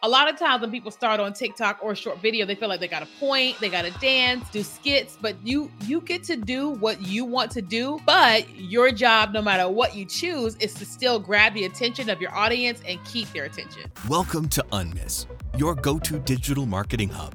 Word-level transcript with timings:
A 0.00 0.08
lot 0.08 0.32
of 0.32 0.38
times 0.38 0.60
when 0.60 0.70
people 0.70 0.92
start 0.92 1.18
on 1.18 1.32
TikTok 1.32 1.80
or 1.82 1.90
a 1.90 1.96
short 1.96 2.22
video, 2.22 2.46
they 2.46 2.54
feel 2.54 2.68
like 2.68 2.78
they 2.78 2.86
got 2.86 3.02
a 3.02 3.08
point, 3.18 3.58
they 3.58 3.68
got 3.68 3.84
to 3.84 3.90
dance, 3.98 4.48
do 4.50 4.62
skits, 4.62 5.18
but 5.20 5.34
you 5.42 5.72
you 5.86 6.00
get 6.02 6.22
to 6.22 6.36
do 6.36 6.68
what 6.68 7.02
you 7.02 7.24
want 7.24 7.50
to 7.50 7.60
do, 7.60 7.98
but 8.06 8.48
your 8.56 8.92
job 8.92 9.32
no 9.32 9.42
matter 9.42 9.68
what 9.68 9.96
you 9.96 10.04
choose 10.04 10.54
is 10.60 10.72
to 10.74 10.86
still 10.86 11.18
grab 11.18 11.52
the 11.52 11.64
attention 11.64 12.08
of 12.10 12.20
your 12.20 12.32
audience 12.32 12.80
and 12.86 13.04
keep 13.04 13.28
their 13.32 13.46
attention. 13.46 13.90
Welcome 14.08 14.48
to 14.50 14.62
Unmiss, 14.70 15.26
your 15.56 15.74
go-to 15.74 16.20
digital 16.20 16.64
marketing 16.64 17.08
hub. 17.08 17.34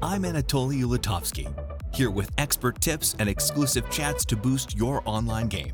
I'm 0.00 0.22
Anatoly 0.22 0.84
Ulatovsky, 0.84 1.52
here 1.92 2.12
with 2.12 2.30
expert 2.38 2.80
tips 2.80 3.16
and 3.18 3.28
exclusive 3.28 3.90
chats 3.90 4.24
to 4.26 4.36
boost 4.36 4.76
your 4.76 5.02
online 5.06 5.48
game. 5.48 5.72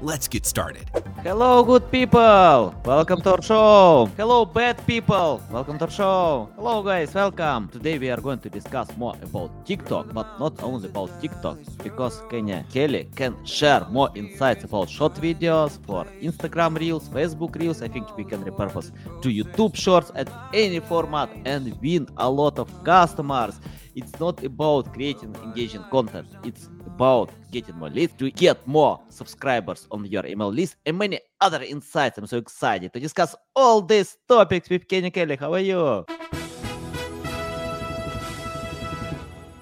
Let's 0.00 0.28
get 0.28 0.46
started. 0.46 0.88
Hello, 1.24 1.64
good 1.64 1.90
people! 1.90 2.72
Welcome 2.84 3.20
to 3.22 3.32
our 3.32 3.42
show! 3.42 4.08
Hello, 4.16 4.44
bad 4.44 4.86
people! 4.86 5.42
Welcome 5.50 5.76
to 5.78 5.86
our 5.86 5.90
show! 5.90 6.48
Hello, 6.54 6.84
guys, 6.84 7.12
welcome! 7.14 7.68
Today 7.68 7.98
we 7.98 8.08
are 8.08 8.20
going 8.20 8.38
to 8.40 8.48
discuss 8.48 8.96
more 8.96 9.16
about 9.20 9.66
TikTok, 9.66 10.14
but 10.14 10.38
not 10.38 10.62
only 10.62 10.88
about 10.88 11.20
TikTok, 11.20 11.58
because 11.82 12.22
Kenya 12.30 12.64
Kelly 12.72 13.08
can 13.16 13.34
share 13.44 13.84
more 13.90 14.08
insights 14.14 14.62
about 14.62 14.88
short 14.88 15.14
videos 15.14 15.84
for 15.84 16.04
Instagram 16.22 16.78
Reels, 16.78 17.08
Facebook 17.08 17.56
Reels. 17.56 17.82
I 17.82 17.88
think 17.88 18.16
we 18.16 18.22
can 18.22 18.44
repurpose 18.44 18.92
to 19.22 19.28
YouTube 19.28 19.74
Shorts 19.74 20.12
at 20.14 20.30
any 20.54 20.78
format 20.78 21.28
and 21.44 21.76
win 21.82 22.06
a 22.18 22.30
lot 22.30 22.60
of 22.60 22.68
customers. 22.84 23.58
It's 23.96 24.20
not 24.20 24.44
about 24.44 24.94
creating 24.94 25.34
engaging 25.42 25.82
content, 25.90 26.28
it's 26.44 26.68
about 26.98 27.30
getting 27.52 27.76
more 27.76 27.88
leads 27.90 28.12
to 28.14 28.28
get 28.32 28.58
more 28.66 28.98
subscribers 29.08 29.86
on 29.92 30.04
your 30.04 30.26
email 30.26 30.50
list 30.50 30.74
and 30.84 30.98
many 30.98 31.20
other 31.40 31.62
insights. 31.62 32.18
I'm 32.18 32.26
so 32.26 32.38
excited 32.38 32.92
to 32.92 32.98
discuss 32.98 33.36
all 33.54 33.80
these 33.80 34.18
topics 34.26 34.68
with 34.68 34.88
Kenny 34.88 35.12
Kelly. 35.12 35.36
How 35.36 35.54
are 35.54 35.60
you? 35.60 36.04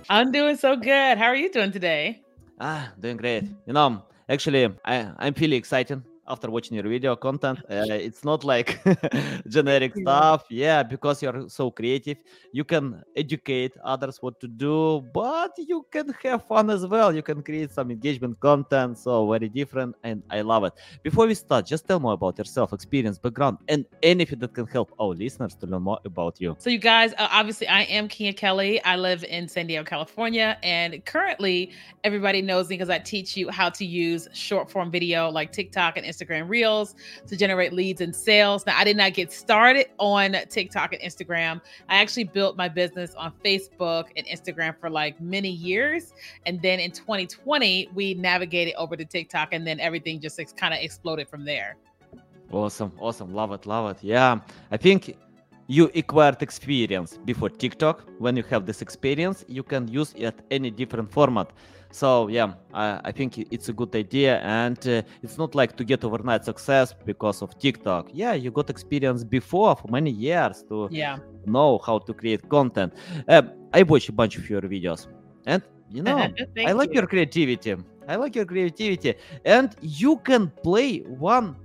I'm 0.09 0.33
doing 0.33 0.57
so 0.57 0.77
good. 0.77 1.19
How 1.19 1.27
are 1.27 1.37
you 1.37 1.53
doing 1.53 1.73
today? 1.73 2.23
Ah, 2.59 2.93
doing 2.99 3.19
great. 3.19 3.45
You 3.67 3.75
know, 3.75 4.03
actually, 4.31 4.73
I, 4.87 5.13
I'm 5.19 5.35
feeling 5.35 5.59
excited 5.59 6.03
after 6.29 6.51
watching 6.51 6.75
your 6.75 6.89
video 6.89 7.15
content 7.17 7.59
uh, 7.71 7.87
it's 7.91 8.25
not 8.25 8.45
like 8.45 8.81
generic 9.49 9.93
yeah. 9.97 10.03
stuff. 10.03 10.45
Yeah 10.51 10.83
because 10.83 11.23
you're 11.23 11.49
so 11.49 11.71
creative. 11.71 12.19
You 12.53 12.65
can 12.65 13.03
educate 13.15 13.77
others 13.85 14.19
what 14.21 14.41
to 14.41 14.49
do 14.49 15.03
but 15.13 15.53
you 15.59 15.87
can 15.91 16.15
have 16.23 16.47
fun 16.47 16.71
as 16.71 16.87
well. 16.87 17.15
You 17.15 17.23
can 17.23 17.43
create 17.43 17.71
some 17.73 17.91
engagement 17.91 18.41
content 18.41 18.99
so 18.99 19.29
very 19.31 19.49
different 19.49 19.95
and 20.03 20.23
i 20.31 20.41
love 20.41 20.65
it. 20.65 20.73
Before 21.03 21.27
we 21.27 21.35
start 21.35 21.67
just 21.67 21.87
tell 21.87 22.01
more 22.01 22.15
about 22.15 22.39
yourself 22.39 22.73
experience 22.73 23.19
background 23.19 23.59
and 23.69 23.85
anything 24.03 24.39
that 24.41 24.53
can 24.55 24.67
help 24.67 24.93
our 25.01 25.15
listeners 25.15 25.55
to 25.57 25.67
learn 25.67 25.83
more 25.83 25.99
about 26.05 26.41
you. 26.41 26.57
So 26.59 26.71
you 26.71 26.79
guys 26.79 27.13
uh, 27.19 27.29
obviously 27.31 27.69
i 27.69 27.83
am 27.83 28.09
Kenya 28.09 28.33
kelly. 28.33 28.83
I 28.85 28.97
live 28.97 29.25
in 29.25 29.49
san 29.49 29.67
diego 29.67 29.85
california 29.85 30.59
and 30.63 31.05
currently 31.05 31.73
everybody 32.05 32.43
knows 32.43 32.69
me 32.69 32.77
because 32.77 32.91
i 32.91 32.99
teach 32.99 33.37
you 33.37 33.51
how 33.51 33.69
to 33.71 33.85
use 33.85 34.29
short 34.33 34.71
form 34.71 34.91
video 34.91 35.29
like 35.31 35.53
tiktok 35.53 35.97
and 35.97 36.05
instagram 36.07 36.16
Instagram 36.17 36.49
Reels 36.49 36.95
to 37.27 37.37
generate 37.37 37.73
leads 37.73 38.01
and 38.01 38.15
sales. 38.15 38.65
Now, 38.67 38.79
I 38.79 38.85
did 38.85 38.97
not 38.97 39.15
get 39.15 39.33
started 39.33 39.87
on 39.99 40.37
TikTok 40.49 40.93
and 40.93 41.03
Instagram. 41.03 41.61
I 41.89 41.97
actually 41.97 42.25
built 42.25 42.57
my 42.57 42.69
business 42.69 43.15
on 43.15 43.33
Facebook 43.45 44.07
and 44.17 44.27
Instagram 44.27 44.79
for 44.79 44.91
like 44.91 45.21
many 45.21 45.51
years. 45.51 46.15
And 46.47 46.61
then 46.63 46.81
in 46.81 46.91
2020, 46.91 47.91
we 47.95 48.15
navigated 48.15 48.75
over 48.77 48.97
to 48.97 49.05
TikTok 49.05 49.49
and 49.53 49.67
then 49.67 49.81
everything 49.81 50.21
just 50.21 50.41
kind 50.57 50.73
of 50.73 50.81
exploded 50.81 51.29
from 51.29 51.45
there. 51.45 51.77
Awesome. 52.53 52.93
Awesome. 53.01 53.35
Love 53.35 53.53
it. 53.53 53.67
Love 53.67 53.91
it. 53.91 53.99
Yeah. 54.03 54.39
I 54.71 54.77
think 54.77 55.17
you 55.67 55.91
acquired 55.95 56.43
experience 56.43 57.19
before 57.25 57.49
TikTok. 57.49 58.05
When 58.19 58.37
you 58.37 58.45
have 58.45 58.67
this 58.67 58.83
experience, 58.83 59.45
you 59.49 59.63
can 59.63 59.89
use 59.89 60.15
it 60.17 60.35
any 60.51 60.71
different 60.71 61.11
format. 61.11 61.51
So 61.97 62.29
yeah, 62.29 62.53
I, 62.75 63.01
I 63.05 63.11
think 63.11 63.39
it's 63.51 63.71
a 63.71 63.73
good 63.73 63.97
idea, 63.97 64.41
and 64.41 64.79
uh, 64.87 65.01
it's 65.23 65.39
not 65.39 65.55
like 65.55 65.79
to 65.79 65.83
get 65.83 66.05
overnight 66.05 66.45
success 66.45 66.93
because 66.93 67.41
of 67.41 67.59
TikTok. 67.59 68.11
Yeah, 68.13 68.35
you 68.35 68.51
got 68.51 68.69
experience 68.69 69.25
before 69.25 69.75
for 69.77 69.89
many 69.89 70.11
years 70.11 70.63
to 70.69 70.89
yeah. 70.91 71.17
know 71.47 71.79
how 71.79 71.99
to 72.01 72.13
create 72.13 72.47
content. 72.51 72.93
Uh, 73.27 73.45
I 73.73 73.83
watch 73.83 74.11
a 74.11 74.13
bunch 74.13 74.37
of 74.37 74.45
your 74.51 74.61
videos, 74.61 75.07
and 75.47 75.63
you 75.91 76.03
know, 76.03 76.19
I 76.67 76.73
like 76.73 76.91
you. 76.91 76.97
your 76.97 77.07
creativity. 77.07 77.75
I 78.07 78.17
like 78.17 78.37
your 78.37 78.45
creativity, 78.45 79.15
and 79.47 79.75
you 79.81 80.19
can 80.19 80.53
play 80.63 80.99
one 80.99 81.57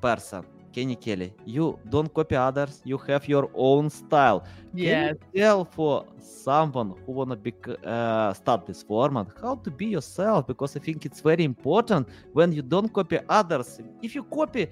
person 0.00 0.46
Kenny 0.74 0.96
Kelly, 0.96 1.32
you 1.44 1.78
don't 1.88 2.12
copy 2.12 2.34
others. 2.34 2.82
You 2.84 2.98
have 3.06 3.28
your 3.28 3.48
own 3.54 3.88
style. 3.90 4.44
Yeah. 4.74 4.90
Can 4.90 5.18
you 5.32 5.40
tell 5.40 5.64
for 5.64 6.04
someone 6.18 6.94
who 7.06 7.12
wanna 7.12 7.36
be 7.36 7.54
uh, 7.84 8.32
start 8.34 8.66
this 8.66 8.82
format 8.82 9.28
how 9.40 9.54
to 9.56 9.70
be 9.70 9.86
yourself? 9.86 10.48
Because 10.48 10.76
I 10.76 10.80
think 10.80 11.06
it's 11.06 11.20
very 11.20 11.44
important 11.44 12.08
when 12.32 12.52
you 12.52 12.62
don't 12.62 12.92
copy 12.92 13.20
others. 13.28 13.80
If 14.02 14.16
you 14.16 14.24
copy, 14.24 14.66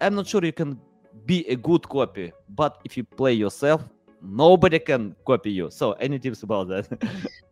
I'm 0.00 0.14
not 0.14 0.28
sure 0.28 0.44
you 0.44 0.52
can 0.52 0.78
be 1.26 1.44
a 1.48 1.56
good 1.56 1.88
copy. 1.88 2.32
But 2.48 2.78
if 2.84 2.96
you 2.96 3.02
play 3.02 3.32
yourself, 3.32 3.82
nobody 4.22 4.78
can 4.78 5.14
copy 5.26 5.50
you. 5.50 5.70
So 5.70 5.92
any 5.92 6.18
tips 6.18 6.42
about 6.42 6.68
that? 6.68 6.88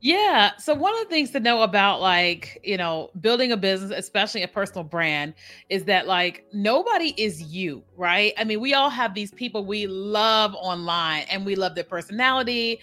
yeah. 0.01 0.57
So 0.59 0.75
one 0.75 0.95
of 0.95 1.01
the 1.01 1.09
things 1.09 1.31
to 1.33 1.41
know 1.41 1.63
about 1.63 2.01
like, 2.01 2.61
you 2.65 2.77
know, 2.77 3.11
building 3.21 3.53
a 3.53 3.57
business, 3.57 3.93
especially 3.95 4.43
a 4.43 4.49
personal 4.49 4.85
brand, 4.85 5.35
is 5.69 5.85
that 5.85 6.07
like 6.07 6.45
nobody 6.53 7.15
is 7.17 7.43
you, 7.43 7.83
right? 7.97 8.33
I 8.39 8.45
mean, 8.45 8.61
we 8.61 8.75
all 8.75 8.91
have 8.91 9.15
these 9.15 9.33
people 9.33 9.65
we 9.65 9.87
love 9.87 10.55
online 10.55 11.25
and 11.31 11.45
we 11.45 11.57
love 11.57 11.75
their 11.75 11.85
personality, 11.85 12.81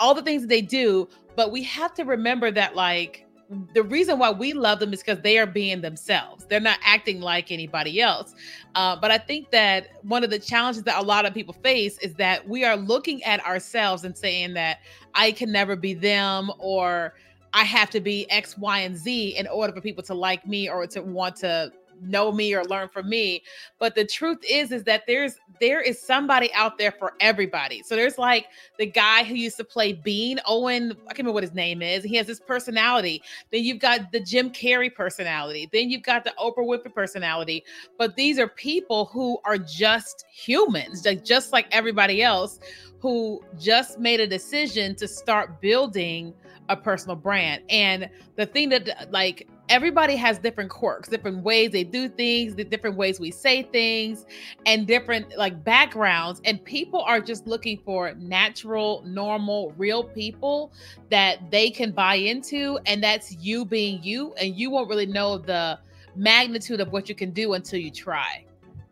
all 0.00 0.14
the 0.14 0.22
things 0.22 0.42
that 0.42 0.48
they 0.48 0.62
do, 0.62 1.08
but 1.36 1.52
we 1.52 1.62
have 1.64 1.94
to 1.94 2.04
remember 2.04 2.50
that 2.50 2.74
like 2.74 3.26
the 3.74 3.82
reason 3.82 4.18
why 4.18 4.30
we 4.30 4.52
love 4.52 4.78
them 4.78 4.92
is 4.92 5.00
because 5.00 5.20
they 5.22 5.36
are 5.38 5.46
being 5.46 5.80
themselves. 5.80 6.44
They're 6.44 6.60
not 6.60 6.78
acting 6.84 7.20
like 7.20 7.50
anybody 7.50 8.00
else. 8.00 8.34
Uh, 8.76 8.96
but 9.00 9.10
I 9.10 9.18
think 9.18 9.50
that 9.50 9.88
one 10.04 10.22
of 10.22 10.30
the 10.30 10.38
challenges 10.38 10.84
that 10.84 11.00
a 11.00 11.02
lot 11.02 11.26
of 11.26 11.34
people 11.34 11.54
face 11.54 11.98
is 11.98 12.14
that 12.14 12.48
we 12.48 12.64
are 12.64 12.76
looking 12.76 13.22
at 13.24 13.44
ourselves 13.44 14.04
and 14.04 14.16
saying 14.16 14.54
that 14.54 14.78
I 15.14 15.32
can 15.32 15.50
never 15.50 15.74
be 15.74 15.94
them 15.94 16.52
or 16.58 17.14
I 17.52 17.64
have 17.64 17.90
to 17.90 18.00
be 18.00 18.30
X, 18.30 18.56
Y, 18.56 18.80
and 18.80 18.96
Z 18.96 19.36
in 19.36 19.48
order 19.48 19.72
for 19.72 19.80
people 19.80 20.04
to 20.04 20.14
like 20.14 20.46
me 20.46 20.68
or 20.68 20.86
to 20.86 21.00
want 21.00 21.34
to 21.36 21.72
know 22.00 22.32
me 22.32 22.54
or 22.54 22.64
learn 22.64 22.88
from 22.88 23.08
me 23.08 23.42
but 23.78 23.94
the 23.94 24.04
truth 24.04 24.38
is 24.48 24.72
is 24.72 24.84
that 24.84 25.04
there's 25.06 25.36
there 25.60 25.80
is 25.80 26.00
somebody 26.00 26.52
out 26.54 26.78
there 26.78 26.90
for 26.90 27.12
everybody. 27.20 27.82
So 27.82 27.94
there's 27.94 28.18
like 28.18 28.46
the 28.78 28.86
guy 28.86 29.24
who 29.24 29.34
used 29.34 29.58
to 29.58 29.64
play 29.64 29.92
bean 29.92 30.40
owen 30.46 30.92
i 30.92 31.12
can't 31.12 31.18
remember 31.18 31.32
what 31.32 31.42
his 31.42 31.54
name 31.54 31.82
is 31.82 32.02
he 32.02 32.16
has 32.16 32.26
this 32.26 32.40
personality. 32.40 33.22
Then 33.50 33.64
you've 33.64 33.78
got 33.78 34.12
the 34.12 34.20
jim 34.20 34.50
carrey 34.50 34.92
personality. 34.92 35.68
Then 35.72 35.90
you've 35.90 36.02
got 36.02 36.24
the 36.24 36.32
oprah 36.38 36.58
winfrey 36.58 36.94
personality. 36.94 37.64
But 37.98 38.16
these 38.16 38.38
are 38.38 38.48
people 38.48 39.06
who 39.06 39.38
are 39.44 39.58
just 39.58 40.24
humans 40.32 41.04
like 41.04 41.24
just 41.24 41.52
like 41.52 41.66
everybody 41.70 42.22
else 42.22 42.58
who 43.00 43.42
just 43.58 43.98
made 43.98 44.20
a 44.20 44.26
decision 44.26 44.94
to 44.94 45.08
start 45.08 45.60
building 45.60 46.34
a 46.68 46.76
personal 46.76 47.16
brand. 47.16 47.62
And 47.68 48.08
the 48.36 48.46
thing 48.46 48.68
that 48.70 49.10
like 49.10 49.48
everybody 49.70 50.16
has 50.16 50.38
different 50.38 50.68
quirks, 50.68 51.08
different 51.08 51.42
ways 51.42 51.70
they 51.70 51.84
do 51.84 52.08
things, 52.08 52.54
the 52.56 52.64
different 52.64 52.96
ways 52.96 53.20
we 53.20 53.30
say 53.30 53.62
things, 53.62 54.26
and 54.66 54.86
different 54.86 55.38
like 55.38 55.64
backgrounds. 55.64 56.42
And 56.44 56.62
people 56.62 57.00
are 57.02 57.20
just 57.20 57.46
looking 57.46 57.78
for 57.78 58.12
natural, 58.14 59.02
normal, 59.06 59.72
real 59.78 60.02
people 60.04 60.72
that 61.10 61.50
they 61.50 61.70
can 61.70 61.92
buy 61.92 62.16
into. 62.16 62.78
And 62.84 63.02
that's 63.02 63.32
you 63.36 63.64
being 63.64 64.02
you. 64.02 64.34
And 64.34 64.56
you 64.56 64.70
won't 64.70 64.90
really 64.90 65.06
know 65.06 65.38
the 65.38 65.78
magnitude 66.16 66.80
of 66.80 66.92
what 66.92 67.08
you 67.08 67.14
can 67.14 67.30
do 67.30 67.54
until 67.54 67.78
you 67.78 67.90
try. 67.90 68.44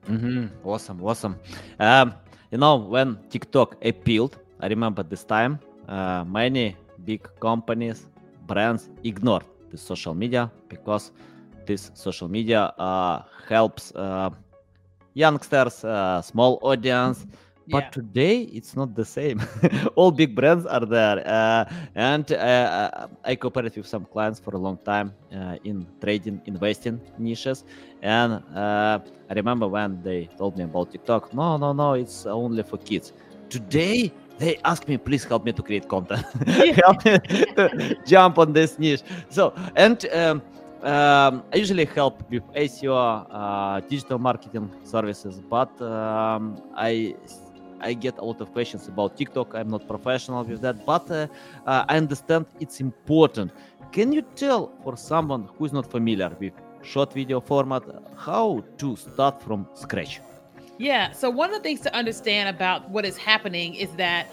Mm-hmm. 0.07 0.47
Awesome, 0.67 1.03
awesome. 1.03 1.37
Um, 1.81 2.15
you 2.51 2.59
know, 2.59 2.77
when 2.77 3.19
TikTok 3.29 3.85
appealed, 3.85 4.39
I 4.61 4.69
remember 4.69 5.03
this 5.03 5.25
time, 5.25 5.59
uh, 5.89 6.25
many 6.25 6.77
big 7.05 7.29
companies, 7.41 8.07
brands 8.47 8.89
ignored 9.05 9.45
the 9.71 9.79
social 9.79 10.15
media 10.15 10.51
because 10.69 11.13
this 11.67 11.91
social 11.95 12.29
media 12.29 12.73
uh, 12.79 13.23
helps 13.49 13.93
uh, 13.95 14.31
youngsters, 15.15 15.85
uh, 15.85 16.23
small 16.23 16.59
audience. 16.63 17.27
But 17.71 17.85
Yeah. 17.85 17.93
today 17.93 18.43
it's 18.43 18.75
not 18.77 18.95
the 18.95 19.05
same. 19.05 19.43
All 19.97 20.11
big 20.11 20.35
brands 20.35 20.65
are 20.65 20.87
there, 20.87 21.23
uh, 21.27 21.65
and 21.95 22.31
uh, 22.33 23.09
I 23.25 23.37
cooperated 23.37 23.77
with 23.77 23.87
some 23.87 24.07
clients 24.07 24.41
for 24.41 24.55
a 24.55 24.59
long 24.59 24.79
time 24.87 25.15
uh, 25.35 25.57
in 25.65 25.87
trading, 26.01 26.41
investing 26.47 27.03
niches. 27.19 27.65
And 28.01 28.43
uh, 28.57 29.01
I 29.29 29.35
remember 29.35 29.69
when 29.69 30.01
they 30.03 30.31
told 30.39 30.57
me 30.57 30.65
about 30.65 30.93
TikTok. 30.93 31.35
No, 31.35 31.59
no, 31.59 31.75
no, 31.75 31.93
it's 31.93 32.25
only 32.25 32.63
for 32.63 32.79
kids. 32.79 33.13
Today 33.51 34.15
they 34.39 34.59
ask 34.65 34.87
me, 34.89 34.97
please 34.97 35.25
help 35.25 35.45
me 35.45 35.53
to 35.53 35.63
create 35.63 35.89
content, 35.89 36.25
help 36.47 37.05
me 37.05 37.19
to 37.57 37.97
jump 38.07 38.39
on 38.39 38.53
this 38.53 38.79
niche. 38.79 39.03
So, 39.31 39.53
and 39.77 40.07
um, 40.15 40.43
um, 40.83 41.43
I 41.53 41.57
usually 41.57 41.87
help 41.87 42.23
with 42.31 42.45
SEO, 42.55 43.27
uh, 43.31 43.81
digital 43.89 44.19
marketing 44.19 44.71
services, 44.85 45.41
but 45.41 45.81
um, 45.83 46.63
I 46.77 47.17
I 47.81 47.95
get 47.95 48.19
a 48.19 48.25
lot 48.25 48.41
of 48.41 48.53
questions 48.53 48.89
about 48.89 49.17
TikTok. 49.17 49.55
I'm 49.55 49.69
not 49.69 49.87
professional 49.87 50.45
with 50.45 50.61
that, 50.63 50.85
but 50.85 51.11
uh, 51.11 51.27
uh, 51.67 51.85
I 51.89 51.97
understand 51.97 52.47
it's 52.61 52.81
important. 52.81 53.53
Can 53.93 54.13
you 54.13 54.23
tell 54.23 54.73
for 54.83 54.97
someone 54.97 55.49
who 55.57 55.65
is 55.65 55.73
not 55.73 55.91
familiar 55.91 56.31
with 56.41 56.53
short 56.83 57.13
video 57.13 57.41
format 57.41 57.83
how 58.17 58.65
to 58.79 58.97
start 58.97 59.43
from 59.43 59.69
scratch? 59.75 60.21
Yeah. 60.79 61.13
So 61.13 61.29
one 61.29 61.51
of 61.51 61.57
the 61.57 61.63
things 61.63 61.81
to 61.81 61.95
understand 61.95 62.49
about 62.49 62.89
what 62.91 63.05
is 63.05 63.17
happening 63.17 63.75
is 63.75 63.91
that 63.97 64.29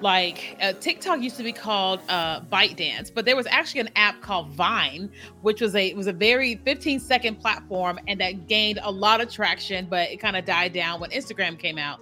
like 0.00 0.58
uh, 0.60 0.74
TikTok 0.74 1.22
used 1.22 1.38
to 1.38 1.42
be 1.42 1.52
called 1.52 2.00
uh, 2.08 2.40
ByteDance, 2.42 3.12
but 3.12 3.24
there 3.24 3.34
was 3.34 3.46
actually 3.46 3.80
an 3.80 3.90
app 3.96 4.20
called 4.20 4.48
Vine, 4.50 5.10
which 5.40 5.62
was 5.62 5.74
a 5.74 5.94
was 5.94 6.06
a 6.06 6.12
very 6.12 6.56
15 6.56 7.00
second 7.00 7.40
platform 7.40 7.98
and 8.06 8.20
that 8.20 8.46
gained 8.46 8.78
a 8.82 8.90
lot 8.90 9.22
of 9.22 9.30
traction, 9.30 9.86
but 9.86 10.10
it 10.10 10.18
kind 10.18 10.36
of 10.36 10.44
died 10.44 10.74
down 10.74 11.00
when 11.00 11.10
Instagram 11.10 11.58
came 11.58 11.78
out. 11.78 12.00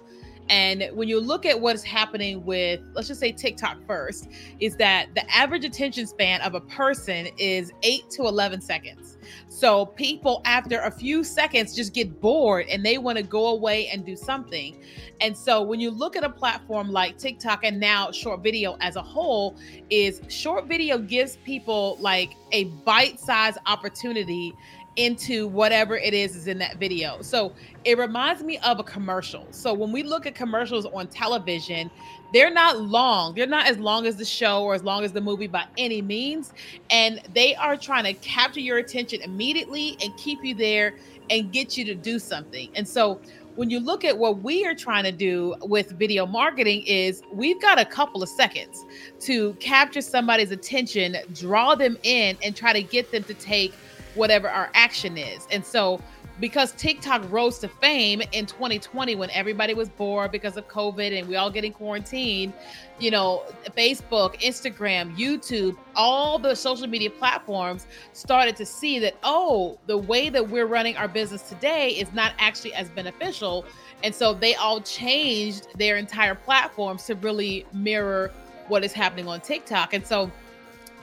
And 0.49 0.89
when 0.93 1.07
you 1.07 1.19
look 1.19 1.45
at 1.45 1.59
what 1.59 1.75
is 1.75 1.83
happening 1.83 2.45
with, 2.45 2.79
let's 2.93 3.07
just 3.07 3.19
say 3.19 3.31
TikTok 3.31 3.77
first, 3.87 4.27
is 4.59 4.75
that 4.77 5.07
the 5.15 5.29
average 5.35 5.65
attention 5.65 6.05
span 6.05 6.41
of 6.41 6.53
a 6.53 6.61
person 6.61 7.27
is 7.37 7.71
eight 7.83 8.09
to 8.11 8.23
11 8.23 8.61
seconds. 8.61 9.17
So 9.47 9.87
people, 9.87 10.41
after 10.45 10.79
a 10.81 10.91
few 10.91 11.23
seconds, 11.23 11.75
just 11.75 11.93
get 11.93 12.21
bored 12.21 12.67
and 12.67 12.85
they 12.85 12.97
want 12.97 13.17
to 13.17 13.23
go 13.23 13.47
away 13.47 13.87
and 13.87 14.05
do 14.05 14.15
something. 14.15 14.83
And 15.21 15.35
so 15.35 15.61
when 15.61 15.79
you 15.79 15.89
look 15.89 16.15
at 16.15 16.23
a 16.23 16.29
platform 16.29 16.91
like 16.91 17.17
TikTok 17.17 17.63
and 17.63 17.79
now 17.79 18.11
short 18.11 18.43
video 18.43 18.77
as 18.81 18.95
a 18.97 19.01
whole, 19.01 19.55
is 19.89 20.21
short 20.27 20.67
video 20.67 20.97
gives 20.97 21.37
people 21.37 21.97
like 21.99 22.35
a 22.51 22.65
bite-sized 22.85 23.57
opportunity 23.65 24.53
into 24.95 25.47
whatever 25.47 25.97
it 25.97 26.13
is 26.13 26.35
is 26.35 26.47
in 26.47 26.57
that 26.59 26.77
video. 26.77 27.21
So 27.21 27.53
it 27.83 27.97
reminds 27.97 28.43
me 28.43 28.57
of 28.59 28.79
a 28.79 28.83
commercial. 28.83 29.45
So 29.51 29.73
when 29.73 29.91
we 29.91 30.03
look 30.03 30.25
at 30.25 30.35
commercials 30.35 30.85
on 30.85 31.07
television, 31.07 31.91
they're 32.33 32.51
not 32.51 32.79
long. 32.79 33.35
They're 33.35 33.47
not 33.47 33.67
as 33.67 33.77
long 33.77 34.05
as 34.05 34.15
the 34.15 34.25
show 34.25 34.63
or 34.63 34.73
as 34.73 34.83
long 34.83 35.03
as 35.03 35.11
the 35.11 35.21
movie 35.21 35.47
by 35.47 35.65
any 35.77 36.01
means. 36.01 36.53
And 36.89 37.21
they 37.33 37.55
are 37.55 37.77
trying 37.77 38.05
to 38.05 38.13
capture 38.13 38.61
your 38.61 38.77
attention 38.77 39.21
immediately 39.21 39.97
and 40.01 40.15
keep 40.17 40.43
you 40.43 40.55
there 40.55 40.95
and 41.29 41.51
get 41.51 41.77
you 41.77 41.85
to 41.85 41.95
do 41.95 42.19
something. 42.19 42.69
And 42.75 42.87
so 42.87 43.19
when 43.55 43.69
you 43.69 43.79
look 43.79 44.03
at 44.03 44.17
what 44.17 44.41
we 44.41 44.65
are 44.65 44.75
trying 44.75 45.05
to 45.05 45.11
do 45.11 45.55
with 45.61 45.91
video 45.91 46.25
marketing 46.25 46.83
is 46.85 47.21
we've 47.31 47.61
got 47.61 47.79
a 47.79 47.85
couple 47.85 48.21
of 48.21 48.29
seconds 48.29 48.85
to 49.21 49.53
capture 49.55 50.01
somebody's 50.01 50.51
attention, 50.51 51.15
draw 51.33 51.73
them 51.73 51.97
in 52.03 52.37
and 52.43 52.55
try 52.55 52.73
to 52.73 52.83
get 52.83 53.11
them 53.11 53.23
to 53.23 53.33
take 53.35 53.73
whatever 54.15 54.49
our 54.49 54.69
action 54.73 55.17
is. 55.17 55.47
And 55.51 55.65
so 55.65 56.01
because 56.39 56.73
TikTok 56.73 57.23
rose 57.31 57.59
to 57.59 57.67
fame 57.67 58.21
in 58.33 58.45
2020 58.45 59.15
when 59.15 59.29
everybody 59.29 59.73
was 59.73 59.87
bored 59.87 60.31
because 60.31 60.57
of 60.57 60.67
COVID 60.67 61.17
and 61.17 61.27
we 61.27 61.37
all 61.37 61.49
getting 61.49 61.71
quarantined, 61.71 62.51
you 62.99 63.09
know, 63.09 63.43
Facebook, 63.77 64.39
Instagram, 64.41 65.15
YouTube, 65.15 65.77
all 65.95 66.37
the 66.37 66.53
social 66.53 66.87
media 66.87 67.09
platforms 67.09 67.87
started 68.11 68.55
to 68.57 68.65
see 68.65 68.99
that, 68.99 69.15
oh, 69.23 69.77
the 69.87 69.97
way 69.97 70.29
that 70.29 70.49
we're 70.49 70.65
running 70.65 70.97
our 70.97 71.07
business 71.07 71.43
today 71.43 71.91
is 71.91 72.11
not 72.13 72.33
actually 72.37 72.73
as 72.73 72.89
beneficial. 72.89 73.65
And 74.03 74.13
so 74.13 74.33
they 74.33 74.55
all 74.55 74.81
changed 74.81 75.67
their 75.77 75.95
entire 75.95 76.35
platforms 76.35 77.05
to 77.05 77.15
really 77.15 77.65
mirror 77.71 78.31
what 78.67 78.83
is 78.83 78.91
happening 78.91 79.27
on 79.27 79.39
TikTok. 79.39 79.93
And 79.93 80.05
so 80.05 80.29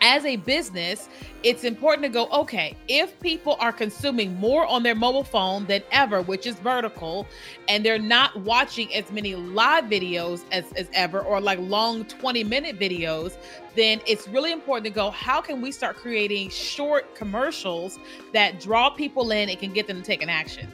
as 0.02 0.24
a 0.24 0.36
business, 0.36 1.08
it's 1.44 1.62
important 1.62 2.02
to 2.02 2.08
go, 2.08 2.26
okay, 2.32 2.76
if 2.88 3.18
people 3.20 3.56
are 3.60 3.72
consuming 3.72 4.34
more 4.36 4.66
on 4.66 4.82
their 4.82 4.96
mobile 4.96 5.22
phone 5.22 5.64
than 5.66 5.80
ever, 5.92 6.20
which 6.22 6.44
is 6.46 6.56
vertical, 6.56 7.26
and 7.68 7.84
they're 7.84 8.00
not 8.00 8.36
watching 8.40 8.92
as 8.94 9.10
many 9.12 9.36
live 9.36 9.84
videos 9.84 10.42
as, 10.50 10.70
as 10.72 10.88
ever 10.92 11.20
or 11.20 11.40
like 11.40 11.58
long 11.60 12.04
20 12.04 12.42
minute 12.42 12.78
videos, 12.78 13.36
then 13.76 14.00
it's 14.06 14.26
really 14.28 14.50
important 14.50 14.84
to 14.84 14.90
go, 14.90 15.10
how 15.10 15.40
can 15.40 15.62
we 15.62 15.70
start 15.70 15.96
creating 15.96 16.50
short 16.50 17.14
commercials 17.14 17.98
that 18.32 18.60
draw 18.60 18.90
people 18.90 19.30
in 19.30 19.48
and 19.48 19.58
can 19.58 19.72
get 19.72 19.86
them 19.86 19.98
to 19.98 20.02
take 20.02 20.20
an 20.20 20.28
action? 20.28 20.68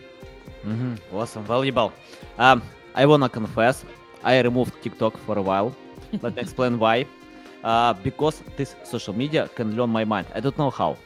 Mm-hmm. 0.64 1.14
Awesome, 1.14 1.44
valuable. 1.44 1.92
Um, 2.38 2.62
I 2.94 3.04
wanna 3.04 3.28
confess, 3.28 3.84
I 4.24 4.40
removed 4.40 4.82
TikTok 4.82 5.18
for 5.18 5.36
a 5.36 5.42
while. 5.42 5.76
Let 6.22 6.34
me 6.34 6.42
explain 6.46 6.78
why 6.78 7.06
uh, 7.64 7.92
because 7.94 8.42
this 8.56 8.74
social 8.84 9.14
media 9.14 9.48
can 9.54 9.76
learn 9.76 9.90
my 9.90 10.04
mind. 10.04 10.26
I 10.34 10.40
don't 10.40 10.56
know 10.58 10.70
how. 10.70 10.96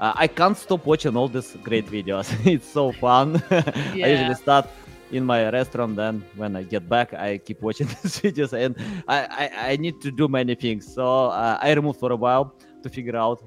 Uh, 0.00 0.12
I 0.16 0.26
can't 0.28 0.56
stop 0.56 0.86
watching 0.86 1.16
all 1.16 1.28
these 1.28 1.56
great 1.62 1.86
videos. 1.86 2.26
it's 2.46 2.68
so 2.68 2.92
fun. 2.92 3.42
Yeah. 3.94 4.06
I 4.06 4.10
usually 4.10 4.34
start 4.34 4.66
in 5.12 5.24
my 5.24 5.50
restaurant. 5.50 5.96
Then 5.96 6.24
when 6.36 6.56
I 6.56 6.62
get 6.62 6.88
back, 6.88 7.12
I 7.12 7.38
keep 7.38 7.60
watching 7.60 7.86
these 8.02 8.20
videos, 8.20 8.52
and 8.52 8.76
I, 9.08 9.18
I, 9.42 9.72
I 9.72 9.76
need 9.76 10.00
to 10.00 10.10
do 10.10 10.28
many 10.28 10.54
things. 10.54 10.92
So 10.92 11.26
uh, 11.26 11.58
I 11.60 11.72
removed 11.74 12.00
for 12.00 12.12
a 12.12 12.16
while 12.16 12.54
to 12.82 12.88
figure 12.88 13.16
out 13.16 13.42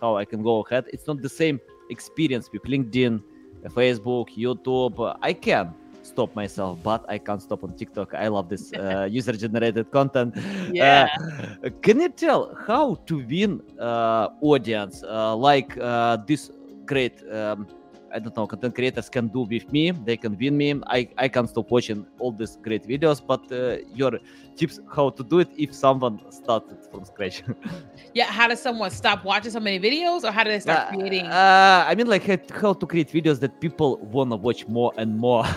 how 0.00 0.16
I 0.16 0.24
can 0.24 0.42
go 0.42 0.62
ahead. 0.62 0.84
It's 0.92 1.06
not 1.06 1.22
the 1.22 1.28
same 1.28 1.60
experience 1.90 2.50
with 2.52 2.62
LinkedIn, 2.62 3.22
Facebook, 3.68 4.28
YouTube. 4.36 5.16
I 5.22 5.32
can, 5.32 5.74
stop 6.16 6.34
myself, 6.34 6.78
but 6.82 7.04
I 7.14 7.18
can't 7.18 7.42
stop 7.42 7.62
on 7.62 7.70
TikTok. 7.76 8.14
I 8.14 8.28
love 8.28 8.48
this 8.48 8.72
uh, 8.72 9.06
user-generated 9.18 9.90
content. 9.90 10.34
Yeah. 10.72 11.08
Uh, 11.62 11.68
can 11.82 12.00
you 12.00 12.08
tell 12.08 12.56
how 12.66 12.94
to 13.08 13.14
win 13.32 13.60
uh, 13.78 14.28
audience 14.40 15.04
uh, 15.04 15.36
like 15.36 15.76
uh, 15.76 16.16
this 16.26 16.50
great? 16.86 17.16
Um, 17.30 17.66
I 18.14 18.18
don't 18.18 18.34
know, 18.34 18.46
content 18.46 18.74
creators 18.74 19.10
can 19.10 19.26
do 19.28 19.40
with 19.40 19.70
me. 19.70 19.90
They 19.90 20.16
can 20.16 20.38
win 20.38 20.56
me. 20.56 20.68
I, 20.86 21.00
I 21.18 21.28
can't 21.28 21.50
stop 21.50 21.70
watching 21.70 22.06
all 22.18 22.32
these 22.32 22.56
great 22.66 22.84
videos, 22.92 23.20
but 23.32 23.42
uh, 23.52 23.84
your 23.92 24.12
tips 24.56 24.80
how 24.96 25.10
to 25.10 25.22
do 25.22 25.40
it 25.40 25.50
if 25.58 25.74
someone 25.74 26.14
started 26.30 26.78
from 26.90 27.04
scratch. 27.04 27.42
yeah, 28.14 28.28
how 28.38 28.48
does 28.48 28.62
someone 28.62 28.90
stop 28.90 29.22
watching 29.22 29.50
so 29.50 29.60
many 29.60 29.78
videos 29.78 30.24
or 30.24 30.32
how 30.32 30.44
do 30.44 30.50
they 30.50 30.60
start 30.60 30.94
creating? 30.94 31.26
I 31.26 31.94
mean, 31.94 32.06
like 32.06 32.24
how 32.62 32.72
to 32.72 32.86
create 32.86 33.10
videos 33.10 33.38
that 33.40 33.60
people 33.60 33.98
want 33.98 34.30
to 34.30 34.36
watch 34.36 34.66
more 34.66 34.92
and 34.96 35.18
more. 35.18 35.44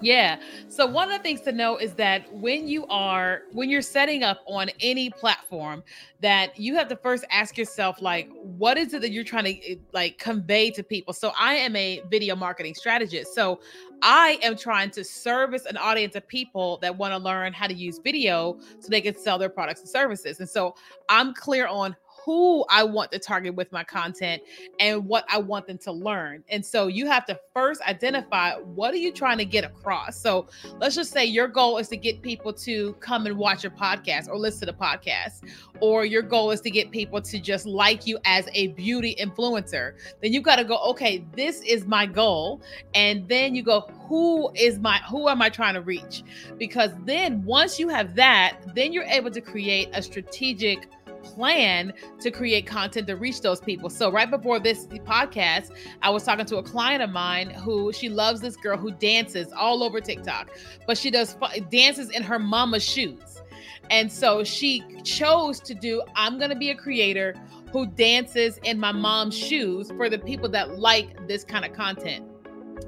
yeah. 0.00 0.38
So 0.68 0.86
one 0.86 1.10
of 1.10 1.16
the 1.16 1.22
things 1.22 1.40
to 1.42 1.52
know 1.52 1.76
is 1.76 1.94
that 1.94 2.32
when 2.34 2.68
you 2.68 2.86
are 2.86 3.42
when 3.52 3.68
you're 3.68 3.82
setting 3.82 4.22
up 4.22 4.40
on 4.46 4.70
any 4.80 5.10
platform 5.10 5.82
that 6.20 6.58
you 6.58 6.74
have 6.74 6.88
to 6.88 6.96
first 6.96 7.24
ask 7.30 7.56
yourself 7.56 8.00
like 8.02 8.30
what 8.42 8.76
is 8.76 8.94
it 8.94 9.02
that 9.02 9.12
you're 9.12 9.24
trying 9.24 9.44
to 9.44 9.72
eh, 9.72 9.76
like 9.92 10.18
convey 10.18 10.70
to 10.70 10.82
people. 10.82 11.14
So 11.14 11.32
I 11.38 11.54
am 11.54 11.76
a 11.76 12.02
video 12.10 12.34
marketing 12.36 12.74
strategist. 12.74 13.34
So 13.34 13.60
I 14.02 14.38
am 14.42 14.56
trying 14.56 14.90
to 14.92 15.04
service 15.04 15.66
an 15.66 15.76
audience 15.76 16.14
of 16.14 16.26
people 16.26 16.78
that 16.82 16.96
want 16.96 17.12
to 17.12 17.18
learn 17.18 17.52
how 17.52 17.66
to 17.66 17.74
use 17.74 17.98
video 17.98 18.58
so 18.78 18.88
they 18.88 19.00
can 19.00 19.16
sell 19.16 19.38
their 19.38 19.48
products 19.48 19.80
and 19.80 19.88
services. 19.88 20.40
And 20.40 20.48
so 20.48 20.74
I'm 21.08 21.34
clear 21.34 21.66
on 21.66 21.96
who 22.28 22.62
I 22.68 22.84
want 22.84 23.10
to 23.12 23.18
target 23.18 23.54
with 23.54 23.72
my 23.72 23.82
content 23.82 24.42
and 24.78 25.06
what 25.06 25.24
I 25.30 25.38
want 25.38 25.66
them 25.66 25.78
to 25.78 25.92
learn. 25.92 26.44
And 26.50 26.62
so 26.64 26.86
you 26.86 27.06
have 27.06 27.24
to 27.24 27.40
first 27.54 27.80
identify 27.80 28.56
what 28.56 28.92
are 28.92 28.98
you 28.98 29.12
trying 29.12 29.38
to 29.38 29.46
get 29.46 29.64
across. 29.64 30.20
So 30.20 30.46
let's 30.78 30.94
just 30.94 31.10
say 31.10 31.24
your 31.24 31.48
goal 31.48 31.78
is 31.78 31.88
to 31.88 31.96
get 31.96 32.20
people 32.20 32.52
to 32.52 32.92
come 33.00 33.24
and 33.24 33.38
watch 33.38 33.64
your 33.64 33.72
podcast 33.72 34.28
or 34.28 34.36
listen 34.36 34.60
to 34.60 34.66
the 34.66 34.74
podcast, 34.74 35.40
or 35.80 36.04
your 36.04 36.20
goal 36.20 36.50
is 36.50 36.60
to 36.60 36.70
get 36.70 36.90
people 36.90 37.22
to 37.22 37.38
just 37.40 37.64
like 37.64 38.06
you 38.06 38.18
as 38.26 38.46
a 38.52 38.66
beauty 38.68 39.16
influencer. 39.18 39.94
Then 40.20 40.34
you 40.34 40.42
got 40.42 40.56
to 40.56 40.64
go, 40.64 40.76
okay, 40.90 41.24
this 41.34 41.62
is 41.62 41.86
my 41.86 42.04
goal. 42.04 42.60
And 42.94 43.26
then 43.26 43.54
you 43.54 43.62
go, 43.62 43.90
who 44.06 44.50
is 44.54 44.78
my 44.78 44.98
who 45.08 45.28
am 45.28 45.40
I 45.40 45.48
trying 45.48 45.74
to 45.74 45.80
reach? 45.80 46.24
Because 46.58 46.90
then 47.04 47.42
once 47.44 47.78
you 47.78 47.88
have 47.88 48.14
that, 48.16 48.58
then 48.74 48.92
you're 48.92 49.04
able 49.04 49.30
to 49.30 49.40
create 49.40 49.88
a 49.94 50.02
strategic 50.02 50.88
plan 51.34 51.92
to 52.20 52.30
create 52.30 52.66
content 52.66 53.06
to 53.06 53.16
reach 53.16 53.40
those 53.40 53.60
people. 53.60 53.90
So 53.90 54.10
right 54.10 54.30
before 54.30 54.58
this 54.58 54.86
podcast, 54.86 55.70
I 56.02 56.10
was 56.10 56.24
talking 56.24 56.46
to 56.46 56.56
a 56.56 56.62
client 56.62 57.02
of 57.02 57.10
mine 57.10 57.50
who 57.50 57.92
she 57.92 58.08
loves 58.08 58.40
this 58.40 58.56
girl 58.56 58.76
who 58.76 58.90
dances 58.90 59.52
all 59.52 59.82
over 59.82 60.00
TikTok, 60.00 60.50
but 60.86 60.96
she 60.96 61.10
does 61.10 61.36
dances 61.70 62.10
in 62.10 62.22
her 62.22 62.38
mama's 62.38 62.84
shoes. 62.84 63.42
And 63.90 64.12
so 64.12 64.44
she 64.44 64.84
chose 65.02 65.60
to 65.60 65.74
do 65.74 66.02
I'm 66.14 66.38
going 66.38 66.50
to 66.50 66.56
be 66.56 66.70
a 66.70 66.76
creator 66.76 67.34
who 67.72 67.86
dances 67.86 68.58
in 68.64 68.78
my 68.78 68.92
mom's 68.92 69.36
shoes 69.36 69.90
for 69.96 70.08
the 70.08 70.18
people 70.18 70.48
that 70.50 70.78
like 70.78 71.26
this 71.26 71.44
kind 71.44 71.64
of 71.64 71.72
content. 71.72 72.24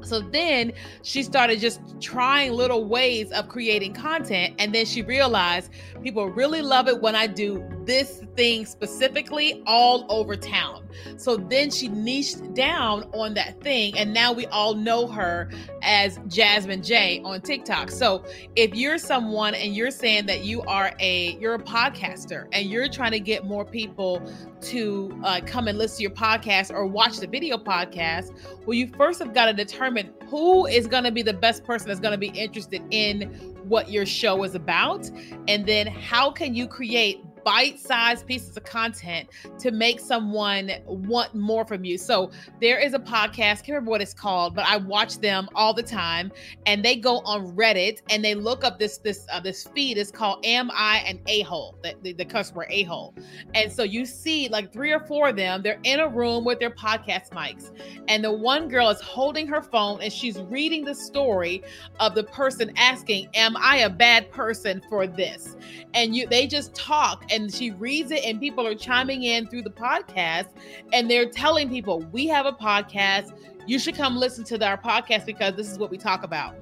So 0.03 0.21
then 0.21 0.73
she 1.03 1.23
started 1.23 1.61
just 1.61 1.81
trying 2.01 2.53
little 2.53 2.85
ways 2.85 3.33
of 3.33 3.49
creating 3.49 3.95
content. 3.95 4.55
And 4.59 4.75
then 4.75 4.87
she 4.87 5.03
realized 5.03 5.71
people 6.03 6.29
really 6.29 6.63
love 6.63 6.89
it 6.89 7.01
when 7.01 7.15
I 7.15 7.27
do 7.27 7.59
this 7.91 8.23
thing 8.37 8.65
specifically 8.65 9.65
all 9.67 10.07
over 10.09 10.37
town. 10.37 10.89
So 11.17 11.37
then 11.37 11.73
she 11.73 11.89
niched 11.89 12.55
down 12.55 13.11
on 13.13 13.35
that 13.35 13.61
thing. 13.63 13.99
And 13.99 14.15
now 14.15 14.33
we 14.33 14.47
all 14.47 14.75
know 14.75 15.09
her 15.09 15.51
as 15.83 16.21
Jasmine 16.29 16.85
J 16.85 17.21
on 17.25 17.41
TikTok. 17.41 17.91
So 17.91 18.25
if 18.55 18.77
you're 18.77 18.97
someone 18.97 19.57
and 19.57 19.75
you're 19.75 19.91
saying 19.91 20.27
that 20.27 20.45
you 20.45 20.63
are 20.63 20.93
a 21.01 21.37
you're 21.41 21.55
a 21.55 21.59
podcaster 21.59 22.47
and 22.53 22.71
you're 22.71 22.89
trying 22.89 23.11
to 23.11 23.19
get 23.19 23.45
more 23.45 23.65
people 23.65 24.23
to 24.61 25.21
uh, 25.25 25.41
come 25.45 25.67
and 25.67 25.77
listen 25.77 25.97
to 25.97 26.03
your 26.03 26.13
podcast 26.13 26.73
or 26.73 26.87
watch 26.87 27.17
the 27.17 27.27
video 27.27 27.57
podcast, 27.57 28.31
well, 28.67 28.75
you 28.75 28.87
first 28.97 29.19
have 29.19 29.35
got 29.35 29.47
to 29.47 29.53
determine 29.53 30.11
who 30.29 30.67
is 30.67 30.87
going 30.87 31.03
to 31.03 31.11
be 31.11 31.23
the 31.23 31.33
best 31.33 31.65
person 31.65 31.89
that's 31.89 31.99
going 31.99 32.13
to 32.13 32.19
be 32.19 32.29
interested 32.29 32.83
in 32.93 33.23
what 33.65 33.91
your 33.91 34.05
show 34.07 34.43
is 34.45 34.55
about 34.55 35.11
and 35.49 35.65
then 35.65 35.87
how 35.87 36.31
can 36.31 36.55
you 36.55 36.67
create 36.67 37.23
bite-sized 37.45 38.27
pieces 38.27 38.57
of 38.57 38.65
content 38.65 39.29
to 39.59 39.71
make 39.71 40.01
someone 40.01 40.71
want 40.87 41.35
more 41.35 41.65
from 41.65 41.85
you. 41.85 41.99
So 41.99 42.31
there 42.61 42.79
is 42.79 42.95
a 42.95 42.99
podcast, 42.99 43.37
can't 43.37 43.69
remember 43.69 43.91
what 43.91 44.01
it's 44.01 44.15
called, 44.15 44.55
but 44.55 44.67
I 44.67 44.77
watch 44.77 45.19
them 45.19 45.49
all 45.55 45.75
the 45.75 45.83
time, 45.83 46.33
and 46.67 46.85
they 46.85 46.97
go 46.97 47.19
on 47.21 47.57
Reddit 47.57 48.01
and 48.11 48.25
they 48.25 48.35
look 48.35 48.65
up 48.65 48.79
this 48.79 48.99
this 48.99 49.27
uh, 49.33 49.41
this 49.41 49.67
feed. 49.69 49.99
It's 49.99 50.11
called 50.11 50.45
"Am 50.45 50.71
I 50.73 50.99
an 51.07 51.21
A 51.27 51.43
hole?" 51.43 51.77
The, 51.83 51.95
the, 52.03 52.13
the 52.13 52.25
customer 52.25 52.67
a 52.71 52.83
hole, 52.85 53.15
and 53.55 53.71
so 53.71 53.83
you 53.83 54.07
see 54.07 54.49
like 54.49 54.73
three 54.73 54.93
or 54.93 55.01
four 55.01 55.29
of 55.29 55.37
them. 55.37 55.63
They're 55.63 55.81
in 55.85 56.01
a 56.01 56.09
room 56.09 56.45
with 56.45 56.59
their 56.59 56.71
podcast 56.71 57.31
mics, 57.31 57.71
and 58.09 58.25
the 58.25 58.33
one 58.33 58.69
girl 58.69 58.89
is 58.91 59.01
holding 59.01 59.47
her 59.49 59.63
phone 59.63 60.01
and 60.01 60.13
she's 60.13 60.41
reading 60.43 60.85
the 60.85 60.95
story 60.95 61.63
of 61.99 62.15
the 62.15 62.25
person 62.25 62.73
asking, 62.77 63.29
"Am 63.35 63.57
I 63.57 63.79
a 63.79 63.91
bad 63.91 64.31
person 64.31 64.83
for 64.89 65.07
this?" 65.07 65.57
And 65.95 66.15
you 66.15 66.27
they 66.27 66.47
just 66.47 66.75
talk 66.75 67.30
and 67.31 67.53
she 67.53 67.71
reads 67.73 68.11
it 68.11 68.25
and 68.25 68.41
people 68.41 68.67
are 68.67 68.75
chiming 68.75 69.25
in 69.25 69.47
through 69.47 69.63
the 69.63 69.71
podcast 69.71 70.49
and 70.93 71.11
they're 71.11 71.29
telling 71.29 71.69
people 71.69 72.01
we 72.13 72.27
have 72.27 72.47
a 72.47 72.53
podcast. 72.53 73.33
You 73.67 73.79
should 73.79 73.95
come 73.95 74.17
listen 74.17 74.45
to 74.45 74.67
our 74.67 74.79
podcast 74.79 75.27
because 75.27 75.55
this 75.55 75.71
is 75.71 75.79
what 75.79 75.91
we 75.91 75.99
talk 75.99 76.25
about. 76.25 76.57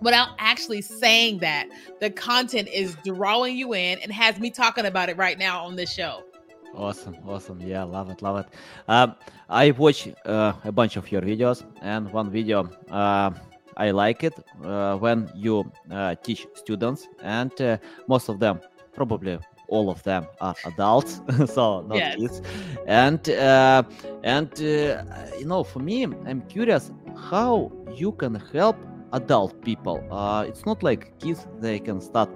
Without 0.00 0.30
actually 0.38 0.82
saying 0.82 1.38
that 1.38 1.68
the 2.00 2.10
content 2.10 2.68
is 2.68 2.96
drawing 3.04 3.56
you 3.56 3.74
in 3.74 3.98
and 4.00 4.12
has 4.12 4.38
me 4.38 4.50
talking 4.50 4.86
about 4.86 5.08
it 5.08 5.16
right 5.16 5.38
now 5.38 5.64
on 5.64 5.76
this 5.76 5.92
show. 5.92 6.22
Awesome 6.74 7.16
awesome. 7.26 7.60
Yeah 7.60 7.84
love 7.84 8.10
it 8.10 8.20
love 8.20 8.38
it. 8.38 8.46
Um, 8.88 9.14
i 9.48 9.70
watch 9.72 10.08
uh, 10.24 10.52
a 10.64 10.72
bunch 10.72 10.96
of 10.96 11.10
your 11.12 11.22
videos 11.22 11.64
and 11.82 12.12
one 12.12 12.30
video 12.30 12.68
uh, 12.90 13.30
I 13.76 13.90
like 13.90 14.24
it 14.24 14.34
uh, 14.64 14.96
when 14.96 15.30
you 15.34 15.70
uh, 15.90 16.14
teach 16.22 16.46
students, 16.54 17.08
and 17.22 17.52
uh, 17.60 17.78
most 18.06 18.28
of 18.28 18.38
them 18.38 18.60
probably 18.92 19.38
all 19.74 19.90
of 19.90 20.02
them 20.04 20.22
are 20.40 20.56
adults, 20.64 21.20
so 21.56 21.82
not 21.82 21.98
yes. 21.98 22.14
kids. 22.16 22.42
And 22.86 23.22
uh, 23.30 23.82
and 24.22 24.50
uh, 24.60 25.02
you 25.38 25.46
know, 25.46 25.64
for 25.64 25.80
me, 25.80 26.02
I'm 26.28 26.42
curious 26.56 26.90
how 27.30 27.72
you 28.02 28.12
can 28.12 28.34
help 28.54 28.76
adult 29.12 29.52
people. 29.62 29.96
Uh, 30.10 30.44
it's 30.48 30.64
not 30.66 30.82
like 30.82 31.02
kids; 31.18 31.46
they 31.60 31.78
can 31.78 32.00
start 32.00 32.30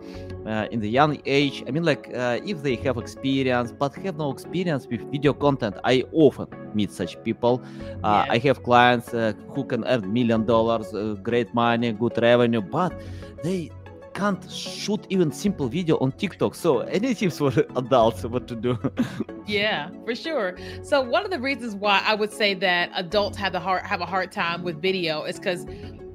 uh, 0.46 0.66
in 0.72 0.80
the 0.80 0.88
young 0.88 1.20
age. 1.26 1.64
I 1.66 1.70
mean, 1.70 1.84
like 1.84 2.04
uh, 2.14 2.38
if 2.52 2.62
they 2.62 2.76
have 2.86 2.96
experience 2.98 3.72
but 3.72 3.94
have 4.04 4.16
no 4.16 4.30
experience 4.30 4.86
with 4.90 5.02
video 5.12 5.32
content. 5.32 5.76
I 5.84 6.04
often 6.12 6.48
meet 6.74 6.90
such 6.90 7.22
people. 7.24 7.62
Uh, 8.02 8.24
I 8.28 8.38
have 8.46 8.62
clients 8.62 9.12
uh, 9.14 9.32
who 9.54 9.64
can 9.64 9.84
earn 9.86 10.12
million 10.12 10.44
dollars, 10.44 10.94
uh, 10.94 11.16
great 11.22 11.52
money, 11.54 11.92
good 11.92 12.16
revenue, 12.20 12.62
but 12.62 12.92
they 13.42 13.70
can't 14.18 14.50
shoot 14.50 15.06
even 15.10 15.30
simple 15.30 15.68
video 15.68 15.96
on 15.98 16.10
TikTok. 16.10 16.56
So 16.56 16.80
any 16.80 17.14
tips 17.14 17.38
for 17.38 17.52
adults 17.76 18.24
what 18.24 18.48
to 18.48 18.56
do? 18.56 18.76
yeah, 19.46 19.90
for 20.04 20.14
sure. 20.14 20.58
So 20.82 21.00
one 21.00 21.24
of 21.24 21.30
the 21.30 21.38
reasons 21.38 21.76
why 21.76 22.02
I 22.04 22.14
would 22.16 22.32
say 22.32 22.54
that 22.54 22.90
adults 22.94 23.38
have 23.38 23.52
the 23.52 23.60
hard 23.60 23.84
have 23.84 24.00
a 24.00 24.06
hard 24.06 24.32
time 24.32 24.64
with 24.64 24.82
video 24.82 25.22
is 25.22 25.36
because 25.38 25.66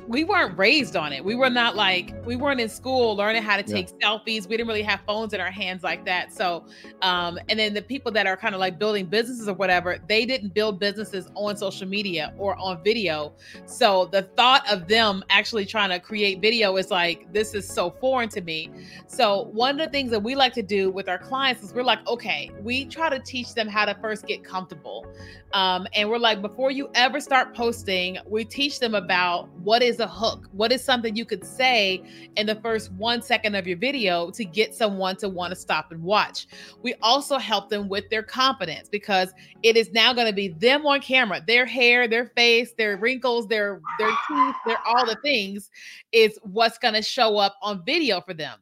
we 0.08 0.24
weren't 0.24 0.58
raised 0.58 0.96
on 0.96 1.14
it. 1.14 1.24
We 1.24 1.36
were 1.36 1.50
not 1.50 1.76
like 1.76 2.14
we 2.26 2.36
weren't 2.36 2.60
in 2.60 2.70
school 2.70 3.16
learning 3.16 3.44
how 3.44 3.58
to 3.58 3.64
take 3.64 3.90
yeah. 4.00 4.08
selfies. 4.08 4.48
We 4.48 4.58
didn't 4.58 4.68
really 4.68 4.84
have 4.84 5.02
phones 5.08 5.34
in 5.34 5.40
our 5.40 5.52
hands 5.52 5.84
like 5.84 6.06
that. 6.06 6.34
So, 6.34 6.66
um, 7.02 7.40
and 7.50 7.60
then 7.60 7.74
the 7.74 7.82
people 7.82 8.12
that 8.12 8.28
are 8.28 8.36
kind 8.36 8.54
of 8.54 8.60
like 8.60 8.78
building 8.80 9.06
businesses 9.06 9.48
or 9.48 9.54
whatever, 9.54 9.98
they 10.08 10.26
didn't 10.26 10.54
build 10.54 10.80
businesses 10.80 11.30
on 11.36 11.56
social 11.58 11.88
media 11.88 12.34
or 12.38 12.58
on 12.58 12.84
video. 12.84 13.34
So 13.66 14.06
the 14.06 14.24
thought 14.24 14.70
of 14.72 14.88
them 14.88 15.24
actually 15.30 15.66
trying 15.66 15.90
to 15.90 16.00
create 16.00 16.42
video 16.42 16.76
is 16.78 16.92
like 16.92 17.32
this 17.32 17.54
is 17.54 17.68
so 17.68 17.92
foreign 17.92 18.30
to 18.30 18.42
me. 18.42 18.70
So 19.08 19.50
one 19.54 19.80
of 19.80 19.86
the 19.86 19.92
things 19.92 20.12
that 20.12 20.22
we 20.22 20.36
like 20.36 20.54
to 20.54 20.64
do 20.64 20.90
with 20.90 21.08
our 21.08 21.18
clients 21.18 21.64
is 21.64 21.74
we're 21.74 21.84
like, 21.84 22.06
okay, 22.08 22.52
we 22.62 22.86
try 22.86 23.10
to 23.10 23.20
teach 23.20 23.54
them 23.54 23.68
how 23.68 23.86
to 23.86 23.96
first 24.02 24.28
get 24.28 24.44
comfortable. 24.44 25.06
Um, 25.54 25.88
and 25.94 26.10
we're 26.10 26.18
like, 26.18 26.42
before 26.42 26.72
you 26.72 26.90
ever 26.96 27.20
start 27.20 27.54
posting, 27.54 28.18
we 28.26 28.44
teach 28.44 28.80
them 28.80 28.96
about 28.96 29.50
what 29.60 29.84
is 29.84 29.93
a 30.00 30.08
hook? 30.08 30.48
What 30.52 30.72
is 30.72 30.84
something 30.84 31.16
you 31.16 31.26
could 31.26 31.46
say 31.46 32.04
in 32.36 32.46
the 32.46 32.56
first 32.56 32.92
one 32.94 33.22
second 33.22 33.56
of 33.56 33.68
your 33.68 33.78
video 33.78 34.32
to 34.32 34.46
get 34.46 34.74
someone 34.74 35.16
to 35.18 35.30
want 35.30 35.52
to 35.52 35.56
stop 35.56 35.92
and 35.92 36.02
watch? 36.02 36.48
We 36.82 36.94
also 37.02 37.38
help 37.38 37.70
them 37.70 37.90
with 37.90 38.10
their 38.10 38.24
confidence 38.24 38.90
because 38.90 39.34
it 39.64 39.78
is 39.78 39.92
now 39.92 40.14
going 40.14 40.28
to 40.28 40.34
be 40.34 40.50
them 40.50 40.86
on 40.86 41.02
camera, 41.02 41.42
their 41.46 41.66
hair, 41.66 42.08
their 42.08 42.28
face, 42.36 42.74
their 42.78 42.98
wrinkles, 42.98 43.48
their 43.48 43.82
their 44.00 44.12
teeth, 44.28 44.56
their 44.66 44.78
all 44.86 45.06
the 45.06 45.18
things 45.24 45.70
is 46.12 46.38
what's 46.44 46.78
going 46.78 46.94
to 46.94 47.02
show 47.02 47.38
up 47.38 47.56
on 47.62 47.84
video 47.86 48.22
for 48.22 48.34
them. 48.34 48.60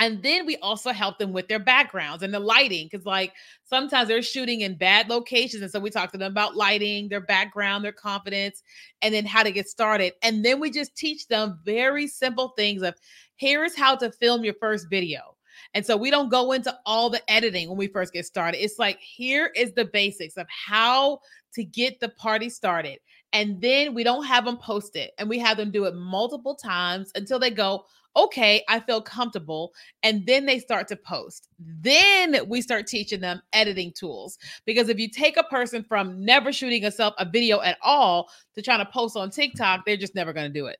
And 0.00 0.22
then 0.22 0.44
we 0.44 0.56
also 0.56 0.90
help 0.90 1.18
them 1.18 1.32
with 1.32 1.46
their 1.46 1.60
backgrounds 1.60 2.22
and 2.22 2.34
the 2.34 2.40
lighting 2.40 2.88
because, 2.90 3.06
like, 3.06 3.32
sometimes 3.64 4.08
they're 4.08 4.22
shooting 4.22 4.62
in 4.62 4.76
bad 4.76 5.08
locations. 5.08 5.62
And 5.62 5.70
so 5.70 5.78
we 5.78 5.90
talk 5.90 6.10
to 6.12 6.18
them 6.18 6.32
about 6.32 6.56
lighting, 6.56 7.08
their 7.08 7.20
background, 7.20 7.84
their 7.84 7.92
confidence, 7.92 8.62
and 9.02 9.14
then 9.14 9.24
how 9.24 9.44
to 9.44 9.52
get 9.52 9.68
started. 9.68 10.14
And 10.22 10.44
then 10.44 10.58
we 10.58 10.70
just 10.70 10.96
teach 10.96 11.28
them 11.28 11.60
very 11.64 12.08
simple 12.08 12.48
things 12.56 12.82
of 12.82 12.94
here's 13.36 13.76
how 13.76 13.94
to 13.96 14.10
film 14.10 14.44
your 14.44 14.54
first 14.60 14.88
video. 14.90 15.36
And 15.74 15.86
so 15.86 15.96
we 15.96 16.10
don't 16.10 16.28
go 16.28 16.52
into 16.52 16.76
all 16.84 17.10
the 17.10 17.22
editing 17.30 17.68
when 17.68 17.78
we 17.78 17.86
first 17.86 18.12
get 18.12 18.26
started. 18.26 18.62
It's 18.62 18.78
like, 18.78 18.98
here 19.00 19.52
is 19.54 19.72
the 19.74 19.84
basics 19.84 20.36
of 20.36 20.46
how 20.48 21.20
to 21.54 21.64
get 21.64 22.00
the 22.00 22.08
party 22.08 22.48
started. 22.48 22.98
And 23.32 23.60
then 23.60 23.94
we 23.94 24.04
don't 24.04 24.24
have 24.24 24.44
them 24.44 24.58
post 24.58 24.96
it 24.96 25.12
and 25.18 25.28
we 25.28 25.38
have 25.40 25.56
them 25.56 25.70
do 25.70 25.84
it 25.84 25.94
multiple 25.94 26.54
times 26.54 27.10
until 27.14 27.38
they 27.38 27.50
go, 27.50 27.84
okay, 28.16 28.62
I 28.68 28.80
feel 28.80 29.00
comfortable. 29.00 29.72
And 30.02 30.26
then 30.26 30.46
they 30.46 30.58
start 30.58 30.88
to 30.88 30.96
post. 30.96 31.48
Then 31.58 32.48
we 32.48 32.60
start 32.60 32.86
teaching 32.86 33.20
them 33.20 33.42
editing 33.52 33.92
tools. 33.92 34.38
Because 34.64 34.88
if 34.88 34.98
you 34.98 35.08
take 35.08 35.36
a 35.36 35.44
person 35.44 35.84
from 35.84 36.24
never 36.24 36.52
shooting 36.52 36.84
a 36.84 36.90
self 36.90 37.14
a 37.18 37.24
video 37.24 37.60
at 37.60 37.78
all 37.82 38.28
to 38.54 38.62
trying 38.62 38.84
to 38.84 38.90
post 38.90 39.16
on 39.16 39.30
TikTok, 39.30 39.84
they're 39.84 39.96
just 39.96 40.14
never 40.14 40.32
going 40.32 40.52
to 40.52 40.60
do 40.60 40.66
it. 40.66 40.78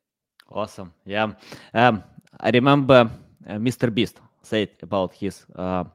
Awesome. 0.49 0.93
Yeah. 1.05 1.33
Um, 1.73 2.03
I 2.39 2.49
remember 2.51 3.09
uh, 3.47 3.53
Mr. 3.53 3.93
Beast 3.93 4.19
said 4.41 4.69
about 4.81 5.13
his 5.13 5.45
uh, 5.55 5.85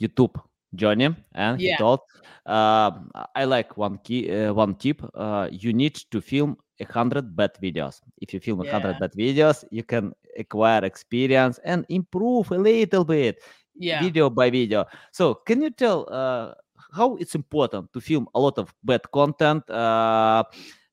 YouTube 0.00 0.40
journey 0.74 1.14
and 1.34 1.60
yeah. 1.60 1.72
he 1.72 1.76
told 1.76 2.00
uh, 2.46 2.90
i 3.34 3.44
like 3.44 3.76
one 3.76 3.98
key 4.04 4.30
uh, 4.30 4.52
one 4.52 4.74
tip 4.74 5.02
uh, 5.14 5.48
you 5.50 5.72
need 5.72 5.94
to 5.94 6.20
film 6.20 6.56
a 6.80 6.92
hundred 6.92 7.34
bad 7.34 7.50
videos 7.62 8.00
if 8.20 8.32
you 8.32 8.40
film 8.40 8.60
a 8.60 8.70
hundred 8.70 8.92
yeah. 8.92 8.98
bad 8.98 9.12
videos 9.12 9.64
you 9.70 9.82
can 9.82 10.12
acquire 10.38 10.84
experience 10.84 11.58
and 11.64 11.84
improve 11.88 12.50
a 12.52 12.58
little 12.58 13.04
bit 13.04 13.42
yeah. 13.78 14.02
video 14.02 14.30
by 14.30 14.50
video. 14.50 14.84
So 15.12 15.34
can 15.34 15.62
you 15.62 15.70
tell 15.70 16.06
uh, 16.10 16.54
how 16.92 17.16
it's 17.16 17.34
important 17.34 17.92
to 17.92 18.00
film 18.00 18.28
a 18.34 18.40
lot 18.40 18.58
of 18.58 18.74
bad 18.82 19.02
content 19.12 19.68
uh, 19.70 20.44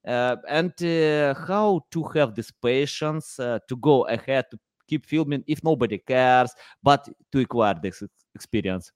uh, 0.07 0.35
and 0.47 0.73
uh, 0.83 1.33
how 1.47 1.81
to 1.91 2.03
have 2.03 2.35
this 2.35 2.51
patience 2.51 3.39
uh, 3.39 3.59
to 3.67 3.75
go 3.77 4.07
ahead 4.07 4.45
to 4.51 4.59
keep 4.87 5.05
filming 5.05 5.43
if 5.47 5.63
nobody 5.63 5.97
cares, 5.97 6.51
but 6.83 7.09
to 7.31 7.39
acquire 7.39 7.75
this 7.81 8.03
experience? 8.35 8.91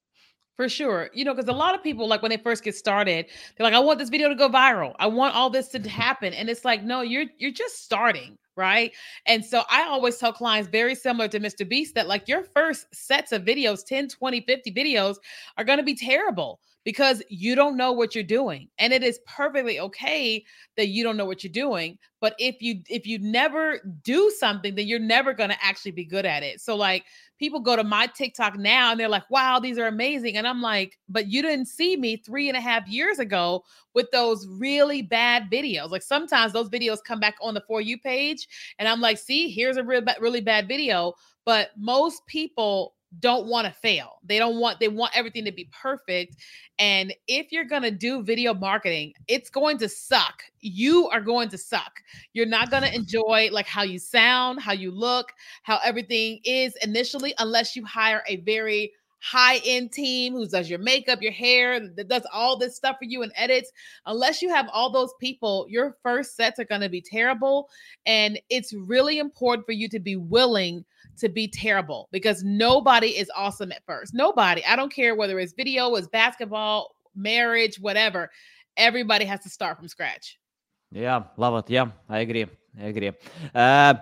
For 0.60 0.68
sure. 0.68 1.10
You 1.14 1.24
know, 1.24 1.34
because 1.34 1.48
a 1.48 1.54
lot 1.54 1.74
of 1.74 1.82
people, 1.82 2.06
like 2.06 2.22
when 2.22 2.32
they 2.32 2.36
first 2.36 2.66
get 2.66 2.76
started, 2.76 3.28
they're 3.56 3.64
like, 3.64 3.74
I 3.74 3.80
want 3.80 3.98
this 3.98 4.10
video 4.10 4.28
to 4.28 4.36
go 4.36 4.50
viral. 4.50 4.94
I 5.00 5.08
want 5.08 5.34
all 5.34 5.50
this 5.50 5.70
to 5.70 5.80
mm-hmm. 5.80 5.88
happen. 5.88 6.34
And 6.34 6.50
it's 6.50 6.66
like, 6.66 6.84
no, 6.84 7.00
you're 7.00 7.28
you're 7.38 7.54
just 7.54 7.86
starting 7.86 8.38
right? 8.58 8.92
And 9.26 9.46
so 9.46 9.64
I 9.70 9.84
always 9.84 10.18
tell 10.18 10.34
clients 10.34 10.70
very 10.70 10.94
similar 10.94 11.30
to 11.30 11.40
Mr. 11.40 11.68
Beast 11.68 11.96
that 11.96 12.10
like 12.10 12.28
your 12.28 12.44
first 12.44 12.94
sets 12.94 13.32
of 13.32 13.46
videos, 13.46 13.86
10, 13.86 14.10
20, 14.10 14.42
50 14.42 14.74
videos 14.74 15.16
are 15.58 15.64
going 15.64 15.78
to 15.78 15.84
be 15.84 15.96
terrible 15.96 16.60
because 16.84 17.24
you 17.30 17.56
don't 17.56 17.78
know 17.78 17.94
what 17.94 18.14
you're 18.14 18.24
doing. 18.24 18.68
And 18.78 18.92
it 18.92 19.02
is 19.02 19.20
perfectly 19.26 19.80
okay 19.80 20.44
that 20.76 20.90
you 20.90 21.06
don't 21.06 21.16
know 21.16 21.24
what 21.24 21.42
you're 21.42 21.54
doing, 21.54 21.98
but 22.20 22.36
if 22.38 22.62
you 22.62 22.82
if 22.90 23.08
you 23.08 23.18
never 23.20 23.80
do 24.04 24.30
something 24.38 24.76
then 24.76 24.88
you're 24.88 25.00
never 25.00 25.34
going 25.34 25.52
to 25.52 25.64
actually 25.64 25.92
be 25.92 26.04
good 26.04 26.26
at 26.26 26.44
it. 26.44 26.60
So 26.60 26.76
like 26.76 27.06
people 27.40 27.62
go 27.62 27.76
to 27.76 27.84
my 27.84 28.06
TikTok 28.08 28.58
now 28.58 28.92
and 28.92 29.00
they're 29.00 29.10
like, 29.10 29.28
wow, 29.30 29.60
these 29.60 29.80
are 29.80 29.88
amazing. 29.88 30.36
And 30.38 30.46
I'm 30.46 30.62
like, 30.62 31.00
but 31.08 31.28
you 31.28 31.42
didn't 31.42 31.68
see 31.68 31.96
me 31.96 32.18
three 32.18 32.50
and 32.50 32.58
a 32.58 32.62
half 32.62 32.88
years 32.88 33.18
ago 33.18 33.64
with 33.96 34.12
those 34.12 34.46
really 34.48 35.02
bad 35.02 35.50
videos. 35.50 35.90
Like 35.90 36.04
sometimes 36.04 36.52
those 36.52 36.70
videos 36.70 37.04
come 37.04 37.20
back 37.20 37.36
on 37.42 37.54
the 37.54 37.64
For 37.66 37.82
You 37.82 37.98
page 37.98 38.48
and 38.78 38.88
I'm 38.88 39.00
like, 39.00 39.18
see, 39.18 39.50
here's 39.50 39.78
a 39.78 39.84
real, 39.84 40.04
really 40.20 40.42
bad 40.42 40.68
video. 40.68 41.14
But 41.46 41.70
most 41.78 42.28
people 42.28 42.94
don't 43.20 43.48
want 43.48 43.66
to 43.66 43.74
fail. 43.74 44.20
They 44.24 44.38
don't 44.38 44.60
want, 44.60 44.80
they 44.80 44.88
want 44.88 45.18
everything 45.18 45.46
to 45.46 45.52
be 45.52 45.70
perfect. 45.72 46.38
And 46.78 47.14
if 47.28 47.52
you're 47.52 47.66
going 47.66 47.82
to 47.82 47.92
do 47.92 48.22
video 48.22 48.54
marketing, 48.54 49.14
it's 49.28 49.50
going 49.50 49.78
to 49.80 49.90
suck. 49.90 50.44
You 50.60 51.10
are 51.10 51.22
going 51.22 51.50
to 51.50 51.58
suck. 51.58 52.02
You're 52.34 52.46
not 52.46 52.70
going 52.70 52.84
to 52.90 52.94
enjoy 52.94 53.50
like 53.52 53.66
how 53.66 53.84
you 53.84 54.00
sound, 54.00 54.62
how 54.62 54.74
you 54.74 54.92
look, 54.92 55.34
how 55.64 55.80
everything 55.84 56.40
is 56.44 56.76
initially, 56.84 57.34
unless 57.40 57.76
you 57.76 57.84
hire 57.86 58.24
a 58.28 58.38
very 58.38 58.94
high 59.22 59.60
end 59.66 59.92
team 59.92 60.34
who 60.34 60.48
does 60.48 60.70
your 60.70 60.80
makeup, 60.80 61.22
your 61.22 61.32
hair, 61.32 61.80
that 61.80 62.08
does 62.08 62.26
all 62.34 62.58
this 62.58 62.76
stuff 62.76 62.98
for 63.00 63.06
you 63.06 63.22
and 63.22 63.32
edits. 63.36 63.72
Unless 64.06 64.42
you 64.42 64.50
have 64.50 64.68
all 64.72 64.90
those 64.90 65.14
people, 65.20 65.66
your 65.70 65.98
first 66.04 66.36
sets 66.36 66.60
are 66.60 66.66
going 66.66 66.82
to 66.82 66.90
be 66.90 67.02
terrible. 67.02 67.70
And 68.06 68.40
it's 68.50 68.74
really 68.74 69.20
important 69.20 69.66
for 69.66 69.74
you 69.74 69.90
to 69.90 70.00
be 70.00 70.16
willing 70.16 70.86
to 71.18 71.30
be 71.30 71.48
terrible 71.48 72.08
because 72.12 72.44
nobody 72.44 73.10
is 73.10 73.30
awesome 73.36 73.72
at 73.72 73.86
first. 73.86 74.14
Nobody. 74.14 74.64
I 74.66 74.76
don't 74.76 74.94
care 74.94 75.16
whether 75.16 75.40
it's 75.40 75.54
video, 75.54 75.96
it's 75.96 76.08
basketball, 76.08 76.96
marriage, 77.16 77.80
whatever. 77.80 78.32
Everybody 78.78 79.26
has 79.26 79.42
to 79.42 79.50
start 79.50 79.78
from 79.78 79.90
scratch. 79.90 80.40
Yeah, 80.92 81.24
love 81.38 81.66
it. 81.66 81.70
Yeah, 81.70 81.88
I 82.08 82.20
agree. 82.20 82.46
I 82.80 82.86
agree. 82.86 83.12
Uh, 83.54 83.96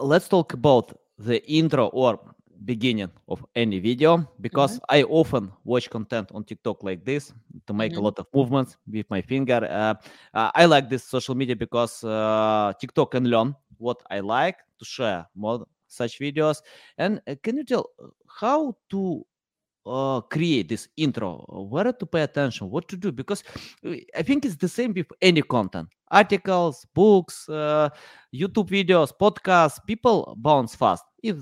let's 0.00 0.28
talk 0.28 0.52
about 0.52 0.96
the 1.18 1.44
intro 1.50 1.88
or 1.88 2.20
beginning 2.64 3.10
of 3.28 3.44
any 3.54 3.78
video 3.78 4.28
because 4.40 4.76
mm-hmm. 4.76 4.96
I 4.96 5.02
often 5.04 5.52
watch 5.64 5.90
content 5.90 6.30
on 6.34 6.44
TikTok 6.44 6.82
like 6.82 7.04
this 7.04 7.32
to 7.66 7.72
make 7.72 7.92
mm-hmm. 7.92 8.00
a 8.00 8.04
lot 8.04 8.18
of 8.18 8.26
movements 8.34 8.76
with 8.90 9.06
my 9.10 9.22
finger. 9.22 9.66
Uh, 9.70 9.94
uh, 10.36 10.50
I 10.54 10.66
like 10.66 10.88
this 10.88 11.04
social 11.04 11.34
media 11.34 11.56
because 11.56 12.02
uh, 12.04 12.72
TikTok 12.80 13.12
can 13.12 13.24
learn 13.24 13.54
what 13.78 14.02
I 14.10 14.20
like 14.20 14.58
to 14.78 14.84
share 14.84 15.26
more 15.34 15.66
such 15.88 16.18
videos. 16.18 16.62
And 16.98 17.20
uh, 17.26 17.34
can 17.42 17.56
you 17.56 17.64
tell 17.64 17.90
uh, 18.02 18.08
how 18.26 18.76
to 18.90 19.24
uh, 19.86 20.20
create 20.22 20.68
this 20.68 20.88
intro 20.96 21.44
where 21.70 21.92
to 21.92 22.06
pay 22.06 22.22
attention 22.22 22.68
what 22.68 22.88
to 22.88 22.96
do 22.96 23.12
because 23.12 23.44
i 24.16 24.22
think 24.22 24.44
it's 24.44 24.56
the 24.56 24.68
same 24.68 24.92
with 24.92 25.06
any 25.22 25.42
content 25.42 25.88
articles 26.10 26.84
books 26.92 27.48
uh, 27.48 27.88
youtube 28.34 28.68
videos 28.68 29.12
podcasts 29.16 29.78
people 29.86 30.34
bounce 30.38 30.74
fast 30.74 31.04
if 31.22 31.36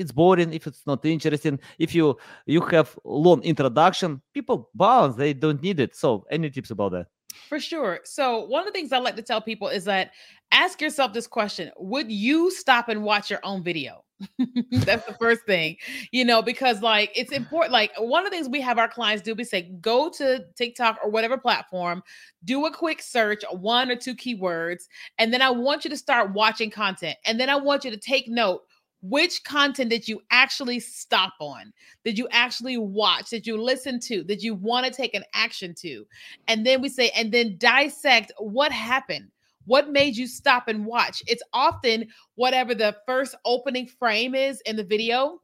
it's 0.00 0.12
boring 0.12 0.52
if 0.52 0.66
it's 0.66 0.86
not 0.86 1.04
interesting 1.04 1.58
if 1.78 1.94
you 1.94 2.16
you 2.46 2.60
have 2.60 2.98
long 3.04 3.42
introduction 3.42 4.20
people 4.34 4.70
bounce 4.74 5.14
they 5.16 5.32
don't 5.32 5.62
need 5.62 5.78
it 5.78 5.94
so 5.94 6.24
any 6.30 6.50
tips 6.50 6.70
about 6.70 6.92
that 6.92 7.06
for 7.48 7.58
sure. 7.58 8.00
So, 8.04 8.44
one 8.46 8.60
of 8.60 8.66
the 8.66 8.72
things 8.72 8.92
I 8.92 8.98
like 8.98 9.16
to 9.16 9.22
tell 9.22 9.40
people 9.40 9.68
is 9.68 9.84
that 9.84 10.12
ask 10.52 10.80
yourself 10.80 11.12
this 11.12 11.26
question 11.26 11.70
Would 11.78 12.10
you 12.10 12.50
stop 12.50 12.88
and 12.88 13.02
watch 13.02 13.30
your 13.30 13.40
own 13.42 13.62
video? 13.62 14.04
That's 14.70 15.06
the 15.06 15.16
first 15.18 15.46
thing, 15.46 15.76
you 16.12 16.26
know, 16.26 16.42
because 16.42 16.82
like 16.82 17.10
it's 17.14 17.32
important. 17.32 17.72
Like, 17.72 17.92
one 17.98 18.24
of 18.24 18.30
the 18.30 18.36
things 18.36 18.48
we 18.48 18.60
have 18.60 18.78
our 18.78 18.88
clients 18.88 19.22
do, 19.22 19.34
we 19.34 19.44
say, 19.44 19.62
go 19.80 20.10
to 20.10 20.44
TikTok 20.56 20.98
or 21.02 21.10
whatever 21.10 21.38
platform, 21.38 22.02
do 22.44 22.66
a 22.66 22.72
quick 22.72 23.00
search, 23.00 23.42
one 23.50 23.90
or 23.90 23.96
two 23.96 24.14
keywords, 24.14 24.84
and 25.18 25.32
then 25.32 25.42
I 25.42 25.50
want 25.50 25.84
you 25.84 25.90
to 25.90 25.96
start 25.96 26.32
watching 26.32 26.70
content. 26.70 27.16
And 27.24 27.40
then 27.40 27.48
I 27.48 27.56
want 27.56 27.84
you 27.84 27.90
to 27.90 27.96
take 27.96 28.28
note 28.28 28.62
which 29.02 29.42
content 29.44 29.90
did 29.90 30.06
you 30.06 30.20
actually 30.30 30.80
stop 30.80 31.34
on? 31.40 31.72
Did 32.04 32.18
you 32.18 32.28
actually 32.30 32.76
watch? 32.76 33.30
Did 33.30 33.46
you 33.46 33.60
listen 33.60 33.98
to? 34.00 34.22
Did 34.22 34.42
you 34.42 34.54
want 34.54 34.86
to 34.86 34.92
take 34.92 35.14
an 35.14 35.24
action 35.34 35.74
to? 35.78 36.06
And 36.48 36.66
then 36.66 36.82
we 36.82 36.88
say 36.88 37.10
and 37.16 37.32
then 37.32 37.56
dissect 37.58 38.32
what 38.38 38.72
happened. 38.72 39.28
What 39.66 39.90
made 39.90 40.16
you 40.16 40.26
stop 40.26 40.68
and 40.68 40.84
watch? 40.84 41.22
It's 41.26 41.42
often 41.52 42.08
whatever 42.34 42.74
the 42.74 42.96
first 43.06 43.34
opening 43.44 43.86
frame 43.86 44.34
is 44.34 44.60
in 44.62 44.76
the 44.76 44.84
video 44.84 45.40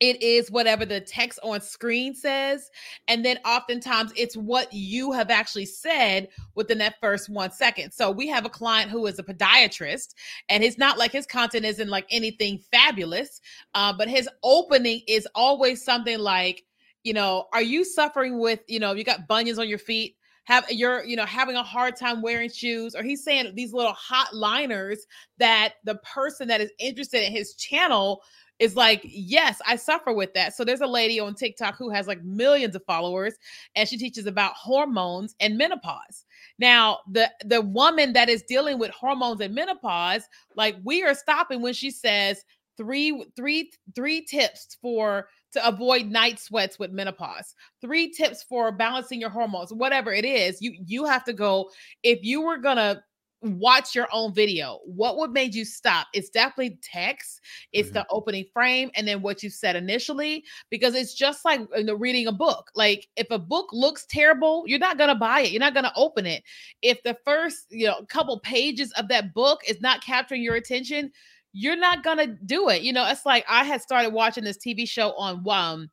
it 0.00 0.22
is 0.22 0.50
whatever 0.50 0.86
the 0.86 1.00
text 1.00 1.38
on 1.42 1.60
screen 1.60 2.14
says 2.14 2.70
and 3.08 3.24
then 3.24 3.38
oftentimes 3.44 4.12
it's 4.16 4.36
what 4.36 4.72
you 4.72 5.12
have 5.12 5.30
actually 5.30 5.66
said 5.66 6.28
within 6.54 6.78
that 6.78 6.96
first 7.00 7.28
one 7.28 7.50
second. 7.50 7.92
So 7.92 8.10
we 8.10 8.26
have 8.28 8.46
a 8.46 8.50
client 8.50 8.90
who 8.90 9.06
is 9.06 9.18
a 9.18 9.22
podiatrist 9.22 10.14
and 10.48 10.64
it's 10.64 10.78
not 10.78 10.98
like 10.98 11.12
his 11.12 11.26
content 11.26 11.66
isn't 11.66 11.88
like 11.88 12.06
anything 12.10 12.58
fabulous 12.72 13.40
uh, 13.74 13.92
but 13.92 14.08
his 14.08 14.28
opening 14.42 15.02
is 15.06 15.28
always 15.34 15.84
something 15.84 16.18
like 16.18 16.64
you 17.02 17.12
know 17.12 17.46
are 17.52 17.62
you 17.62 17.84
suffering 17.84 18.38
with 18.38 18.60
you 18.66 18.80
know 18.80 18.92
you 18.92 19.04
got 19.04 19.28
bunions 19.28 19.58
on 19.58 19.68
your 19.68 19.78
feet? 19.78 20.16
Have 20.44 20.64
you're 20.70 21.04
you 21.04 21.16
know 21.16 21.26
having 21.26 21.56
a 21.56 21.62
hard 21.62 21.96
time 21.96 22.22
wearing 22.22 22.50
shoes? 22.50 22.94
Or 22.94 23.02
he's 23.02 23.22
saying 23.22 23.54
these 23.54 23.72
little 23.72 23.92
hot 23.92 24.34
liners 24.34 25.06
that 25.38 25.74
the 25.84 25.96
person 25.96 26.48
that 26.48 26.60
is 26.60 26.70
interested 26.78 27.24
in 27.24 27.32
his 27.32 27.54
channel 27.54 28.22
is 28.60 28.76
like, 28.76 29.00
yes, 29.04 29.60
I 29.66 29.74
suffer 29.76 30.12
with 30.12 30.32
that. 30.34 30.54
So 30.54 30.64
there's 30.64 30.82
a 30.82 30.86
lady 30.86 31.18
on 31.18 31.34
TikTok 31.34 31.76
who 31.76 31.90
has 31.90 32.06
like 32.06 32.22
millions 32.22 32.76
of 32.76 32.84
followers 32.84 33.34
and 33.74 33.88
she 33.88 33.96
teaches 33.96 34.26
about 34.26 34.52
hormones 34.52 35.34
and 35.40 35.58
menopause. 35.58 36.26
Now, 36.58 36.98
the 37.10 37.30
the 37.44 37.62
woman 37.62 38.12
that 38.12 38.28
is 38.28 38.42
dealing 38.42 38.78
with 38.78 38.90
hormones 38.90 39.40
and 39.40 39.54
menopause, 39.54 40.22
like 40.54 40.76
we 40.84 41.02
are 41.02 41.14
stopping 41.14 41.62
when 41.62 41.72
she 41.72 41.90
says 41.90 42.44
three 42.76 43.24
three 43.34 43.72
three 43.94 44.22
tips 44.22 44.76
for 44.80 45.28
to 45.52 45.66
avoid 45.66 46.06
night 46.06 46.38
sweats 46.38 46.78
with 46.78 46.92
menopause 46.92 47.54
three 47.82 48.10
tips 48.10 48.42
for 48.42 48.72
balancing 48.72 49.20
your 49.20 49.28
hormones 49.28 49.72
whatever 49.72 50.12
it 50.12 50.24
is 50.24 50.62
you 50.62 50.72
you 50.86 51.04
have 51.04 51.22
to 51.24 51.32
go 51.34 51.68
if 52.04 52.20
you 52.22 52.40
were 52.40 52.56
gonna 52.56 53.02
watch 53.42 53.94
your 53.94 54.08
own 54.12 54.34
video. 54.34 54.80
What 54.84 55.16
would 55.18 55.32
made 55.32 55.54
you 55.54 55.64
stop? 55.64 56.08
It's 56.12 56.30
definitely 56.30 56.78
text, 56.82 57.40
it's 57.72 57.88
mm-hmm. 57.88 57.94
the 57.94 58.06
opening 58.10 58.44
frame, 58.52 58.90
and 58.94 59.06
then 59.06 59.22
what 59.22 59.42
you 59.42 59.50
said 59.50 59.76
initially, 59.76 60.44
because 60.70 60.94
it's 60.94 61.14
just 61.14 61.44
like 61.44 61.60
know, 61.82 61.94
reading 61.94 62.26
a 62.26 62.32
book. 62.32 62.70
Like 62.74 63.08
if 63.16 63.30
a 63.30 63.38
book 63.38 63.68
looks 63.72 64.06
terrible, 64.06 64.64
you're 64.66 64.78
not 64.78 64.98
gonna 64.98 65.14
buy 65.14 65.40
it, 65.40 65.52
you're 65.52 65.60
not 65.60 65.74
gonna 65.74 65.92
open 65.96 66.26
it. 66.26 66.42
If 66.82 67.02
the 67.02 67.16
first 67.24 67.66
you 67.70 67.86
know 67.86 68.04
couple 68.08 68.38
pages 68.40 68.92
of 68.92 69.08
that 69.08 69.34
book 69.34 69.60
is 69.66 69.80
not 69.80 70.04
capturing 70.04 70.42
your 70.42 70.56
attention, 70.56 71.10
you're 71.52 71.76
not 71.76 72.02
gonna 72.02 72.26
do 72.26 72.68
it. 72.68 72.82
You 72.82 72.92
know, 72.92 73.06
it's 73.08 73.26
like 73.26 73.44
I 73.48 73.64
had 73.64 73.82
started 73.82 74.12
watching 74.12 74.44
this 74.44 74.58
TV 74.58 74.88
show 74.88 75.12
on 75.12 75.44
um 75.48 75.90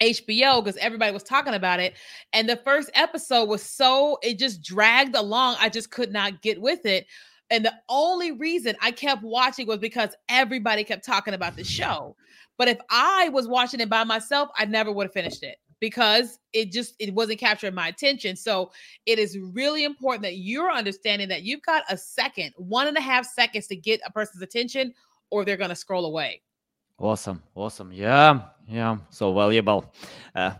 HBO 0.00 0.62
because 0.62 0.76
everybody 0.78 1.12
was 1.12 1.22
talking 1.22 1.54
about 1.54 1.80
it. 1.80 1.94
And 2.32 2.48
the 2.48 2.56
first 2.56 2.90
episode 2.94 3.48
was 3.48 3.62
so, 3.62 4.18
it 4.22 4.38
just 4.38 4.62
dragged 4.62 5.16
along. 5.16 5.56
I 5.60 5.68
just 5.68 5.90
could 5.90 6.12
not 6.12 6.42
get 6.42 6.60
with 6.60 6.86
it. 6.86 7.06
And 7.50 7.64
the 7.64 7.74
only 7.88 8.32
reason 8.32 8.76
I 8.80 8.90
kept 8.90 9.22
watching 9.22 9.66
was 9.66 9.78
because 9.78 10.10
everybody 10.28 10.84
kept 10.84 11.04
talking 11.04 11.34
about 11.34 11.56
the 11.56 11.64
show. 11.64 12.14
But 12.58 12.68
if 12.68 12.78
I 12.90 13.30
was 13.30 13.48
watching 13.48 13.80
it 13.80 13.88
by 13.88 14.04
myself, 14.04 14.50
I 14.56 14.64
never 14.64 14.92
would 14.92 15.06
have 15.06 15.12
finished 15.12 15.42
it 15.42 15.58
because 15.80 16.38
it 16.52 16.72
just 16.72 16.94
it 16.98 17.14
wasn't 17.14 17.38
capturing 17.38 17.74
my 17.74 17.88
attention. 17.88 18.36
So 18.36 18.72
it 19.06 19.18
is 19.18 19.38
really 19.38 19.84
important 19.84 20.22
that 20.22 20.36
you're 20.36 20.70
understanding 20.70 21.28
that 21.28 21.42
you've 21.42 21.62
got 21.62 21.84
a 21.88 21.96
second, 21.96 22.52
one 22.56 22.88
and 22.88 22.96
a 22.96 23.00
half 23.00 23.26
seconds 23.26 23.66
to 23.68 23.76
get 23.76 24.00
a 24.04 24.12
person's 24.12 24.42
attention, 24.42 24.92
or 25.30 25.44
they're 25.44 25.56
gonna 25.56 25.76
scroll 25.76 26.04
away. 26.04 26.42
Awesome, 26.98 27.42
awesome. 27.54 27.92
Yeah, 27.92 28.42
yeah, 28.68 28.98
so 29.10 29.32
valuable. 29.32 29.92
Uh, 30.34 30.52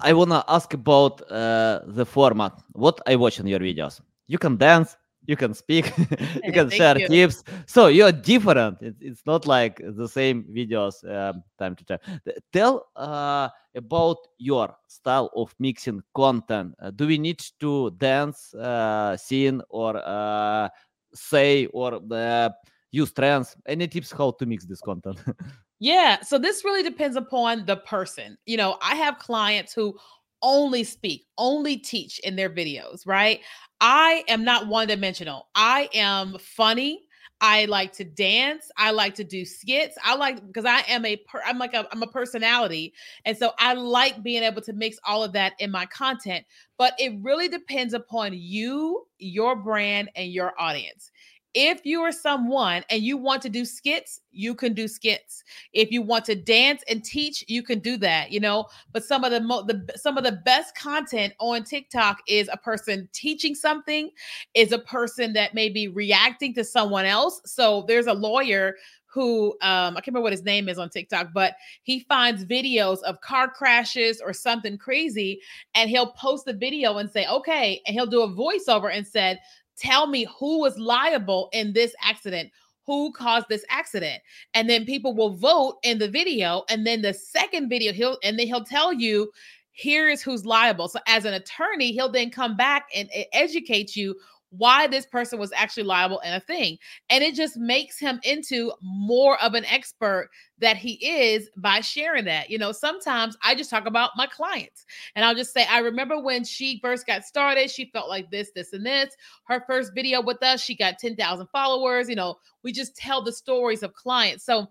I 0.00 0.12
wanna 0.12 0.44
ask 0.48 0.72
about 0.74 1.20
uh, 1.30 1.80
the 1.86 2.04
format. 2.04 2.52
What 2.72 3.00
I 3.06 3.16
watch 3.16 3.40
in 3.40 3.46
your 3.46 3.60
videos? 3.60 4.00
You 4.26 4.38
can 4.38 4.56
dance, 4.56 4.96
you 5.26 5.36
can 5.36 5.54
speak, 5.54 5.92
you 6.44 6.52
can 6.52 6.70
share 6.70 6.98
you. 6.98 7.06
tips. 7.06 7.44
So 7.66 7.86
you're 7.86 8.12
different. 8.12 8.82
It, 8.82 8.96
it's 9.00 9.22
not 9.26 9.46
like 9.46 9.80
the 9.82 10.08
same 10.08 10.44
videos 10.44 11.04
um, 11.08 11.42
time 11.58 11.76
to 11.76 11.84
time. 11.84 12.20
Tell 12.52 12.86
uh, 12.96 13.48
about 13.74 14.18
your 14.38 14.74
style 14.88 15.30
of 15.36 15.54
mixing 15.58 16.02
content. 16.14 16.74
Uh, 16.80 16.90
do 16.90 17.06
we 17.06 17.18
need 17.18 17.42
to 17.60 17.90
dance, 17.92 18.54
uh, 18.54 19.16
sing, 19.16 19.60
or 19.68 19.96
uh, 20.04 20.68
say, 21.14 21.66
or 21.66 22.00
uh, 22.10 22.50
use 22.90 23.12
trends 23.12 23.56
any 23.66 23.88
tips 23.88 24.12
how 24.12 24.30
to 24.30 24.46
mix 24.46 24.64
this 24.64 24.80
content 24.80 25.18
yeah 25.84 26.18
so 26.22 26.38
this 26.38 26.64
really 26.64 26.82
depends 26.82 27.14
upon 27.14 27.66
the 27.66 27.76
person 27.76 28.38
you 28.46 28.56
know 28.56 28.78
i 28.80 28.94
have 28.94 29.18
clients 29.18 29.74
who 29.74 29.94
only 30.40 30.82
speak 30.82 31.26
only 31.36 31.76
teach 31.76 32.18
in 32.20 32.36
their 32.36 32.48
videos 32.48 33.06
right 33.06 33.40
i 33.82 34.24
am 34.28 34.42
not 34.42 34.66
one 34.66 34.88
dimensional 34.88 35.48
i 35.54 35.88
am 35.92 36.36
funny 36.38 37.02
I 37.40 37.66
like 37.66 37.92
to 37.94 38.04
dance. 38.04 38.70
I 38.78 38.92
like 38.92 39.14
to 39.16 39.24
do 39.24 39.44
skits. 39.44 39.98
I 40.02 40.14
like 40.14 40.46
because 40.46 40.64
I 40.64 40.82
am 40.88 41.04
a 41.04 41.16
per, 41.16 41.42
I'm 41.44 41.58
like 41.58 41.74
a 41.74 41.86
I'm 41.92 42.02
a 42.02 42.06
personality, 42.06 42.94
and 43.26 43.36
so 43.36 43.50
I 43.58 43.74
like 43.74 44.22
being 44.22 44.42
able 44.42 44.62
to 44.62 44.72
mix 44.72 44.96
all 45.04 45.22
of 45.22 45.32
that 45.32 45.52
in 45.58 45.70
my 45.70 45.84
content. 45.86 46.46
But 46.78 46.94
it 46.98 47.12
really 47.20 47.48
depends 47.48 47.92
upon 47.92 48.32
you, 48.32 49.06
your 49.18 49.56
brand, 49.56 50.10
and 50.16 50.32
your 50.32 50.54
audience. 50.58 51.10
If 51.54 51.86
you 51.86 52.02
are 52.02 52.12
someone 52.12 52.82
and 52.90 53.02
you 53.02 53.16
want 53.16 53.40
to 53.42 53.48
do 53.48 53.64
skits, 53.64 54.20
you 54.32 54.54
can 54.54 54.74
do 54.74 54.88
skits. 54.88 55.44
If 55.72 55.92
you 55.92 56.02
want 56.02 56.24
to 56.26 56.34
dance 56.34 56.82
and 56.88 57.04
teach, 57.04 57.44
you 57.46 57.62
can 57.62 57.78
do 57.78 57.96
that, 57.98 58.32
you 58.32 58.40
know. 58.40 58.66
But 58.92 59.04
some 59.04 59.22
of 59.22 59.30
the, 59.30 59.40
mo- 59.40 59.62
the 59.62 59.86
some 59.96 60.18
of 60.18 60.24
the 60.24 60.40
best 60.44 60.76
content 60.76 61.32
on 61.38 61.62
TikTok 61.62 62.18
is 62.26 62.48
a 62.52 62.56
person 62.56 63.08
teaching 63.12 63.54
something, 63.54 64.10
is 64.54 64.72
a 64.72 64.78
person 64.78 65.32
that 65.34 65.54
may 65.54 65.68
be 65.68 65.86
reacting 65.88 66.54
to 66.54 66.64
someone 66.64 67.04
else. 67.04 67.40
So 67.46 67.84
there's 67.86 68.06
a 68.06 68.14
lawyer 68.14 68.74
who 69.06 69.52
um, 69.62 69.96
I 69.96 70.00
can't 70.00 70.08
remember 70.08 70.22
what 70.22 70.32
his 70.32 70.42
name 70.42 70.68
is 70.68 70.76
on 70.76 70.90
TikTok, 70.90 71.28
but 71.32 71.54
he 71.84 72.00
finds 72.00 72.44
videos 72.44 73.00
of 73.02 73.20
car 73.20 73.48
crashes 73.48 74.20
or 74.20 74.32
something 74.32 74.76
crazy, 74.76 75.40
and 75.76 75.88
he'll 75.88 76.10
post 76.12 76.46
the 76.46 76.52
video 76.52 76.98
and 76.98 77.08
say, 77.08 77.24
"Okay," 77.28 77.80
and 77.86 77.94
he'll 77.94 78.06
do 78.06 78.22
a 78.22 78.28
voiceover 78.28 78.92
and 78.92 79.06
said, 79.06 79.38
tell 79.76 80.06
me 80.06 80.26
who 80.38 80.60
was 80.60 80.78
liable 80.78 81.48
in 81.52 81.72
this 81.72 81.94
accident 82.02 82.50
who 82.86 83.12
caused 83.12 83.48
this 83.48 83.64
accident. 83.70 84.22
And 84.52 84.68
then 84.68 84.84
people 84.84 85.14
will 85.14 85.30
vote 85.30 85.78
in 85.82 85.98
the 85.98 86.08
video 86.08 86.64
and 86.68 86.86
then 86.86 87.02
the 87.02 87.14
second 87.14 87.68
video 87.68 87.92
he'll 87.92 88.18
and 88.22 88.38
then 88.38 88.46
he'll 88.46 88.64
tell 88.64 88.92
you 88.92 89.30
here 89.72 90.08
is 90.08 90.22
who's 90.22 90.44
liable. 90.44 90.88
So 90.88 91.00
as 91.06 91.24
an 91.24 91.34
attorney 91.34 91.92
he'll 91.92 92.12
then 92.12 92.30
come 92.30 92.56
back 92.56 92.88
and 92.94 93.08
educate 93.32 93.96
you 93.96 94.14
why 94.56 94.86
this 94.86 95.06
person 95.06 95.38
was 95.38 95.52
actually 95.52 95.82
liable 95.82 96.20
in 96.20 96.32
a 96.32 96.40
thing. 96.40 96.78
And 97.10 97.24
it 97.24 97.34
just 97.34 97.56
makes 97.56 97.98
him 97.98 98.20
into 98.22 98.72
more 98.82 99.40
of 99.42 99.54
an 99.54 99.64
expert 99.66 100.30
that 100.58 100.76
he 100.76 100.94
is 101.04 101.48
by 101.56 101.80
sharing 101.80 102.24
that. 102.26 102.50
You 102.50 102.58
know, 102.58 102.72
sometimes 102.72 103.36
I 103.42 103.54
just 103.54 103.70
talk 103.70 103.86
about 103.86 104.10
my 104.16 104.26
clients 104.26 104.86
and 105.14 105.24
I'll 105.24 105.34
just 105.34 105.52
say, 105.52 105.66
I 105.68 105.78
remember 105.78 106.20
when 106.20 106.44
she 106.44 106.78
first 106.80 107.06
got 107.06 107.24
started, 107.24 107.70
she 107.70 107.90
felt 107.92 108.08
like 108.08 108.30
this, 108.30 108.50
this, 108.54 108.72
and 108.72 108.86
this. 108.86 109.14
Her 109.44 109.64
first 109.66 109.92
video 109.94 110.22
with 110.22 110.42
us, 110.42 110.62
she 110.62 110.76
got 110.76 110.98
10,000 110.98 111.46
followers. 111.48 112.08
You 112.08 112.16
know, 112.16 112.36
we 112.62 112.72
just 112.72 112.96
tell 112.96 113.22
the 113.22 113.32
stories 113.32 113.82
of 113.82 113.94
clients. 113.94 114.44
So 114.44 114.68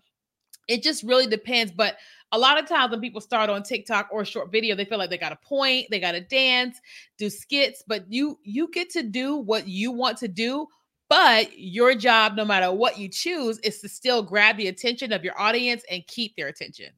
it 0.67 0.83
just 0.83 1.03
really 1.03 1.27
depends. 1.27 1.71
But 1.71 1.97
a 2.31 2.37
lot 2.37 2.59
of 2.59 2.67
times 2.67 2.91
when 2.91 3.01
people 3.01 3.21
start 3.21 3.49
on 3.49 3.63
TikTok 3.63 4.09
or 4.11 4.25
short 4.25 4.51
video, 4.51 4.75
they 4.75 4.85
feel 4.85 4.97
like 4.97 5.09
they 5.09 5.17
got 5.17 5.31
a 5.31 5.47
point, 5.47 5.87
they 5.89 5.99
got 5.99 6.13
to 6.13 6.21
dance, 6.21 6.79
do 7.17 7.29
skits, 7.29 7.83
but 7.87 8.05
you 8.11 8.39
you 8.43 8.69
get 8.71 8.89
to 8.91 9.03
do 9.03 9.37
what 9.37 9.67
you 9.67 9.91
want 9.91 10.17
to 10.19 10.27
do. 10.27 10.67
But 11.09 11.59
your 11.59 11.93
job, 11.93 12.35
no 12.35 12.45
matter 12.45 12.71
what 12.71 12.97
you 12.97 13.07
choose, 13.07 13.59
is 13.59 13.79
to 13.81 13.89
still 13.89 14.23
grab 14.23 14.57
the 14.57 14.67
attention 14.67 15.11
of 15.11 15.23
your 15.23 15.39
audience 15.39 15.83
and 15.91 16.05
keep 16.07 16.35
their 16.35 16.47
attention. 16.47 16.89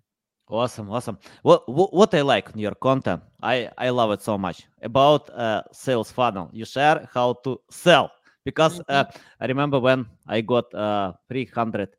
Awesome, 0.47 0.91
awesome. 0.91 1.17
What 1.41 1.67
what 1.67 2.13
I 2.13 2.21
like 2.21 2.51
in 2.54 2.60
your 2.60 2.75
content, 2.75 3.21
I 3.41 3.69
I 3.78 3.89
love 3.89 4.12
it 4.12 4.21
so 4.21 4.38
much 4.38 4.67
about 4.84 5.30
uh, 5.32 5.63
sales 5.73 6.12
funnel. 6.12 6.49
You 6.54 6.65
share 6.65 7.10
how 7.13 7.34
to 7.43 7.60
sell 7.71 8.12
because 8.45 8.80
mm-hmm. 8.80 8.93
uh, 8.93 9.06
I 9.41 9.47
remember 9.47 9.80
when 9.80 10.06
I 10.28 10.41
got 10.41 10.71
uh, 10.73 11.13
300 11.30 11.89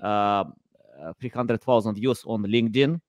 uh, 0.00 0.44
300,000 1.20 1.94
views 1.94 2.22
on 2.26 2.42
LinkedIn, 2.44 3.00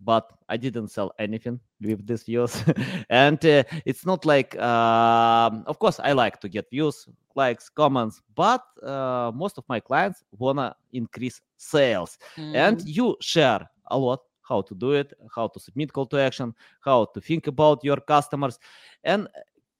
but 0.00 0.30
I 0.48 0.56
didn't 0.56 0.88
sell 0.88 1.12
anything 1.18 1.60
with 1.80 2.06
these 2.06 2.22
views. 2.22 2.62
and 3.10 3.44
uh, 3.44 3.64
it's 3.84 4.04
not 4.04 4.24
like, 4.24 4.56
uh, 4.56 5.50
of 5.66 5.78
course, 5.78 6.00
I 6.00 6.12
like 6.12 6.40
to 6.40 6.48
get 6.48 6.70
views, 6.70 7.08
likes, 7.34 7.68
comments, 7.68 8.20
but 8.34 8.62
uh, 8.82 9.32
most 9.34 9.58
of 9.58 9.64
my 9.68 9.80
clients 9.80 10.22
wanna 10.38 10.74
increase 10.92 11.40
sales. 11.56 12.18
Mm. 12.36 12.54
And 12.54 12.88
you 12.88 13.16
share 13.20 13.68
a 13.90 13.98
lot 13.98 14.20
how 14.48 14.62
to 14.62 14.74
do 14.74 14.92
it, 14.92 15.12
how 15.34 15.48
to 15.48 15.58
submit 15.58 15.92
call 15.92 16.06
to 16.06 16.18
action, 16.18 16.54
how 16.80 17.06
to 17.06 17.20
think 17.20 17.46
about 17.46 17.82
your 17.82 17.96
customers. 17.96 18.58
And 19.02 19.28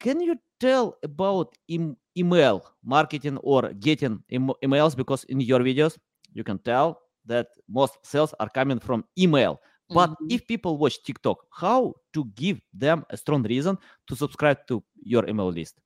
can 0.00 0.20
you 0.20 0.36
tell 0.58 0.96
about 1.02 1.56
em- 1.70 1.96
email 2.16 2.64
marketing 2.84 3.38
or 3.38 3.72
getting 3.74 4.22
em- 4.30 4.52
emails? 4.62 4.96
Because 4.96 5.24
in 5.24 5.40
your 5.40 5.60
videos, 5.60 5.98
you 6.32 6.44
can 6.44 6.58
tell 6.58 7.00
that 7.26 7.48
most 7.68 7.98
sales 8.02 8.34
are 8.40 8.48
coming 8.48 8.78
from 8.78 9.04
email. 9.18 9.60
But 9.88 10.10
mm-hmm. 10.10 10.26
if 10.30 10.46
people 10.46 10.78
watch 10.78 11.02
TikTok, 11.04 11.38
how 11.50 11.94
to 12.12 12.24
give 12.34 12.60
them 12.74 13.04
a 13.10 13.16
strong 13.16 13.42
reason 13.42 13.78
to 14.08 14.16
subscribe 14.16 14.66
to 14.68 14.82
your 15.02 15.28
email 15.28 15.50
list? 15.52 15.80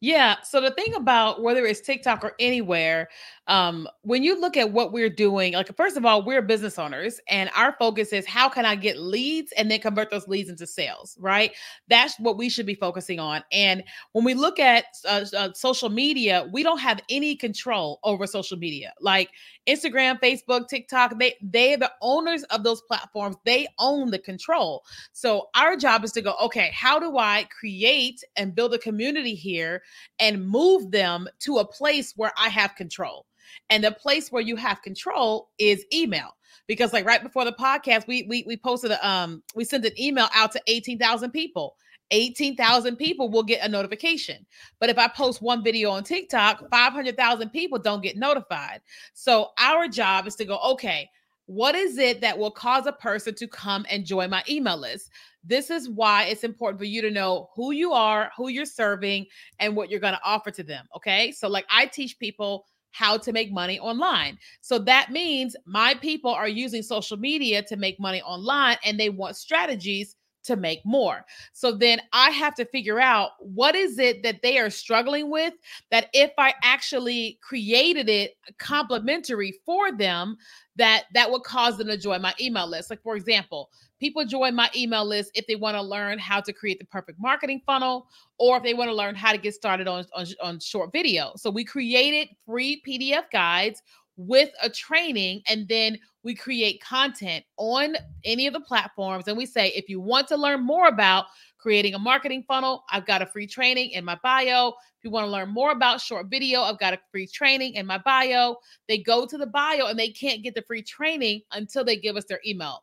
Yeah. 0.00 0.36
So 0.42 0.60
the 0.60 0.70
thing 0.70 0.94
about 0.94 1.42
whether 1.42 1.66
it's 1.66 1.80
TikTok 1.80 2.24
or 2.24 2.34
anywhere, 2.38 3.08
um, 3.50 3.88
when 4.02 4.22
you 4.22 4.40
look 4.40 4.56
at 4.56 4.70
what 4.70 4.92
we're 4.92 5.10
doing, 5.10 5.54
like 5.54 5.76
first 5.76 5.96
of 5.96 6.06
all, 6.06 6.22
we're 6.24 6.40
business 6.40 6.78
owners, 6.78 7.20
and 7.28 7.50
our 7.56 7.74
focus 7.80 8.12
is 8.12 8.24
how 8.24 8.48
can 8.48 8.64
I 8.64 8.76
get 8.76 8.96
leads 8.96 9.52
and 9.56 9.68
then 9.68 9.80
convert 9.80 10.08
those 10.08 10.28
leads 10.28 10.48
into 10.48 10.68
sales, 10.68 11.18
right? 11.20 11.52
That's 11.88 12.14
what 12.20 12.38
we 12.38 12.48
should 12.48 12.64
be 12.64 12.76
focusing 12.76 13.18
on. 13.18 13.42
And 13.50 13.82
when 14.12 14.24
we 14.24 14.34
look 14.34 14.60
at 14.60 14.84
uh, 15.04 15.24
uh, 15.36 15.52
social 15.52 15.88
media, 15.88 16.48
we 16.52 16.62
don't 16.62 16.78
have 16.78 17.00
any 17.10 17.34
control 17.34 17.98
over 18.04 18.24
social 18.24 18.56
media. 18.56 18.92
Like 19.00 19.30
Instagram, 19.68 20.20
Facebook, 20.20 20.68
TikTok, 20.68 21.18
they 21.18 21.34
they're 21.42 21.76
the 21.76 21.90
owners 22.02 22.44
of 22.44 22.62
those 22.62 22.82
platforms. 22.82 23.34
They 23.44 23.66
own 23.80 24.12
the 24.12 24.20
control. 24.20 24.84
So 25.12 25.48
our 25.56 25.74
job 25.74 26.04
is 26.04 26.12
to 26.12 26.22
go, 26.22 26.36
okay, 26.40 26.70
how 26.72 27.00
do 27.00 27.18
I 27.18 27.48
create 27.58 28.22
and 28.36 28.54
build 28.54 28.74
a 28.74 28.78
community 28.78 29.34
here 29.34 29.82
and 30.20 30.46
move 30.46 30.92
them 30.92 31.26
to 31.40 31.58
a 31.58 31.66
place 31.66 32.12
where 32.14 32.32
I 32.38 32.48
have 32.48 32.76
control? 32.76 33.26
And 33.70 33.84
the 33.84 33.92
place 33.92 34.30
where 34.30 34.42
you 34.42 34.56
have 34.56 34.82
control 34.82 35.50
is 35.58 35.84
email. 35.92 36.36
Because 36.66 36.92
like 36.92 37.04
right 37.04 37.22
before 37.22 37.44
the 37.44 37.52
podcast, 37.52 38.06
we 38.06 38.24
we 38.24 38.44
we 38.46 38.56
posted 38.56 38.90
a 38.92 39.08
um 39.08 39.42
we 39.54 39.64
sent 39.64 39.84
an 39.84 40.00
email 40.00 40.28
out 40.34 40.52
to 40.52 40.60
18,000 40.66 41.30
people. 41.30 41.76
18,000 42.12 42.96
people 42.96 43.30
will 43.30 43.42
get 43.42 43.64
a 43.64 43.68
notification. 43.68 44.44
But 44.78 44.90
if 44.90 44.98
I 44.98 45.08
post 45.08 45.42
one 45.42 45.62
video 45.62 45.90
on 45.90 46.02
TikTok, 46.02 46.68
500,000 46.68 47.50
people 47.50 47.78
don't 47.78 48.02
get 48.02 48.16
notified. 48.16 48.80
So 49.14 49.50
our 49.58 49.86
job 49.88 50.26
is 50.26 50.34
to 50.36 50.44
go, 50.44 50.58
okay, 50.58 51.08
what 51.46 51.74
is 51.74 51.98
it 51.98 52.20
that 52.20 52.38
will 52.38 52.50
cause 52.50 52.86
a 52.86 52.92
person 52.92 53.34
to 53.34 53.48
come 53.48 53.84
and 53.90 54.04
join 54.04 54.30
my 54.30 54.42
email 54.48 54.76
list? 54.76 55.10
This 55.42 55.70
is 55.70 55.88
why 55.88 56.24
it's 56.24 56.44
important 56.44 56.78
for 56.78 56.84
you 56.84 57.02
to 57.02 57.10
know 57.10 57.48
who 57.56 57.72
you 57.72 57.92
are, 57.92 58.30
who 58.36 58.48
you're 58.48 58.64
serving, 58.64 59.26
and 59.58 59.74
what 59.74 59.90
you're 59.90 60.00
going 60.00 60.14
to 60.14 60.20
offer 60.24 60.50
to 60.52 60.62
them. 60.62 60.86
Okay. 60.94 61.32
So, 61.32 61.48
like, 61.48 61.66
I 61.68 61.86
teach 61.86 62.18
people 62.18 62.66
how 62.92 63.16
to 63.18 63.32
make 63.32 63.52
money 63.52 63.78
online. 63.78 64.38
So 64.60 64.78
that 64.80 65.10
means 65.10 65.56
my 65.66 65.94
people 65.94 66.30
are 66.30 66.48
using 66.48 66.82
social 66.82 67.16
media 67.16 67.62
to 67.64 67.76
make 67.76 67.98
money 68.00 68.22
online 68.22 68.76
and 68.84 68.98
they 68.98 69.08
want 69.10 69.36
strategies 69.36 70.16
to 70.44 70.56
make 70.56 70.80
more. 70.84 71.24
So 71.52 71.72
then 71.72 72.00
I 72.12 72.30
have 72.30 72.54
to 72.56 72.64
figure 72.64 73.00
out 73.00 73.32
what 73.40 73.74
is 73.74 73.98
it 73.98 74.22
that 74.22 74.42
they 74.42 74.58
are 74.58 74.70
struggling 74.70 75.30
with 75.30 75.54
that 75.90 76.08
if 76.12 76.32
I 76.38 76.54
actually 76.62 77.38
created 77.42 78.08
it 78.08 78.36
complimentary 78.58 79.54
for 79.64 79.92
them 79.92 80.36
that 80.76 81.04
that 81.12 81.30
would 81.30 81.42
cause 81.42 81.76
them 81.76 81.88
to 81.88 81.96
join 81.96 82.22
my 82.22 82.34
email 82.40 82.66
list. 82.66 82.88
Like 82.90 83.02
for 83.02 83.16
example, 83.16 83.70
people 83.98 84.24
join 84.24 84.54
my 84.54 84.70
email 84.74 85.04
list 85.04 85.30
if 85.34 85.46
they 85.46 85.56
want 85.56 85.76
to 85.76 85.82
learn 85.82 86.18
how 86.18 86.40
to 86.40 86.52
create 86.52 86.78
the 86.78 86.86
perfect 86.86 87.20
marketing 87.20 87.60
funnel 87.66 88.08
or 88.38 88.56
if 88.56 88.62
they 88.62 88.74
want 88.74 88.88
to 88.88 88.94
learn 88.94 89.14
how 89.14 89.32
to 89.32 89.38
get 89.38 89.54
started 89.54 89.86
on, 89.86 90.06
on, 90.14 90.26
on 90.42 90.58
short 90.58 90.90
video. 90.90 91.32
So 91.36 91.50
we 91.50 91.64
created 91.64 92.28
free 92.46 92.82
PDF 92.86 93.24
guides 93.30 93.82
with 94.16 94.50
a 94.62 94.70
training 94.70 95.42
and 95.48 95.68
then 95.68 95.98
we 96.22 96.34
create 96.34 96.82
content 96.82 97.44
on 97.56 97.96
any 98.24 98.46
of 98.46 98.52
the 98.52 98.60
platforms 98.60 99.26
and 99.26 99.36
we 99.36 99.46
say 99.46 99.68
if 99.68 99.88
you 99.88 100.00
want 100.00 100.28
to 100.28 100.36
learn 100.36 100.62
more 100.62 100.88
about 100.88 101.26
creating 101.58 101.94
a 101.94 101.98
marketing 101.98 102.44
funnel 102.46 102.84
i've 102.90 103.06
got 103.06 103.22
a 103.22 103.26
free 103.26 103.46
training 103.46 103.90
in 103.90 104.04
my 104.04 104.18
bio 104.22 104.68
if 104.68 105.04
you 105.04 105.10
want 105.10 105.26
to 105.26 105.30
learn 105.30 105.48
more 105.48 105.70
about 105.72 106.00
short 106.00 106.26
video 106.26 106.62
i've 106.62 106.78
got 106.78 106.94
a 106.94 106.98
free 107.10 107.26
training 107.26 107.74
in 107.74 107.86
my 107.86 107.98
bio 107.98 108.56
they 108.88 108.98
go 108.98 109.26
to 109.26 109.38
the 109.38 109.46
bio 109.46 109.86
and 109.86 109.98
they 109.98 110.10
can't 110.10 110.42
get 110.42 110.54
the 110.54 110.62
free 110.62 110.82
training 110.82 111.40
until 111.52 111.84
they 111.84 111.96
give 111.96 112.16
us 112.16 112.24
their 112.26 112.40
email 112.46 112.82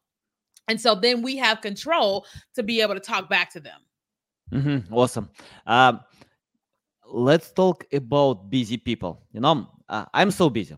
and 0.67 0.80
so 0.80 0.95
then 0.95 1.21
we 1.21 1.38
have 1.38 1.62
control 1.62 2.26
to 2.56 2.63
be 2.63 2.82
able 2.82 2.93
to 2.93 3.00
talk 3.00 3.30
back 3.30 3.52
to 3.54 3.60
them. 3.60 3.80
Mm-hmm. 4.52 4.93
Awesome. 4.93 5.30
Um, 5.65 6.02
let's 7.06 7.52
talk 7.52 7.86
about 7.91 8.50
busy 8.50 8.78
people. 8.78 9.23
You 9.32 9.39
know, 9.39 9.67
uh, 9.89 10.06
I'm 10.13 10.32
so 10.32 10.50
busy, 10.50 10.76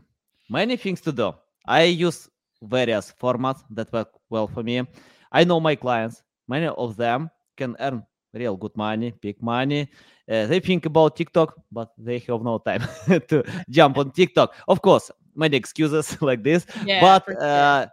many 0.50 0.78
things 0.78 1.02
to 1.02 1.12
do. 1.12 1.34
I 1.66 1.84
use 1.84 2.30
various 2.62 3.14
formats 3.20 3.64
that 3.72 3.92
work 3.92 4.10
well 4.30 4.48
for 4.48 4.64
me. 4.64 4.84
I 5.32 5.44
know 5.44 5.60
my 5.60 5.76
clients, 5.76 6.24
many 6.48 6.68
of 6.68 6.96
them 6.98 7.30
can 7.56 7.76
earn 7.80 8.04
real 8.34 8.56
good 8.56 8.76
money, 8.76 9.14
big 9.22 9.42
money. 9.42 9.90
Uh, 10.30 10.46
they 10.46 10.60
think 10.60 10.86
about 10.86 11.16
TikTok, 11.16 11.54
but 11.72 11.92
they 11.98 12.20
have 12.20 12.42
no 12.42 12.60
time 12.60 12.84
to 13.28 13.44
jump 13.70 13.98
on 13.98 14.12
TikTok. 14.12 14.54
Of 14.68 14.82
course, 14.82 15.12
many 15.36 15.58
excuses 15.58 16.22
like 16.22 16.44
this, 16.44 16.66
yeah, 16.86 17.02
but 17.02 17.26
sure. 17.26 17.44
uh, 17.44 17.88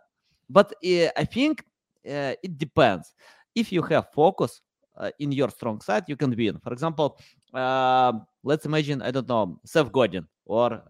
but 0.48 0.72
uh, 0.84 1.08
I 1.16 1.24
think 1.24 1.64
uh, 2.06 2.34
it 2.42 2.58
depends. 2.58 3.14
If 3.54 3.72
you 3.72 3.82
have 3.82 4.12
focus 4.12 4.60
uh, 4.96 5.10
in 5.18 5.32
your 5.32 5.50
strong 5.50 5.80
side, 5.80 6.04
you 6.08 6.16
can 6.16 6.34
win. 6.36 6.58
For 6.62 6.72
example, 6.72 7.18
uh, 7.54 8.12
let's 8.44 8.66
imagine 8.66 9.00
I 9.00 9.10
don't 9.10 9.28
know 9.28 9.60
Seth 9.64 9.90
Godin 9.90 10.26
or 10.44 10.82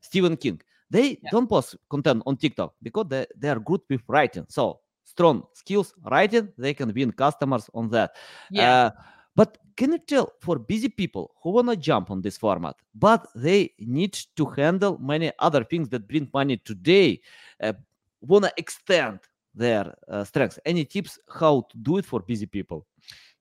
Stephen 0.00 0.36
King. 0.36 0.60
They 0.94 1.18
yeah. 1.20 1.30
don't 1.32 1.48
post 1.48 1.74
content 1.90 2.22
on 2.24 2.36
TikTok 2.36 2.72
because 2.80 3.06
they, 3.08 3.26
they 3.36 3.48
are 3.48 3.58
good 3.58 3.80
with 3.90 4.02
writing. 4.06 4.46
So 4.48 4.78
strong 5.02 5.42
skills 5.52 5.92
writing, 6.08 6.50
they 6.56 6.72
can 6.72 6.94
win 6.94 7.10
customers 7.10 7.68
on 7.74 7.88
that. 7.90 8.12
Yeah. 8.48 8.90
But 9.34 9.58
can 9.76 9.90
you 9.90 9.98
tell 9.98 10.30
for 10.40 10.56
busy 10.56 10.88
people 10.88 11.34
who 11.42 11.50
wanna 11.50 11.74
jump 11.74 12.12
on 12.12 12.22
this 12.22 12.38
format, 12.38 12.76
but 12.94 13.26
they 13.34 13.72
need 13.80 14.16
to 14.36 14.46
handle 14.46 14.96
many 14.98 15.32
other 15.40 15.64
things 15.64 15.88
that 15.88 16.06
bring 16.06 16.30
money 16.32 16.58
today, 16.58 17.20
uh, 17.60 17.72
wanna 18.20 18.52
extend 18.56 19.18
their 19.52 19.92
uh, 20.08 20.22
strengths 20.22 20.60
any 20.64 20.84
tips 20.84 21.18
how 21.28 21.66
to 21.70 21.76
do 21.78 21.96
it 21.98 22.04
for 22.04 22.20
busy 22.20 22.46
people 22.46 22.86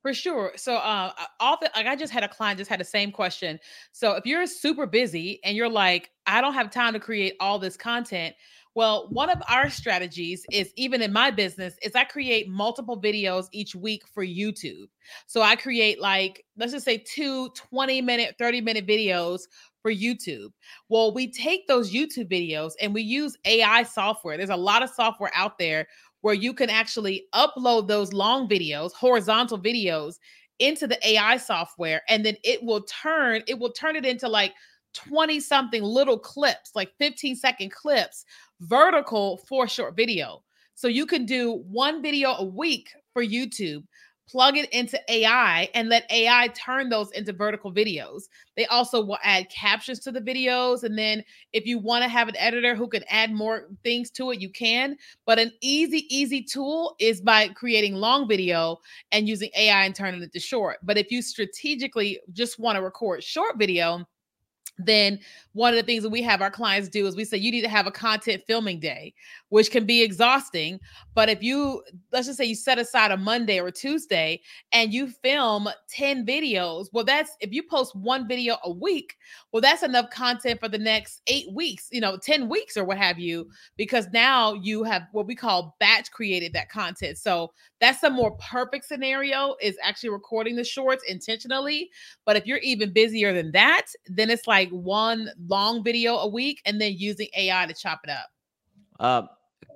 for 0.03 0.13
sure. 0.13 0.51
So, 0.57 0.75
uh, 0.75 1.11
all 1.39 1.57
the 1.59 1.71
like, 1.75 1.87
I 1.87 1.95
just 1.95 2.11
had 2.11 2.23
a 2.23 2.27
client 2.27 2.59
just 2.59 2.69
had 2.69 2.79
the 2.79 2.85
same 2.85 3.11
question. 3.11 3.57
So, 3.93 4.11
if 4.15 4.25
you're 4.25 4.45
super 4.45 4.85
busy 4.85 5.39
and 5.43 5.55
you're 5.55 5.69
like, 5.69 6.11
I 6.27 6.41
don't 6.41 6.53
have 6.53 6.69
time 6.69 6.93
to 6.93 6.99
create 6.99 7.35
all 7.39 7.57
this 7.57 7.77
content, 7.77 8.35
well, 8.75 9.07
one 9.11 9.29
of 9.29 9.41
our 9.47 9.69
strategies 9.69 10.45
is 10.51 10.73
even 10.75 11.01
in 11.01 11.13
my 11.13 11.31
business 11.31 11.75
is 11.81 11.95
I 11.95 12.03
create 12.03 12.49
multiple 12.49 12.99
videos 13.01 13.45
each 13.53 13.75
week 13.75 14.01
for 14.13 14.25
YouTube. 14.25 14.87
So, 15.25 15.41
I 15.41 15.55
create 15.55 16.01
like 16.01 16.43
let's 16.57 16.73
just 16.73 16.85
say 16.85 16.97
two 16.97 17.49
20 17.71 18.01
minute, 18.01 18.35
30 18.37 18.59
minute 18.59 18.85
videos 18.85 19.43
for 19.81 19.91
YouTube. 19.91 20.49
Well, 20.89 21.13
we 21.13 21.31
take 21.31 21.65
those 21.67 21.93
YouTube 21.93 22.29
videos 22.29 22.73
and 22.81 22.93
we 22.93 23.03
use 23.03 23.37
AI 23.45 23.83
software. 23.83 24.35
There's 24.35 24.49
a 24.49 24.55
lot 24.57 24.83
of 24.83 24.89
software 24.89 25.31
out 25.33 25.57
there 25.57 25.87
where 26.23 26.33
you 26.33 26.53
can 26.53 26.69
actually 26.69 27.25
upload 27.36 27.88
those 27.88 28.13
long 28.13 28.47
videos, 28.47 28.93
horizontal 28.93 29.59
videos 29.59 30.15
into 30.59 30.88
the 30.88 30.97
AI 31.07 31.36
software 31.36 32.01
and 32.07 32.25
then 32.25 32.36
it 32.43 32.63
will 32.63 32.81
turn 32.83 33.41
it 33.47 33.59
will 33.59 33.71
turn 33.71 33.95
it 33.95 34.05
into 34.05 34.29
like 34.29 34.53
20 34.93 35.39
something 35.41 35.83
little 35.83 36.17
clips, 36.17 36.71
like 36.75 36.91
15 36.97 37.36
second 37.36 37.71
clips, 37.71 38.23
vertical 38.62 39.38
for 39.49 39.67
short 39.67 39.97
video. 39.97 40.43
So 40.75 40.88
you 40.88 41.05
can 41.05 41.25
do 41.25 41.63
one 41.67 42.01
video 42.01 42.29
a 42.36 42.45
week 42.45 42.89
for 43.12 43.23
YouTube 43.23 43.83
plug 44.29 44.57
it 44.57 44.69
into 44.71 44.99
AI 45.09 45.69
and 45.73 45.89
let 45.89 46.09
AI 46.12 46.47
turn 46.49 46.89
those 46.89 47.12
into 47.12 47.33
vertical 47.33 47.71
videos. 47.71 48.23
They 48.55 48.65
also 48.67 49.03
will 49.03 49.17
add 49.23 49.49
captions 49.49 49.99
to 50.01 50.12
the 50.12 50.21
videos. 50.21 50.83
And 50.83 50.97
then 50.97 51.23
if 51.51 51.65
you 51.65 51.79
want 51.79 52.03
to 52.03 52.09
have 52.09 52.27
an 52.27 52.38
editor 52.38 52.75
who 52.75 52.88
can 52.88 53.03
add 53.09 53.31
more 53.31 53.69
things 53.83 54.09
to 54.12 54.31
it, 54.31 54.39
you 54.39 54.49
can. 54.49 54.97
But 55.25 55.39
an 55.39 55.51
easy, 55.62 56.05
easy 56.09 56.41
tool 56.41 56.95
is 56.99 57.21
by 57.21 57.49
creating 57.49 57.95
long 57.95 58.27
video 58.27 58.79
and 59.12 59.27
using 59.27 59.49
AI 59.55 59.86
and 59.86 59.95
turning 59.95 60.21
it 60.21 60.33
to 60.33 60.39
short. 60.39 60.77
But 60.83 60.97
if 60.97 61.12
you 61.12 61.21
strategically 61.21 62.19
just 62.31 62.59
want 62.59 62.77
to 62.77 62.81
record 62.81 63.23
short 63.23 63.57
video, 63.57 64.05
then 64.77 65.19
one 65.53 65.71
of 65.71 65.77
the 65.77 65.83
things 65.83 66.01
that 66.03 66.09
we 66.09 66.21
have 66.21 66.41
our 66.41 66.49
clients 66.49 66.89
do 66.89 67.05
is 67.05 67.15
we 67.15 67.23
say 67.23 67.38
you 67.38 67.51
need 67.51 67.62
to 67.62 67.69
have 67.69 67.86
a 67.86 67.91
content 67.91 68.41
filming 68.47 68.79
day 68.79 69.13
which 69.49 69.69
can 69.69 69.86
be 69.86 70.01
exhausting 70.01 70.79
but 71.13 71.29
if 71.29 71.43
you 71.43 71.83
let's 72.12 72.25
just 72.25 72.38
say 72.38 72.45
you 72.45 72.55
set 72.55 72.79
aside 72.79 73.12
a 73.12 73.17
monday 73.17 73.59
or 73.59 73.67
a 73.67 73.71
tuesday 73.71 74.41
and 74.71 74.91
you 74.91 75.07
film 75.07 75.69
10 75.89 76.25
videos 76.25 76.88
well 76.91 77.03
that's 77.03 77.38
if 77.39 77.51
you 77.51 77.62
post 77.62 77.95
one 77.95 78.27
video 78.27 78.57
a 78.63 78.71
week 78.71 79.15
well 79.51 79.62
that's 79.62 79.83
enough 79.83 80.09
content 80.09 80.59
for 80.59 80.67
the 80.67 80.77
next 80.77 81.21
eight 81.27 81.51
weeks 81.53 81.88
you 81.91 82.01
know 82.01 82.17
10 82.17 82.49
weeks 82.49 82.75
or 82.75 82.83
what 82.83 82.97
have 82.97 83.19
you 83.19 83.47
because 83.77 84.07
now 84.12 84.53
you 84.53 84.83
have 84.83 85.03
what 85.12 85.27
we 85.27 85.36
call 85.36 85.75
batch 85.79 86.12
created 86.12 86.53
that 86.53 86.69
content. 86.69 87.17
So 87.17 87.51
that's 87.79 88.03
a 88.03 88.09
more 88.09 88.31
perfect 88.38 88.86
scenario 88.86 89.55
is 89.62 89.77
actually 89.83 90.09
recording 90.09 90.55
the 90.55 90.63
shorts 90.63 91.03
intentionally 91.07 91.89
but 92.25 92.36
if 92.36 92.45
you're 92.45 92.59
even 92.59 92.93
busier 92.93 93.33
than 93.33 93.51
that 93.51 93.88
then 94.07 94.29
it's 94.29 94.47
like 94.47 94.69
one 94.73 95.29
long 95.47 95.83
video 95.83 96.17
a 96.17 96.27
week 96.27 96.62
and 96.65 96.81
then 96.81 96.93
using 96.97 97.27
AI 97.38 97.65
to 97.65 97.73
chop 97.73 98.01
it 98.03 98.09
up? 98.09 98.29
Uh, 98.99 99.27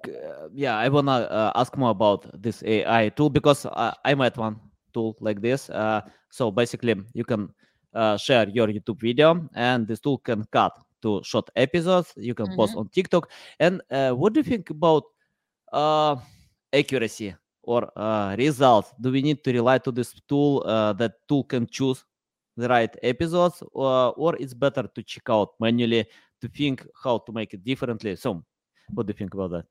uh, 0.08 0.48
yeah, 0.54 0.78
I 0.78 0.90
wanna 0.90 1.12
uh, 1.12 1.52
ask 1.56 1.76
more 1.78 1.92
about 1.92 2.30
this 2.42 2.64
AI 2.64 3.10
tool 3.10 3.30
because 3.30 3.66
uh, 3.66 3.94
I 4.04 4.16
met 4.16 4.38
one 4.38 4.60
tool 4.94 5.16
like 5.20 5.42
this. 5.42 5.70
Uh, 5.70 6.02
so 6.30 6.52
basically, 6.52 6.96
you 7.14 7.24
can 7.24 7.50
uh, 7.94 8.18
share 8.18 8.48
your 8.50 8.68
YouTube 8.68 9.00
video, 9.00 9.48
and 9.56 9.88
this 9.88 10.00
tool 10.00 10.18
can 10.20 10.46
cut 10.52 10.74
to 11.02 11.22
short 11.24 11.50
episodes. 11.56 12.14
You 12.18 12.34
can 12.34 12.48
mm-hmm. 12.48 12.56
post 12.56 12.76
on 12.76 12.90
TikTok. 12.90 13.30
And 13.60 13.82
uh, 13.92 14.12
what 14.12 14.34
do 14.34 14.40
you 14.40 14.44
think 14.44 14.70
about 14.70 15.04
uh, 15.72 16.16
accuracy 16.74 17.36
or 17.64 17.90
uh, 17.96 18.36
results? 18.38 18.94
Do 19.00 19.12
we 19.12 19.22
need 19.22 19.44
to 19.44 19.54
rely 19.54 19.78
to 19.80 19.92
this 19.92 20.14
tool? 20.28 20.64
Uh, 20.66 20.94
that 20.94 21.14
tool 21.28 21.44
can 21.44 21.68
choose 21.68 22.04
the 22.58 22.68
right 22.68 22.96
episodes 23.04 23.64
or, 23.72 24.14
or 24.18 24.36
it's 24.38 24.54
better 24.54 24.90
to 24.94 25.04
check 25.04 25.30
out 25.30 25.50
manually 25.60 26.06
to 26.42 26.48
think 26.50 26.86
how 27.04 27.18
to 27.20 27.32
make 27.32 27.54
it 27.54 27.64
differently 27.64 28.16
so 28.16 28.44
what 28.94 29.06
do 29.06 29.12
you 29.12 29.18
think 29.18 29.34
about 29.34 29.52
that 29.52 29.66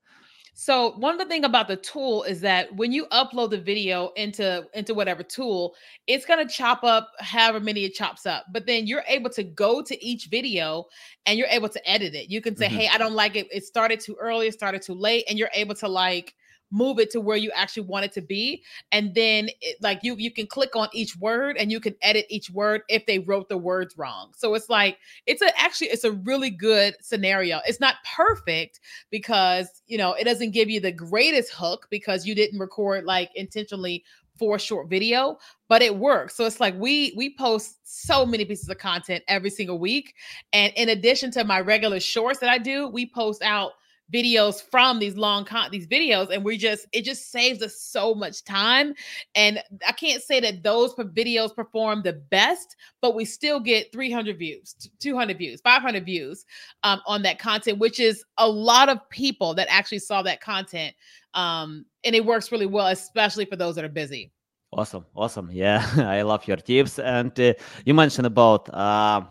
so 0.58 0.92
one 0.92 1.12
of 1.12 1.18
the 1.18 1.26
thing 1.26 1.44
about 1.44 1.68
the 1.68 1.76
tool 1.76 2.22
is 2.22 2.40
that 2.40 2.74
when 2.76 2.90
you 2.90 3.04
upload 3.08 3.50
the 3.50 3.58
video 3.58 4.10
into 4.16 4.66
into 4.72 4.94
whatever 4.94 5.22
tool, 5.22 5.74
it's 6.06 6.24
going 6.24 6.44
to 6.44 6.50
chop 6.50 6.82
up 6.82 7.12
however 7.18 7.60
many 7.60 7.84
it 7.84 7.92
chops 7.92 8.24
up. 8.24 8.46
But 8.50 8.64
then 8.64 8.86
you're 8.86 9.04
able 9.06 9.28
to 9.30 9.42
go 9.42 9.82
to 9.82 10.02
each 10.02 10.28
video 10.30 10.86
and 11.26 11.38
you're 11.38 11.46
able 11.48 11.68
to 11.68 11.88
edit 11.90 12.14
it. 12.14 12.30
You 12.30 12.40
can 12.40 12.56
say, 12.56 12.68
mm-hmm. 12.68 12.76
"Hey, 12.76 12.88
I 12.88 12.96
don't 12.96 13.12
like 13.12 13.36
it. 13.36 13.48
It 13.52 13.66
started 13.66 14.00
too 14.00 14.16
early, 14.18 14.46
it 14.46 14.54
started 14.54 14.80
too 14.80 14.94
late." 14.94 15.24
And 15.28 15.38
you're 15.38 15.50
able 15.52 15.74
to 15.74 15.88
like 15.88 16.34
move 16.70 16.98
it 16.98 17.10
to 17.10 17.20
where 17.20 17.36
you 17.36 17.50
actually 17.54 17.84
want 17.84 18.04
it 18.04 18.12
to 18.12 18.20
be 18.20 18.62
and 18.92 19.14
then 19.14 19.48
it, 19.60 19.76
like 19.80 20.00
you 20.02 20.16
you 20.16 20.30
can 20.30 20.46
click 20.46 20.74
on 20.74 20.88
each 20.92 21.16
word 21.16 21.56
and 21.56 21.70
you 21.70 21.80
can 21.80 21.94
edit 22.02 22.26
each 22.28 22.50
word 22.50 22.82
if 22.88 23.06
they 23.06 23.20
wrote 23.20 23.48
the 23.48 23.56
words 23.56 23.96
wrong. 23.96 24.32
So 24.36 24.54
it's 24.54 24.68
like 24.68 24.98
it's 25.26 25.42
a 25.42 25.58
actually 25.60 25.88
it's 25.88 26.04
a 26.04 26.12
really 26.12 26.50
good 26.50 26.96
scenario. 27.00 27.60
It's 27.66 27.80
not 27.80 27.96
perfect 28.16 28.80
because 29.10 29.82
you 29.86 29.98
know 29.98 30.14
it 30.14 30.24
doesn't 30.24 30.50
give 30.50 30.68
you 30.68 30.80
the 30.80 30.92
greatest 30.92 31.52
hook 31.52 31.86
because 31.90 32.26
you 32.26 32.34
didn't 32.34 32.58
record 32.58 33.04
like 33.04 33.30
intentionally 33.34 34.04
for 34.36 34.56
a 34.56 34.60
short 34.60 34.90
video 34.90 35.38
but 35.68 35.82
it 35.82 35.96
works. 35.96 36.36
So 36.36 36.44
it's 36.44 36.60
like 36.60 36.78
we 36.78 37.12
we 37.16 37.34
post 37.36 37.78
so 37.84 38.26
many 38.26 38.44
pieces 38.44 38.68
of 38.68 38.78
content 38.78 39.24
every 39.28 39.50
single 39.50 39.78
week 39.78 40.14
and 40.52 40.72
in 40.76 40.90
addition 40.90 41.30
to 41.32 41.44
my 41.44 41.60
regular 41.60 42.00
shorts 42.00 42.38
that 42.40 42.50
i 42.50 42.58
do 42.58 42.88
we 42.88 43.06
post 43.06 43.42
out 43.42 43.72
videos 44.12 44.62
from 44.62 44.98
these 44.98 45.16
long 45.16 45.44
con 45.44 45.68
these 45.70 45.86
videos 45.86 46.30
and 46.30 46.44
we 46.44 46.56
just 46.56 46.86
it 46.92 47.04
just 47.04 47.30
saves 47.32 47.60
us 47.60 47.80
so 47.80 48.14
much 48.14 48.44
time 48.44 48.94
and 49.34 49.60
i 49.86 49.92
can't 49.92 50.22
say 50.22 50.38
that 50.38 50.62
those 50.62 50.94
videos 50.94 51.54
perform 51.54 52.02
the 52.02 52.12
best 52.12 52.76
but 53.00 53.14
we 53.16 53.24
still 53.24 53.58
get 53.58 53.92
300 53.92 54.38
views 54.38 54.76
200 55.00 55.36
views 55.36 55.60
500 55.60 56.04
views 56.04 56.44
um, 56.84 57.00
on 57.06 57.22
that 57.22 57.38
content 57.38 57.78
which 57.78 57.98
is 57.98 58.24
a 58.38 58.48
lot 58.48 58.88
of 58.88 58.98
people 59.10 59.54
that 59.54 59.66
actually 59.70 59.98
saw 59.98 60.22
that 60.22 60.40
content 60.40 60.94
um, 61.34 61.84
and 62.04 62.14
it 62.14 62.24
works 62.24 62.52
really 62.52 62.66
well 62.66 62.86
especially 62.86 63.44
for 63.44 63.56
those 63.56 63.74
that 63.74 63.84
are 63.84 63.90
busy. 63.90 64.30
Awesome 64.72 65.04
awesome 65.14 65.48
yeah 65.52 65.84
i 65.96 66.22
love 66.22 66.46
your 66.46 66.56
tips 66.58 66.98
and 66.98 67.38
uh, 67.40 67.54
you 67.84 67.94
mentioned 67.94 68.26
about 68.26 68.68
uh, 68.72 69.22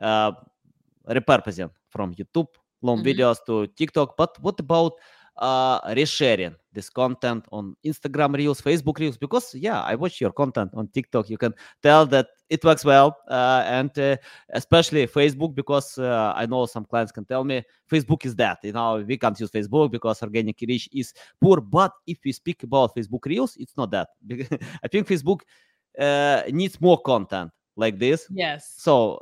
uh, 0.00 0.32
repurposing 1.08 1.70
from 1.90 2.14
youtube 2.14 2.48
long 2.82 2.98
mm-hmm. 2.98 3.08
videos 3.08 3.38
to 3.46 3.66
TikTok. 3.68 4.16
But 4.16 4.36
what 4.40 4.58
about 4.60 4.92
uh, 5.36 5.80
resharing 5.94 6.54
this 6.72 6.90
content 6.90 7.46
on 7.50 7.74
Instagram 7.84 8.34
Reels, 8.34 8.60
Facebook 8.60 8.98
Reels? 8.98 9.16
Because 9.16 9.54
yeah, 9.54 9.80
I 9.80 9.94
watch 9.94 10.20
your 10.20 10.32
content 10.32 10.72
on 10.74 10.88
TikTok. 10.88 11.30
You 11.30 11.38
can 11.38 11.54
tell 11.82 12.06
that 12.06 12.28
it 12.48 12.64
works 12.64 12.84
well, 12.84 13.16
uh, 13.28 13.62
and 13.66 13.96
uh, 13.98 14.16
especially 14.50 15.06
Facebook 15.06 15.54
because 15.54 15.98
uh, 15.98 16.32
I 16.34 16.46
know 16.46 16.66
some 16.66 16.84
clients 16.84 17.12
can 17.12 17.24
tell 17.24 17.44
me 17.44 17.62
Facebook 17.90 18.24
is 18.26 18.34
that 18.36 18.58
you 18.62 18.72
know 18.72 19.04
we 19.06 19.16
can't 19.16 19.38
use 19.38 19.50
Facebook 19.50 19.90
because 19.90 20.22
organic 20.22 20.60
reach 20.60 20.88
is 20.92 21.12
poor. 21.40 21.60
But 21.60 21.92
if 22.06 22.18
we 22.24 22.32
speak 22.32 22.62
about 22.62 22.94
Facebook 22.94 23.24
Reels, 23.26 23.56
it's 23.56 23.76
not 23.76 23.90
that. 23.92 24.08
I 24.84 24.88
think 24.88 25.06
Facebook 25.06 25.40
uh, 25.98 26.42
needs 26.50 26.80
more 26.80 27.00
content 27.00 27.50
like 27.76 27.98
this. 27.98 28.26
Yes. 28.30 28.74
So 28.76 29.20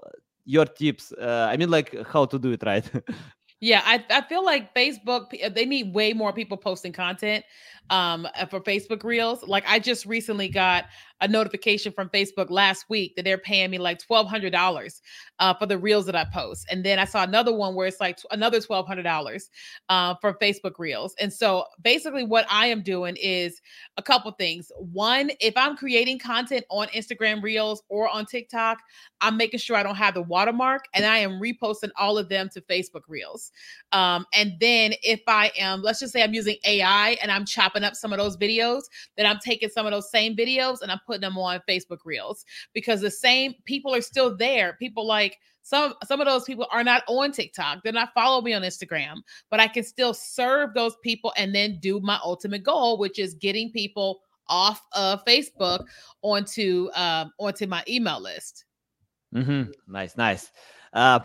your 0.49 0.65
tips 0.65 1.13
uh, 1.13 1.47
i 1.51 1.57
mean 1.59 1.71
like 1.71 1.95
how 2.09 2.25
to 2.25 2.39
do 2.39 2.53
it 2.53 2.63
right 2.65 2.91
Yeah, 3.61 3.83
I, 3.85 4.05
I 4.11 4.23
feel 4.23 4.45
like 4.45 4.73
Facebook 4.75 5.55
they 5.55 5.67
need 5.67 5.93
way 5.93 6.13
more 6.13 6.33
people 6.33 6.57
posting 6.57 6.93
content 6.93 7.45
um 7.91 8.29
uh, 8.37 8.47
for 8.47 8.61
Facebook 8.61 9.03
Reels. 9.03 9.43
Like 9.43 9.65
I 9.67 9.79
just 9.79 10.07
recently 10.07 10.49
got 10.49 10.85
a 11.21 11.29
notification 11.29 11.93
from 11.93 12.09
Facebook 12.11 12.51
last 12.51 12.87
week 12.89 13.17
that 13.17 13.25
they're 13.25 13.39
paying 13.39 13.71
me 13.71 13.79
like 13.79 13.99
twelve 13.99 14.29
hundred 14.29 14.53
dollars 14.53 15.03
uh, 15.39 15.55
for 15.55 15.67
the 15.67 15.79
reels 15.79 16.07
that 16.07 16.17
I 16.17 16.25
post, 16.33 16.67
and 16.71 16.85
then 16.85 16.99
I 16.99 17.05
saw 17.05 17.23
another 17.23 17.55
one 17.55 17.75
where 17.75 17.87
it's 17.87 18.01
like 18.01 18.17
t- 18.19 18.29
another 18.31 18.61
twelve 18.61 18.87
hundred 18.87 19.03
dollars 19.03 19.51
uh, 19.89 20.15
for 20.21 20.35
Facebook 20.35 20.79
Reels. 20.79 21.15
And 21.21 21.33
so 21.33 21.65
basically, 21.83 22.25
what 22.25 22.47
I 22.51 22.67
am 22.67 22.83
doing 22.83 23.17
is 23.17 23.61
a 23.97 24.03
couple 24.03 24.31
things. 24.33 24.71
One, 24.77 25.31
if 25.41 25.57
I'm 25.57 25.77
creating 25.77 26.19
content 26.19 26.65
on 26.71 26.89
Instagram 26.89 27.43
Reels 27.43 27.83
or 27.89 28.09
on 28.09 28.27
TikTok, 28.27 28.79
I'm 29.21 29.37
making 29.37 29.61
sure 29.61 29.77
I 29.77 29.83
don't 29.83 29.97
have 29.97 30.15
the 30.15 30.23
watermark, 30.23 30.85
and 30.95 31.05
I 31.05 31.19
am 31.19 31.41
reposting 31.41 31.91
all 31.97 32.19
of 32.19 32.29
them 32.29 32.49
to 32.51 32.61
Facebook 32.63 33.03
Reels. 33.09 33.53
Um, 33.93 34.27
and 34.35 34.53
then 34.61 34.95
if 35.03 35.23
I 35.27 35.51
am, 35.59 35.83
let's 35.83 36.01
just 36.01 36.13
say 36.13 36.23
I'm 36.23 36.35
using 36.35 36.57
AI 36.65 37.17
and 37.23 37.31
I'm 37.31 37.45
chopping 37.45 37.85
up 37.85 37.95
some 37.95 38.13
of 38.13 38.19
those 38.19 38.37
videos, 38.37 38.83
then 39.17 39.27
I'm 39.27 39.39
taking 39.45 39.69
some 39.69 39.87
of 39.87 39.93
those 39.93 40.11
same 40.11 40.37
videos 40.37 40.83
and 40.83 40.93
I'm 40.93 41.01
putting 41.09 41.23
them 41.23 41.37
on 41.39 41.61
Facebook 41.69 41.99
Reels 42.05 42.45
because 42.73 43.01
the 43.01 43.11
same 43.11 43.55
people 43.65 43.93
are 43.93 44.01
still 44.01 44.37
there. 44.37 44.75
People 44.75 45.07
like 45.07 45.39
some 45.63 45.95
some 46.05 46.21
of 46.21 46.27
those 46.27 46.45
people 46.45 46.67
are 46.71 46.85
not 46.85 47.03
on 47.09 47.33
TikTok. 47.33 47.83
They're 47.83 47.93
not 47.93 48.15
following 48.15 48.45
me 48.45 48.53
on 48.53 48.63
Instagram, 48.63 49.17
but 49.51 49.59
I 49.59 49.67
can 49.67 49.83
still 49.83 50.15
serve 50.15 50.75
those 50.75 50.95
people 51.03 51.33
and 51.37 51.55
then 51.55 51.79
do 51.81 52.01
my 52.01 52.19
ultimate 52.23 52.63
goal, 52.63 52.99
which 52.99 53.19
is 53.19 53.35
getting 53.35 53.71
people 53.73 54.21
off 54.47 54.87
of 54.93 55.25
Facebook 55.25 55.85
onto 56.23 56.89
um, 56.95 57.33
onto 57.39 57.67
my 57.67 57.83
email 57.89 58.21
list. 58.21 58.65
Mm-hmm. 59.35 59.71
Nice, 59.93 60.17
nice. 60.17 60.53
Uh, 60.93 61.21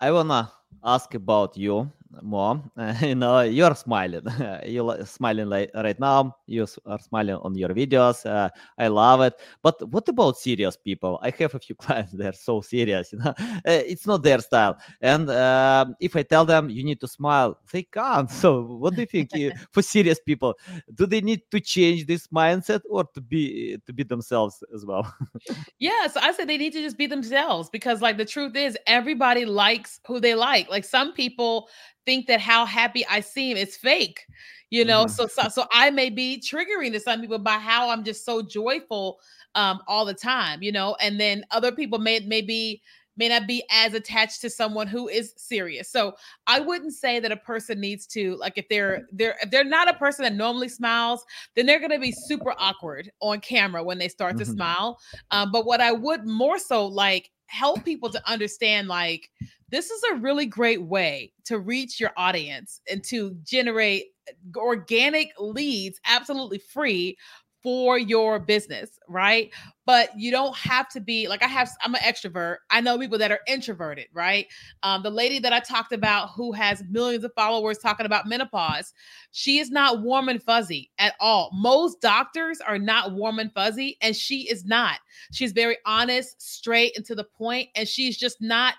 I 0.00 0.10
wanna 0.10 0.50
ask 0.82 1.14
about 1.14 1.56
you 1.56 1.92
more. 2.22 2.62
you 3.00 3.14
know, 3.14 3.40
you're 3.40 3.74
smiling. 3.74 4.24
you're 4.66 5.04
smiling 5.04 5.48
like 5.48 5.70
right 5.74 5.98
now. 5.98 6.36
You 6.46 6.66
are 6.86 6.98
smiling 6.98 7.36
on 7.36 7.54
your 7.54 7.70
videos. 7.70 8.24
Uh, 8.26 8.48
I 8.78 8.88
love 8.88 9.20
it. 9.22 9.34
But 9.62 9.88
what 9.88 10.08
about 10.08 10.38
serious 10.38 10.76
people? 10.76 11.18
I 11.22 11.32
have 11.38 11.54
a 11.54 11.58
few 11.58 11.74
clients. 11.76 12.12
They're 12.12 12.32
so 12.32 12.60
serious. 12.60 13.12
You 13.12 13.18
know, 13.18 13.34
uh, 13.38 13.62
it's 13.64 14.06
not 14.06 14.22
their 14.22 14.40
style. 14.40 14.78
And 15.00 15.28
uh, 15.28 15.86
if 16.00 16.16
I 16.16 16.22
tell 16.22 16.44
them 16.44 16.70
you 16.70 16.84
need 16.84 17.00
to 17.00 17.08
smile, 17.08 17.58
they 17.72 17.82
can't. 17.82 18.30
So, 18.30 18.62
what 18.62 18.94
do 18.94 19.00
you 19.00 19.06
think 19.06 19.30
for 19.70 19.82
serious 19.82 20.20
people? 20.20 20.54
Do 20.94 21.06
they 21.06 21.20
need 21.20 21.42
to 21.50 21.60
change 21.60 22.06
this 22.06 22.26
mindset 22.28 22.80
or 22.88 23.04
to 23.14 23.20
be 23.20 23.78
to 23.86 23.92
be 23.92 24.02
themselves 24.02 24.62
as 24.74 24.84
well? 24.84 25.12
yeah. 25.78 26.06
So 26.08 26.20
I 26.20 26.32
said 26.32 26.48
they 26.48 26.58
need 26.58 26.72
to 26.74 26.82
just 26.82 26.98
be 26.98 27.06
themselves 27.06 27.70
because, 27.70 28.00
like, 28.02 28.16
the 28.16 28.24
truth 28.24 28.56
is, 28.56 28.76
everybody 28.86 29.44
likes 29.44 30.00
who 30.06 30.20
they 30.20 30.34
like. 30.34 30.68
Like 30.68 30.84
some 30.84 31.12
people 31.12 31.68
think 32.06 32.26
that 32.28 32.40
how 32.40 32.64
happy 32.64 33.04
I 33.06 33.20
seem 33.20 33.56
is 33.56 33.76
fake, 33.76 34.24
you 34.70 34.84
know. 34.84 35.04
Mm-hmm. 35.04 35.12
So, 35.12 35.26
so 35.26 35.48
so 35.48 35.66
I 35.72 35.90
may 35.90 36.08
be 36.08 36.42
triggering 36.42 36.92
to 36.92 37.00
some 37.00 37.20
people 37.20 37.38
by 37.38 37.58
how 37.58 37.90
I'm 37.90 38.04
just 38.04 38.24
so 38.24 38.40
joyful 38.40 39.18
um, 39.54 39.80
all 39.86 40.04
the 40.04 40.14
time, 40.14 40.62
you 40.62 40.72
know, 40.72 40.96
and 41.00 41.20
then 41.20 41.44
other 41.50 41.72
people 41.72 41.98
may 41.98 42.20
may 42.20 42.40
be 42.40 42.80
may 43.16 43.28
not 43.28 43.46
be 43.46 43.64
as 43.70 43.94
attached 43.94 44.40
to 44.42 44.50
someone 44.50 44.86
who 44.86 45.08
is 45.08 45.32
serious. 45.36 45.90
So 45.90 46.14
I 46.46 46.60
wouldn't 46.60 46.92
say 46.92 47.18
that 47.20 47.32
a 47.32 47.36
person 47.36 47.80
needs 47.80 48.06
to 48.08 48.36
like 48.36 48.58
if 48.58 48.68
they're 48.68 49.06
they're 49.12 49.36
if 49.42 49.50
they're 49.50 49.64
not 49.64 49.90
a 49.90 49.94
person 49.94 50.22
that 50.24 50.34
normally 50.34 50.68
smiles, 50.68 51.24
then 51.54 51.66
they're 51.66 51.80
going 51.80 51.90
to 51.90 51.98
be 51.98 52.12
super 52.12 52.54
awkward 52.58 53.10
on 53.20 53.40
camera 53.40 53.82
when 53.82 53.98
they 53.98 54.08
start 54.08 54.32
mm-hmm. 54.32 54.44
to 54.44 54.46
smile. 54.46 54.98
Um, 55.30 55.50
but 55.50 55.66
what 55.66 55.80
I 55.80 55.92
would 55.92 56.26
more 56.26 56.58
so 56.58 56.86
like 56.86 57.30
help 57.46 57.84
people 57.84 58.10
to 58.10 58.30
understand 58.30 58.88
like 58.88 59.30
this 59.70 59.90
is 59.90 60.02
a 60.12 60.16
really 60.16 60.46
great 60.46 60.82
way 60.82 61.32
to 61.44 61.58
reach 61.58 62.00
your 62.00 62.12
audience 62.16 62.80
and 62.90 63.02
to 63.04 63.36
generate 63.44 64.06
uh, 64.28 64.58
organic 64.58 65.30
leads 65.38 65.98
absolutely 66.06 66.58
free 66.58 67.16
for 67.62 67.98
your 67.98 68.38
business, 68.38 68.90
right? 69.08 69.50
But 69.86 70.10
you 70.18 70.30
don't 70.30 70.54
have 70.56 70.88
to 70.90 71.00
be 71.00 71.28
like 71.28 71.42
I 71.42 71.46
have. 71.46 71.70
I'm 71.82 71.94
an 71.94 72.00
extrovert. 72.02 72.56
I 72.70 72.80
know 72.80 72.98
people 72.98 73.18
that 73.18 73.30
are 73.30 73.40
introverted, 73.46 74.08
right? 74.12 74.46
Um, 74.82 75.02
the 75.02 75.10
lady 75.10 75.38
that 75.38 75.52
I 75.52 75.60
talked 75.60 75.92
about 75.92 76.30
who 76.30 76.52
has 76.52 76.82
millions 76.90 77.24
of 77.24 77.32
followers 77.34 77.78
talking 77.78 78.04
about 78.04 78.26
menopause, 78.26 78.92
she 79.30 79.58
is 79.58 79.70
not 79.70 80.02
warm 80.02 80.28
and 80.28 80.42
fuzzy 80.42 80.90
at 80.98 81.14
all. 81.20 81.50
Most 81.54 82.00
doctors 82.00 82.60
are 82.60 82.78
not 82.78 83.12
warm 83.12 83.38
and 83.38 83.52
fuzzy, 83.52 83.96
and 84.02 84.14
she 84.14 84.48
is 84.48 84.64
not. 84.64 84.98
She's 85.32 85.52
very 85.52 85.78
honest, 85.86 86.42
straight, 86.42 86.96
and 86.96 87.04
to 87.06 87.14
the 87.14 87.24
point, 87.24 87.68
and 87.74 87.88
she's 87.88 88.16
just 88.16 88.40
not. 88.40 88.74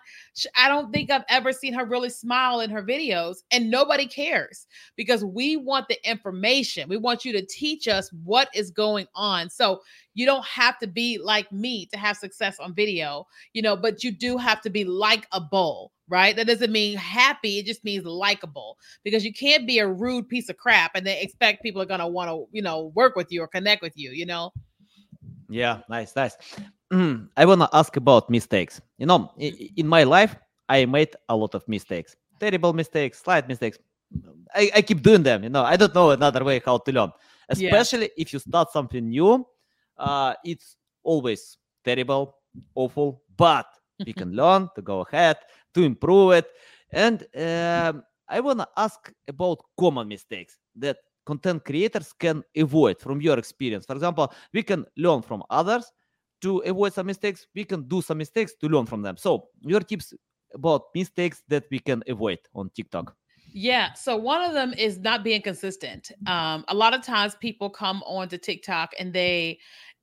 I 0.55 0.67
don't 0.67 0.91
think 0.91 1.09
I've 1.09 1.23
ever 1.29 1.51
seen 1.51 1.73
her 1.73 1.85
really 1.85 2.09
smile 2.09 2.59
in 2.59 2.69
her 2.69 2.83
videos, 2.83 3.37
and 3.51 3.71
nobody 3.71 4.05
cares 4.05 4.67
because 4.95 5.23
we 5.25 5.57
want 5.57 5.87
the 5.87 6.09
information. 6.09 6.89
We 6.89 6.97
want 6.97 7.25
you 7.25 7.31
to 7.33 7.45
teach 7.45 7.87
us 7.87 8.11
what 8.23 8.49
is 8.53 8.71
going 8.71 9.07
on. 9.15 9.49
So 9.49 9.81
you 10.17 10.25
don't 10.25 10.45
have 10.45 10.79
to 10.79 10.87
be 10.87 11.19
like 11.19 11.49
me 11.51 11.85
to 11.85 11.97
have 11.97 12.17
success 12.17 12.59
on 12.59 12.73
video, 12.73 13.27
you 13.53 13.61
know, 13.61 13.77
but 13.77 14.03
you 14.03 14.09
do 14.09 14.35
have 14.35 14.59
to 14.61 14.69
be 14.71 14.83
like 14.83 15.27
a 15.31 15.39
bull, 15.39 15.91
right? 16.09 16.35
That 16.35 16.47
doesn't 16.47 16.71
mean 16.71 16.97
happy, 16.97 17.59
it 17.59 17.67
just 17.67 17.83
means 17.83 18.03
likable 18.03 18.79
because 19.03 19.23
you 19.23 19.31
can't 19.31 19.67
be 19.67 19.77
a 19.77 19.87
rude 19.87 20.27
piece 20.27 20.49
of 20.49 20.57
crap 20.57 20.95
and 20.95 21.05
then 21.05 21.17
expect 21.19 21.61
people 21.61 21.83
are 21.83 21.85
going 21.85 21.99
to 21.99 22.07
want 22.07 22.31
to, 22.31 22.47
you 22.51 22.63
know, 22.63 22.91
work 22.95 23.15
with 23.15 23.31
you 23.31 23.43
or 23.43 23.47
connect 23.47 23.83
with 23.83 23.93
you, 23.95 24.09
you 24.09 24.25
know? 24.25 24.51
Yeah, 25.49 25.81
nice, 25.87 26.15
nice. 26.15 26.35
Mm, 26.91 27.29
I 27.37 27.45
want 27.45 27.61
to 27.61 27.69
ask 27.71 27.95
about 27.95 28.27
mistakes. 28.27 28.81
You 28.97 29.05
know, 29.05 29.31
in 29.37 29.87
my 29.87 30.01
life, 30.01 30.35
I 30.67 30.85
made 30.85 31.15
a 31.29 31.35
lot 31.35 31.53
of 31.53 31.61
mistakes, 31.67 32.15
terrible 32.39 32.73
mistakes, 32.73 33.19
slight 33.19 33.47
mistakes. 33.47 33.77
I, 34.55 34.71
I 34.77 34.81
keep 34.81 35.03
doing 35.03 35.21
them. 35.21 35.43
You 35.43 35.49
know, 35.49 35.63
I 35.63 35.75
don't 35.75 35.93
know 35.93 36.09
another 36.09 36.43
way 36.43 36.59
how 36.65 36.79
to 36.79 36.91
learn, 36.91 37.11
especially 37.49 38.09
yeah. 38.17 38.23
if 38.23 38.33
you 38.33 38.39
start 38.39 38.71
something 38.71 39.07
new. 39.07 39.45
Uh, 39.97 40.33
it's 40.43 40.77
always 41.03 41.57
terrible, 41.83 42.35
awful, 42.75 43.23
but 43.37 43.67
we 44.05 44.13
can 44.13 44.31
learn 44.41 44.69
to 44.75 44.81
go 44.81 45.01
ahead 45.01 45.37
to 45.73 45.83
improve 45.83 46.33
it. 46.33 46.47
And 46.91 47.23
um, 47.35 48.03
I 48.29 48.39
want 48.39 48.59
to 48.59 48.67
ask 48.77 49.11
about 49.27 49.59
common 49.79 50.07
mistakes 50.07 50.57
that 50.77 50.97
content 51.25 51.65
creators 51.65 52.13
can 52.13 52.43
avoid 52.55 52.99
from 52.99 53.21
your 53.21 53.37
experience. 53.37 53.85
For 53.85 53.93
example, 53.93 54.33
we 54.53 54.63
can 54.63 54.85
learn 54.95 55.21
from 55.21 55.43
others 55.49 55.91
to 56.41 56.59
avoid 56.59 56.93
some 56.93 57.07
mistakes. 57.07 57.47
We 57.55 57.63
can 57.65 57.87
do 57.87 58.01
some 58.01 58.17
mistakes 58.17 58.53
to 58.61 58.67
learn 58.67 58.85
from 58.85 59.01
them. 59.01 59.17
So, 59.17 59.49
your 59.61 59.81
tips 59.81 60.13
about 60.53 60.83
mistakes 60.95 61.43
that 61.49 61.65
we 61.71 61.79
can 61.79 62.03
avoid 62.07 62.39
on 62.53 62.69
TikTok. 62.75 63.15
Yeah. 63.53 63.93
So 63.93 64.15
one 64.15 64.41
of 64.41 64.53
them 64.53 64.73
is 64.77 64.99
not 64.99 65.23
being 65.23 65.41
consistent. 65.41 66.11
Um, 66.27 66.65
a 66.67 66.75
lot 66.75 66.93
of 66.93 67.01
times 67.01 67.35
people 67.35 67.69
come 67.69 68.03
onto 68.03 68.37
TikTok 68.37 68.91
and 68.99 69.13
they 69.13 69.59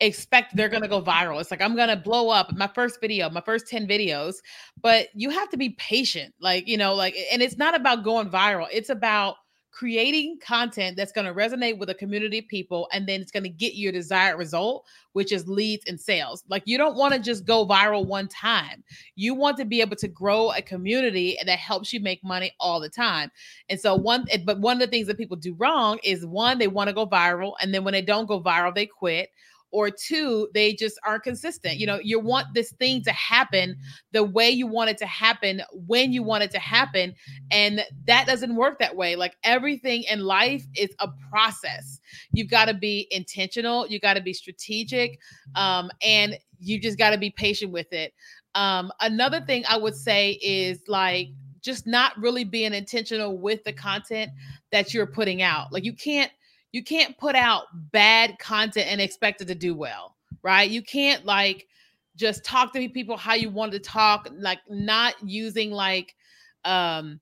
expect 0.07 0.57
they're 0.57 0.69
going 0.69 0.83
to 0.83 0.89
go 0.89 1.03
viral. 1.03 1.41
It's 1.41 1.51
like, 1.51 1.61
I'm 1.61 1.77
going 1.77 1.89
to 1.89 1.97
blow 1.97 2.31
up 2.31 2.53
my 2.55 2.69
first 2.69 3.01
video, 3.01 3.29
my 3.31 3.41
first 3.41 3.67
10 3.69 3.87
videos, 3.87 4.37
but 4.81 5.09
you 5.15 5.31
have 5.31 5.49
to 5.51 5.57
be 5.57 5.71
patient. 5.71 6.35
Like, 6.41 6.67
you 6.69 6.77
know, 6.77 6.95
like, 6.95 7.17
and 7.33 7.43
it's 7.43 7.57
not 7.57 7.75
about 7.75 8.05
going 8.05 8.31
viral, 8.31 8.67
it's 8.73 8.91
about 8.91 9.37
creating 9.75 10.39
content 10.41 10.97
that's 10.97 11.11
going 11.11 11.27
to 11.27 11.35
resonate 11.35 11.77
with 11.77 11.91
a 11.91 11.95
community 11.95 12.39
of 12.39 12.47
people 12.47 12.89
and 12.93 13.09
then 13.09 13.21
it's 13.21 13.33
going 13.33 13.43
to 13.43 13.49
get 13.49 13.75
your 13.75 13.91
desired 13.91 14.39
result 14.39 14.87
which 15.15 15.33
is 15.33 15.49
leads 15.49 15.85
and 15.89 16.01
sales 16.01 16.45
like 16.49 16.63
you 16.65 16.79
don't 16.79 16.95
want 16.95 17.13
to 17.13 17.19
just 17.19 17.45
go 17.45 17.67
viral 17.67 18.07
one 18.07 18.29
time 18.29 18.85
you 19.17 19.35
want 19.35 19.57
to 19.57 19.65
be 19.65 19.81
able 19.81 19.97
to 19.97 20.07
grow 20.07 20.53
a 20.53 20.63
community 20.63 21.37
that 21.45 21.59
helps 21.59 21.93
you 21.93 21.99
make 21.99 22.23
money 22.23 22.53
all 22.61 22.79
the 22.79 22.89
time 22.89 23.29
and 23.69 23.81
so 23.81 23.97
one 23.97 24.25
but 24.45 24.61
one 24.61 24.77
of 24.77 24.81
the 24.81 24.87
things 24.87 25.09
that 25.09 25.19
people 25.19 25.37
do 25.37 25.55
wrong 25.55 25.99
is 26.05 26.25
one 26.25 26.57
they 26.57 26.69
want 26.69 26.87
to 26.87 26.95
go 26.95 27.05
viral 27.05 27.55
and 27.61 27.75
then 27.75 27.83
when 27.83 27.93
they 27.93 28.03
don't 28.03 28.27
go 28.27 28.41
viral 28.41 28.73
they 28.73 28.87
quit 28.87 29.31
or 29.75 29.91
two, 29.91 30.49
they 30.55 30.73
just 30.73 31.01
aren't 31.05 31.25
consistent. 31.25 31.79
You 31.79 31.87
know, 31.87 31.99
you 32.01 32.21
want 32.21 32.47
this 32.55 32.71
thing 32.75 33.03
to 33.03 33.11
happen 33.11 33.77
the 34.13 34.23
way 34.23 34.49
you 34.49 34.69
want 34.69 34.89
it 34.89 34.99
to 34.99 35.07
happen 35.07 35.63
when 35.73 36.13
you 36.13 36.23
want 36.23 36.45
it 36.45 36.53
to 36.53 36.61
happen. 36.61 37.13
And 37.51 37.85
that 38.07 38.29
doesn't 38.29 38.55
work 38.55 38.79
that 38.79 38.95
way. 38.95 39.17
Like 39.17 39.37
everything 39.43 40.05
in 40.05 40.21
life 40.21 40.65
is 40.77 40.95
a 41.01 41.09
process. 41.29 41.99
You've 42.33 42.51
got 42.51 42.67
to 42.67 42.75
be 42.75 43.09
intentional, 43.11 43.89
you 43.89 43.99
got 43.99 44.15
to 44.15 44.23
be 44.23 44.33
strategic, 44.33 45.19
um, 45.57 45.91
and 46.01 46.39
you 46.61 46.81
just 46.81 46.97
got 46.97 47.11
to 47.11 47.19
be 47.19 47.31
patient 47.31 47.73
with 47.73 47.93
it. 47.93 48.15
Um, 48.55 48.93
another 49.01 49.41
thing 49.41 49.65
I 49.69 49.77
would 49.77 49.97
say 49.97 50.39
is 50.41 50.83
like, 50.87 51.31
just 51.63 51.87
not 51.87 52.17
really 52.19 52.45
being 52.45 52.75
intentional 52.75 53.39
with 53.39 53.65
the 53.65 53.73
content 53.73 54.31
that 54.71 54.93
you're 54.93 55.07
putting 55.07 55.41
out. 55.41 55.73
Like 55.73 55.83
you 55.83 55.95
can't 55.95 56.31
you 56.75 56.83
can't 56.83 57.17
put 57.19 57.37
out 57.37 57.67
bad 57.93 58.37
content 58.41 58.89
and 58.91 59.01
expect 59.01 59.41
it 59.41 59.47
to 59.47 59.55
do 59.55 59.77
well, 59.77 60.17
right? 60.43 60.69
You 60.69 60.83
can't 60.83 61.25
like 61.25 61.69
just 62.17 62.45
talk 62.45 62.73
to 62.73 62.89
people 62.89 63.17
how 63.17 63.35
you 63.35 63.49
want 63.49 63.71
to 63.73 63.79
talk, 63.79 64.29
like 64.37 64.59
not 64.69 65.15
using 65.25 65.71
like 65.71 66.17
um 66.65 67.21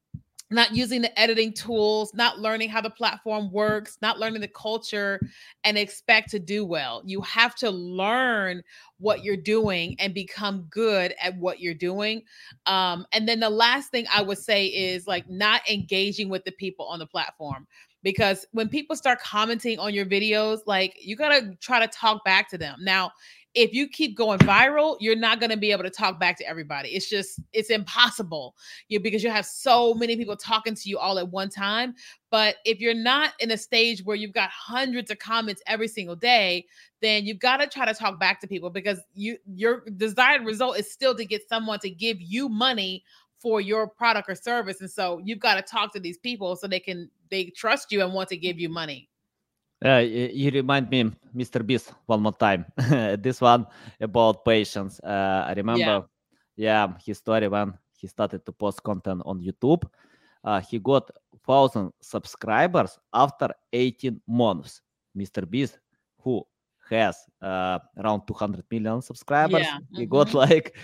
not 0.48 0.74
using 0.74 1.00
the 1.02 1.18
editing 1.18 1.52
tools, 1.52 2.14
not 2.14 2.38
learning 2.38 2.68
how 2.68 2.80
the 2.80 2.90
platform 2.90 3.50
works, 3.50 3.98
not 4.02 4.18
learning 4.18 4.40
the 4.40 4.48
culture, 4.48 5.20
and 5.64 5.76
expect 5.76 6.30
to 6.30 6.38
do 6.38 6.64
well. 6.64 7.02
You 7.04 7.20
have 7.22 7.54
to 7.56 7.70
learn 7.70 8.62
what 8.98 9.24
you're 9.24 9.36
doing 9.36 9.96
and 9.98 10.14
become 10.14 10.66
good 10.70 11.14
at 11.22 11.36
what 11.36 11.60
you're 11.60 11.74
doing. 11.74 12.22
Um, 12.66 13.06
and 13.12 13.26
then 13.26 13.40
the 13.40 13.50
last 13.50 13.90
thing 13.90 14.06
I 14.14 14.22
would 14.22 14.38
say 14.38 14.66
is 14.66 15.06
like 15.06 15.28
not 15.28 15.68
engaging 15.70 16.28
with 16.28 16.44
the 16.44 16.52
people 16.52 16.86
on 16.86 16.98
the 16.98 17.06
platform 17.06 17.66
because 18.02 18.46
when 18.52 18.68
people 18.68 18.96
start 18.96 19.20
commenting 19.20 19.78
on 19.78 19.94
your 19.94 20.06
videos, 20.06 20.60
like 20.66 20.96
you 21.00 21.16
got 21.16 21.30
to 21.30 21.54
try 21.60 21.80
to 21.80 21.86
talk 21.86 22.24
back 22.24 22.48
to 22.50 22.58
them. 22.58 22.78
Now, 22.80 23.12
if 23.54 23.74
you 23.74 23.86
keep 23.86 24.16
going 24.16 24.38
viral, 24.38 24.96
you're 24.98 25.16
not 25.16 25.38
going 25.38 25.50
to 25.50 25.58
be 25.58 25.72
able 25.72 25.82
to 25.82 25.90
talk 25.90 26.18
back 26.18 26.38
to 26.38 26.48
everybody. 26.48 26.90
It's 26.90 27.08
just 27.08 27.38
it's 27.52 27.70
impossible. 27.70 28.54
You 28.88 28.98
because 28.98 29.22
you 29.22 29.30
have 29.30 29.44
so 29.44 29.94
many 29.94 30.16
people 30.16 30.36
talking 30.36 30.74
to 30.74 30.88
you 30.88 30.98
all 30.98 31.18
at 31.18 31.28
one 31.28 31.50
time. 31.50 31.94
But 32.30 32.56
if 32.64 32.80
you're 32.80 32.94
not 32.94 33.32
in 33.40 33.50
a 33.50 33.58
stage 33.58 34.02
where 34.04 34.16
you've 34.16 34.32
got 34.32 34.48
hundreds 34.50 35.10
of 35.10 35.18
comments 35.18 35.62
every 35.66 35.88
single 35.88 36.16
day, 36.16 36.64
then 37.02 37.26
you've 37.26 37.40
got 37.40 37.58
to 37.58 37.66
try 37.66 37.84
to 37.84 37.92
talk 37.92 38.18
back 38.18 38.40
to 38.40 38.46
people 38.46 38.70
because 38.70 39.00
you 39.14 39.36
your 39.54 39.84
desired 39.96 40.46
result 40.46 40.78
is 40.78 40.90
still 40.90 41.14
to 41.14 41.24
get 41.24 41.46
someone 41.48 41.78
to 41.80 41.90
give 41.90 42.20
you 42.20 42.48
money 42.48 43.04
for 43.38 43.60
your 43.60 43.88
product 43.88 44.30
or 44.30 44.34
service. 44.34 44.80
And 44.80 44.90
so 44.90 45.20
you've 45.22 45.40
got 45.40 45.56
to 45.56 45.62
talk 45.62 45.92
to 45.92 46.00
these 46.00 46.16
people 46.16 46.56
so 46.56 46.68
they 46.68 46.80
can 46.80 47.10
they 47.32 47.46
trust 47.56 47.90
you 47.90 48.04
and 48.04 48.12
want 48.12 48.28
to 48.28 48.36
give 48.36 48.60
you 48.60 48.68
money. 48.68 49.08
Uh, 49.84 49.98
you 49.98 50.50
remind 50.50 50.88
me, 50.90 51.10
Mr. 51.34 51.66
Beast, 51.66 51.92
one 52.06 52.22
more 52.22 52.36
time. 52.36 52.64
this 53.18 53.40
one 53.40 53.66
about 54.00 54.44
patience. 54.44 55.00
Uh, 55.00 55.44
I 55.48 55.54
remember, 55.54 56.06
yeah. 56.54 56.86
yeah, 56.86 56.92
his 57.04 57.18
story 57.18 57.48
when 57.48 57.72
he 57.96 58.06
started 58.06 58.46
to 58.46 58.52
post 58.52 58.82
content 58.84 59.22
on 59.24 59.40
YouTube. 59.40 59.82
Uh, 60.44 60.60
he 60.60 60.78
got 60.78 61.10
thousand 61.44 61.90
subscribers 62.00 62.98
after 63.12 63.48
18 63.72 64.20
months. 64.28 64.82
Mr. 65.16 65.48
Beast, 65.48 65.78
who 66.20 66.44
has 66.90 67.16
uh, 67.40 67.78
around 67.98 68.22
200 68.26 68.64
million 68.70 69.02
subscribers, 69.02 69.62
yeah. 69.62 69.78
he 69.92 70.02
mm-hmm. 70.02 70.10
got 70.10 70.32
like 70.34 70.76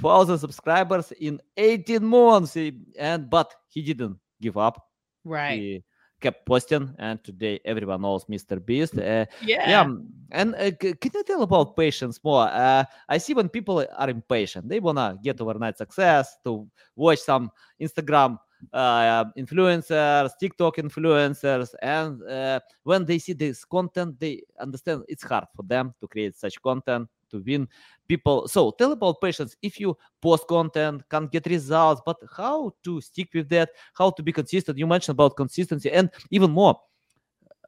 thousand 0.00 0.38
subscribers 0.38 1.12
in 1.12 1.40
18 1.56 2.04
months. 2.04 2.56
And 2.98 3.30
but 3.30 3.54
he 3.68 3.82
didn't 3.82 4.18
give 4.40 4.56
up. 4.56 4.88
Right. 5.24 5.60
He 5.60 5.84
kept 6.22 6.46
posting, 6.46 6.94
and 6.98 7.22
today 7.22 7.60
everyone 7.64 8.02
knows 8.02 8.24
Mr. 8.26 8.64
Beast. 8.64 8.96
Uh, 8.96 9.26
yeah. 9.42 9.68
Yeah. 9.68 9.94
And 10.30 10.54
uh, 10.54 10.70
can 10.78 11.10
you 11.12 11.24
tell 11.24 11.42
about 11.42 11.76
patience 11.76 12.20
more? 12.22 12.48
Uh, 12.48 12.84
I 13.08 13.18
see 13.18 13.34
when 13.34 13.48
people 13.48 13.84
are 13.98 14.08
impatient, 14.08 14.68
they 14.68 14.80
wanna 14.80 15.18
get 15.22 15.40
overnight 15.40 15.76
success 15.76 16.38
to 16.44 16.66
watch 16.96 17.18
some 17.18 17.50
Instagram 17.80 18.38
uh, 18.72 19.24
influencers, 19.36 20.30
TikTok 20.38 20.76
influencers, 20.76 21.74
and 21.82 22.22
uh, 22.22 22.60
when 22.84 23.04
they 23.04 23.18
see 23.18 23.32
this 23.32 23.64
content, 23.64 24.18
they 24.20 24.42
understand 24.60 25.02
it's 25.08 25.24
hard 25.24 25.44
for 25.54 25.64
them 25.64 25.92
to 26.00 26.06
create 26.06 26.36
such 26.36 26.62
content 26.62 27.08
to 27.32 27.42
win 27.44 27.68
people. 28.08 28.46
So 28.48 28.70
tell 28.72 28.92
about 28.92 29.20
patience. 29.20 29.56
If 29.62 29.80
you 29.80 29.96
post 30.20 30.46
content, 30.46 31.02
can't 31.10 31.30
get 31.30 31.46
results, 31.46 32.00
but 32.06 32.16
how 32.36 32.72
to 32.84 33.00
stick 33.00 33.30
with 33.34 33.48
that, 33.50 33.70
how 33.94 34.10
to 34.10 34.22
be 34.22 34.32
consistent. 34.32 34.78
You 34.78 34.86
mentioned 34.86 35.16
about 35.16 35.36
consistency 35.36 35.90
and 35.90 36.10
even 36.30 36.52
more. 36.52 36.78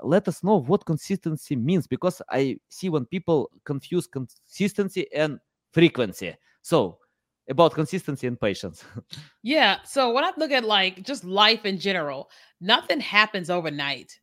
let 0.02 0.28
us 0.28 0.42
know 0.42 0.60
what 0.60 0.84
consistency 0.84 1.56
means 1.56 1.86
because 1.86 2.20
I 2.30 2.58
see 2.68 2.88
when 2.88 3.06
people 3.06 3.50
confuse 3.64 4.06
consistency 4.06 5.06
and 5.14 5.38
frequency. 5.72 6.36
So 6.62 6.98
about 7.48 7.74
consistency 7.74 8.26
and 8.26 8.40
patience. 8.40 8.84
yeah. 9.42 9.78
So 9.84 10.12
when 10.12 10.24
I 10.24 10.32
look 10.36 10.50
at 10.50 10.64
like 10.64 11.02
just 11.02 11.24
life 11.24 11.64
in 11.64 11.78
general, 11.78 12.30
nothing 12.60 13.00
happens 13.00 13.50
overnight. 13.50 14.18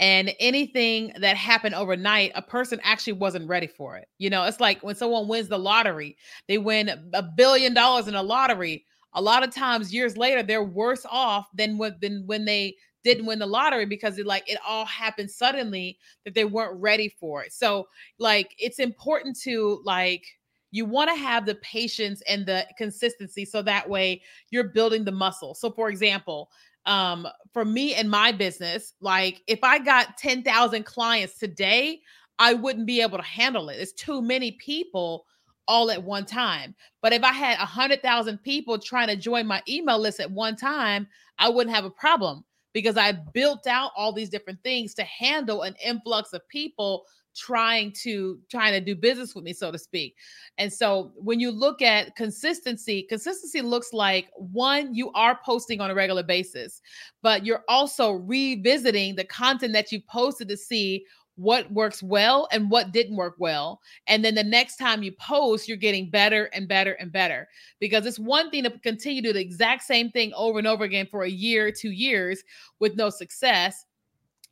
And 0.00 0.32
anything 0.38 1.12
that 1.20 1.36
happened 1.36 1.74
overnight, 1.74 2.30
a 2.34 2.42
person 2.42 2.80
actually 2.84 3.14
wasn't 3.14 3.48
ready 3.48 3.66
for 3.66 3.96
it. 3.96 4.08
You 4.18 4.30
know, 4.30 4.44
it's 4.44 4.60
like 4.60 4.80
when 4.82 4.94
someone 4.94 5.26
wins 5.26 5.48
the 5.48 5.58
lottery, 5.58 6.16
they 6.46 6.58
win 6.58 7.10
a 7.14 7.22
billion 7.22 7.74
dollars 7.74 8.06
in 8.06 8.14
a 8.14 8.22
lottery. 8.22 8.84
A 9.14 9.22
lot 9.22 9.42
of 9.42 9.52
times, 9.52 9.92
years 9.92 10.16
later, 10.16 10.42
they're 10.42 10.62
worse 10.62 11.04
off 11.10 11.48
than 11.54 11.78
when, 11.78 11.96
than 12.00 12.22
when 12.26 12.44
they 12.44 12.76
didn't 13.02 13.26
win 13.26 13.38
the 13.38 13.46
lottery 13.46 13.86
because 13.86 14.18
it 14.18 14.26
like 14.26 14.48
it 14.48 14.58
all 14.66 14.84
happened 14.84 15.30
suddenly 15.30 15.98
that 16.24 16.34
they 16.34 16.44
weren't 16.44 16.80
ready 16.80 17.08
for 17.08 17.42
it. 17.42 17.52
So, 17.52 17.88
like, 18.18 18.54
it's 18.58 18.78
important 18.78 19.36
to 19.40 19.80
like 19.84 20.24
you 20.70 20.84
want 20.84 21.08
to 21.10 21.16
have 21.16 21.46
the 21.46 21.54
patience 21.56 22.22
and 22.28 22.44
the 22.44 22.66
consistency 22.76 23.44
so 23.44 23.62
that 23.62 23.88
way 23.88 24.22
you're 24.50 24.68
building 24.68 25.04
the 25.04 25.12
muscle. 25.12 25.54
So, 25.54 25.70
for 25.70 25.88
example, 25.88 26.50
um, 26.88 27.28
for 27.52 27.64
me 27.64 27.94
and 27.94 28.10
my 28.10 28.32
business, 28.32 28.94
like 29.00 29.42
if 29.46 29.62
I 29.62 29.78
got 29.78 30.16
10,000 30.16 30.84
clients 30.84 31.38
today, 31.38 32.00
I 32.38 32.54
wouldn't 32.54 32.86
be 32.86 33.02
able 33.02 33.18
to 33.18 33.24
handle 33.24 33.68
it. 33.68 33.74
It's 33.78 33.92
too 33.92 34.22
many 34.22 34.52
people 34.52 35.26
all 35.68 35.90
at 35.90 36.02
one 36.02 36.24
time. 36.24 36.74
But 37.02 37.12
if 37.12 37.22
I 37.22 37.32
had 37.32 37.58
100,000 37.58 38.38
people 38.38 38.78
trying 38.78 39.08
to 39.08 39.16
join 39.16 39.46
my 39.46 39.62
email 39.68 39.98
list 39.98 40.18
at 40.18 40.30
one 40.30 40.56
time, 40.56 41.06
I 41.38 41.50
wouldn't 41.50 41.76
have 41.76 41.84
a 41.84 41.90
problem 41.90 42.44
because 42.72 42.96
I 42.96 43.12
built 43.12 43.66
out 43.66 43.92
all 43.94 44.12
these 44.12 44.30
different 44.30 44.62
things 44.62 44.94
to 44.94 45.04
handle 45.04 45.62
an 45.62 45.74
influx 45.84 46.32
of 46.32 46.48
people 46.48 47.04
trying 47.38 47.92
to 47.92 48.38
trying 48.50 48.72
to 48.72 48.80
do 48.80 48.94
business 48.94 49.34
with 49.34 49.44
me 49.44 49.52
so 49.52 49.70
to 49.70 49.78
speak 49.78 50.14
and 50.58 50.72
so 50.72 51.12
when 51.16 51.38
you 51.38 51.50
look 51.50 51.80
at 51.80 52.14
consistency 52.16 53.02
consistency 53.08 53.62
looks 53.62 53.92
like 53.92 54.28
one 54.36 54.94
you 54.94 55.12
are 55.12 55.38
posting 55.44 55.80
on 55.80 55.90
a 55.90 55.94
regular 55.94 56.22
basis 56.22 56.82
but 57.22 57.46
you're 57.46 57.64
also 57.68 58.12
revisiting 58.12 59.14
the 59.14 59.24
content 59.24 59.72
that 59.72 59.92
you 59.92 60.00
posted 60.08 60.48
to 60.48 60.56
see 60.56 61.04
what 61.38 61.70
works 61.70 62.02
well 62.02 62.48
and 62.50 62.68
what 62.68 62.90
didn't 62.90 63.14
work 63.14 63.36
well. 63.38 63.80
And 64.08 64.24
then 64.24 64.34
the 64.34 64.42
next 64.42 64.76
time 64.76 65.04
you 65.04 65.12
post, 65.12 65.68
you're 65.68 65.76
getting 65.76 66.10
better 66.10 66.46
and 66.46 66.66
better 66.66 66.94
and 66.94 67.12
better. 67.12 67.48
Because 67.78 68.06
it's 68.06 68.18
one 68.18 68.50
thing 68.50 68.64
to 68.64 68.70
continue 68.80 69.22
to 69.22 69.28
do 69.28 69.32
the 69.32 69.40
exact 69.40 69.84
same 69.84 70.10
thing 70.10 70.32
over 70.34 70.58
and 70.58 70.66
over 70.66 70.82
again 70.82 71.06
for 71.08 71.22
a 71.22 71.30
year, 71.30 71.70
two 71.70 71.92
years 71.92 72.42
with 72.80 72.96
no 72.96 73.08
success. 73.08 73.86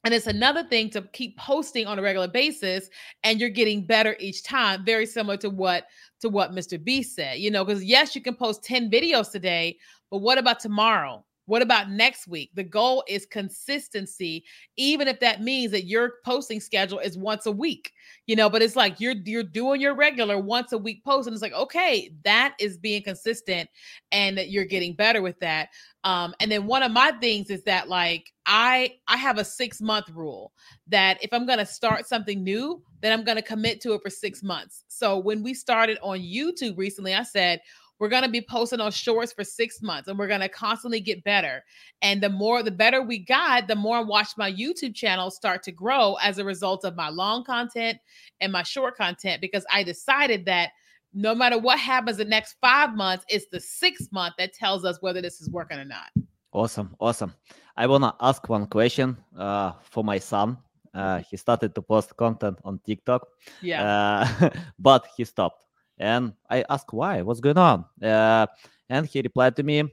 And 0.05 0.15
it's 0.15 0.29
another 0.29 0.63
thing 0.63 0.89
to 0.91 1.03
keep 1.13 1.37
posting 1.37 1.87
on 1.87 1.99
a 1.99 2.03
regular 2.03 2.29
basis 2.29 2.89
and 3.25 3.41
you're 3.41 3.51
getting 3.51 3.85
better 3.85 4.17
each 4.21 4.45
time, 4.45 4.85
very 4.85 5.05
similar 5.05 5.37
to 5.39 5.51
what 5.51 5.87
to 6.21 6.29
what 6.29 6.53
Mr. 6.53 6.83
B 6.83 7.03
said. 7.03 7.39
You 7.41 7.51
know, 7.51 7.65
because 7.65 7.83
yes, 7.83 8.15
you 8.15 8.23
can 8.23 8.37
post 8.37 8.63
10 8.63 8.89
videos 8.89 9.33
today, 9.33 9.77
but 10.11 10.19
what 10.19 10.39
about 10.39 10.61
tomorrow? 10.61 11.26
What 11.47 11.63
about 11.63 11.91
next 11.91 12.27
week? 12.27 12.51
The 12.55 12.65
goal 12.65 13.05
is 13.09 13.25
consistency, 13.25 14.45
even 14.77 15.07
if 15.07 15.21
that 15.21 15.43
means 15.43 15.71
that 15.73 15.87
your 15.87 16.15
posting 16.25 16.61
schedule 16.61 16.99
is 16.99 17.17
once 17.17 17.47
a 17.47 17.53
week, 17.53 17.93
you 18.27 18.35
know, 18.35 18.51
but 18.51 18.63
it's 18.63 18.75
like 18.75 19.01
you're 19.01 19.15
you're 19.25 19.45
doing 19.45 19.81
your 19.81 19.95
regular 19.95 20.39
once 20.39 20.73
a 20.73 20.79
week 20.79 21.05
post. 21.05 21.29
And 21.29 21.35
it's 21.35 21.43
like, 21.43 21.53
okay, 21.53 22.11
that 22.25 22.57
is 22.59 22.77
being 22.77 23.03
consistent 23.03 23.71
and 24.11 24.37
that 24.37 24.51
you're 24.51 24.65
getting 24.65 24.95
better 24.95 25.23
with 25.23 25.39
that. 25.39 25.69
Um, 26.03 26.35
and 26.41 26.51
then 26.51 26.67
one 26.67 26.83
of 26.83 26.91
my 26.91 27.13
things 27.13 27.49
is 27.49 27.63
that 27.65 27.89
like 27.89 28.33
I 28.45 28.95
I 29.07 29.17
have 29.17 29.39
a 29.39 29.45
six 29.45 29.81
month 29.81 30.09
rule 30.11 30.53
that 30.89 31.23
if 31.23 31.33
I'm 31.33 31.47
gonna 31.47 31.67
start 31.67 32.09
something 32.09 32.43
new, 32.43 32.83
then 33.03 33.13
I'm 33.13 33.25
gonna 33.25 33.43
commit 33.43 33.81
to 33.83 33.95
it 33.95 34.03
for 34.03 34.11
six 34.11 34.43
months. 34.43 34.85
So 34.89 35.17
when 35.19 35.45
we 35.45 35.55
started 35.55 35.99
on 36.03 36.19
YouTube 36.19 36.77
recently, 36.77 37.15
I 37.15 37.23
said, 37.23 37.61
we're 37.99 38.09
going 38.09 38.23
to 38.23 38.29
be 38.29 38.41
posting 38.41 38.81
on 38.81 38.93
shorts 38.93 39.33
for 39.33 39.45
six 39.45 39.81
months 39.83 40.09
and 40.09 40.19
we're 40.19 40.27
going 40.27 40.41
to 40.41 40.49
constantly 40.49 41.01
get 41.01 41.25
better. 41.25 41.65
And 42.03 42.23
the 42.23 42.29
more, 42.29 42.63
the 42.63 42.71
better 42.71 43.03
we 43.03 43.19
got, 43.19 43.69
the 43.69 43.75
more 43.75 43.99
I 43.99 44.01
watched 44.01 44.37
my 44.37 44.53
YouTube 44.53 44.95
channel 44.95 45.31
start 45.31 45.63
to 45.65 45.73
grow 45.73 46.15
as 46.23 46.39
a 46.39 46.45
result 46.45 46.85
of 46.85 46.97
my 46.97 47.09
long 47.09 47.45
content 47.45 47.99
and 48.41 48.53
my 48.53 48.63
short 48.63 48.97
content 48.97 49.41
because 49.41 49.65
I 49.71 49.83
decided 49.83 50.45
that 50.47 50.71
no 51.15 51.35
matter 51.35 51.59
what 51.59 51.79
happens 51.79 52.19
the 52.19 52.25
next 52.25 52.57
five 52.61 52.95
months, 52.95 53.25
it's 53.29 53.47
the 53.51 53.61
sixth 53.61 54.13
month 54.13 54.35
that 54.39 54.53
tells 54.53 54.85
us 54.85 55.01
whether 55.01 55.23
this 55.23 55.41
is 55.41 55.49
working 55.51 55.79
or 55.79 55.85
not. 55.85 56.11
Awesome. 56.53 56.95
Awesome. 57.01 57.35
I 57.77 57.87
want 57.87 58.05
to 58.05 58.15
ask 58.21 58.47
one 58.49 58.67
question 58.67 59.17
uh, 59.39 59.73
for 59.83 60.05
my 60.05 60.19
son. 60.19 60.59
Uh, 60.95 61.21
he 61.31 61.37
started 61.37 61.75
to 61.75 61.83
post 61.83 62.17
content 62.17 62.59
on 62.65 62.81
TikTok. 62.87 63.29
Yeah. 63.61 64.27
Uh, 64.41 64.51
but 64.79 65.07
he 65.17 65.25
stopped 65.25 65.66
and 65.99 66.33
I 66.51 66.65
asked 66.69 66.93
why, 66.93 67.23
what's 67.23 67.41
going 67.41 67.59
on? 67.59 67.85
Uh, 68.03 68.47
and 68.89 69.07
he 69.07 69.21
replied 69.21 69.57
to 69.57 69.63
me, 69.63 69.85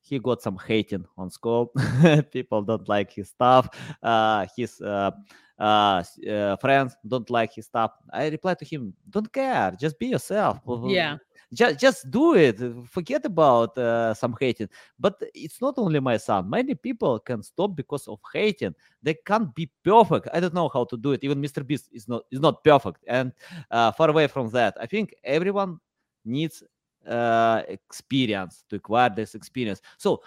he 0.00 0.18
got 0.18 0.42
some 0.42 0.58
hating 0.58 1.06
on 1.16 1.30
school. 1.30 1.72
People 2.32 2.62
don't 2.62 2.88
like 2.88 3.12
his 3.12 3.30
stuff. 3.30 3.68
Uh, 4.02 4.46
his 4.56 4.80
uh, 4.80 5.10
uh, 5.58 6.02
uh, 6.30 6.56
friends 6.56 6.96
don't 7.06 7.30
like 7.30 7.54
his 7.54 7.66
stuff. 7.66 7.92
I 8.12 8.28
replied 8.28 8.58
to 8.58 8.64
him, 8.64 8.92
don't 9.08 9.32
care, 9.32 9.72
just 9.78 9.98
be 9.98 10.08
yourself. 10.08 10.60
Yeah 10.84 11.16
just 11.54 11.78
just 11.78 12.10
do 12.10 12.34
it 12.34 12.60
forget 12.88 13.24
about 13.24 13.78
uh, 13.78 14.12
some 14.14 14.36
hating. 14.38 14.68
But 14.98 15.22
it's 15.34 15.60
not 15.60 15.74
only 15.78 16.00
my 16.00 16.16
son. 16.16 16.50
Many 16.50 16.74
people 16.74 17.18
can 17.20 17.42
stop 17.42 17.74
because 17.76 18.06
of 18.08 18.18
hating. 18.32 18.74
They 19.02 19.14
can't 19.14 19.54
be 19.54 19.70
perfect. 19.82 20.28
I 20.32 20.40
don't 20.40 20.54
know 20.54 20.68
how 20.68 20.84
to 20.84 20.96
do 20.96 21.12
it. 21.12 21.24
Even 21.24 21.40
mr 21.40 21.66
beast 21.66 21.88
is 21.92 22.08
not 22.08 22.24
is 22.30 22.40
not 22.40 22.62
perfect. 22.64 23.04
And 23.06 23.32
uh, 23.70 23.92
far 23.92 24.10
away 24.10 24.26
from 24.26 24.50
that 24.50 24.76
i 24.80 24.86
think 24.86 25.14
everyone 25.24 25.78
needs 26.24 26.62
uh, 27.06 27.62
experience 27.68 28.64
to 28.68 28.76
acquire 28.76 29.10
this 29.10 29.34
experience. 29.34 29.80
So 29.98 30.22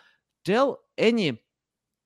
tell 0.45 0.79
any 0.97 1.41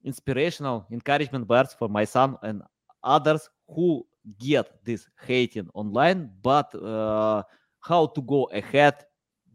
inspirational 0.04 0.88
encouragement 0.92 1.48
words 1.48 1.74
for 1.74 1.88
my 1.88 2.06
son 2.06 2.38
and 2.42 2.62
others 3.04 3.50
who 3.68 4.06
get 4.40 4.84
this 4.84 5.08
hating 5.26 5.68
online 5.74 6.30
but 6.42 6.74
uh, 6.76 7.44
how 7.80 8.06
to 8.08 8.22
go 8.22 8.46
ahead 8.46 8.96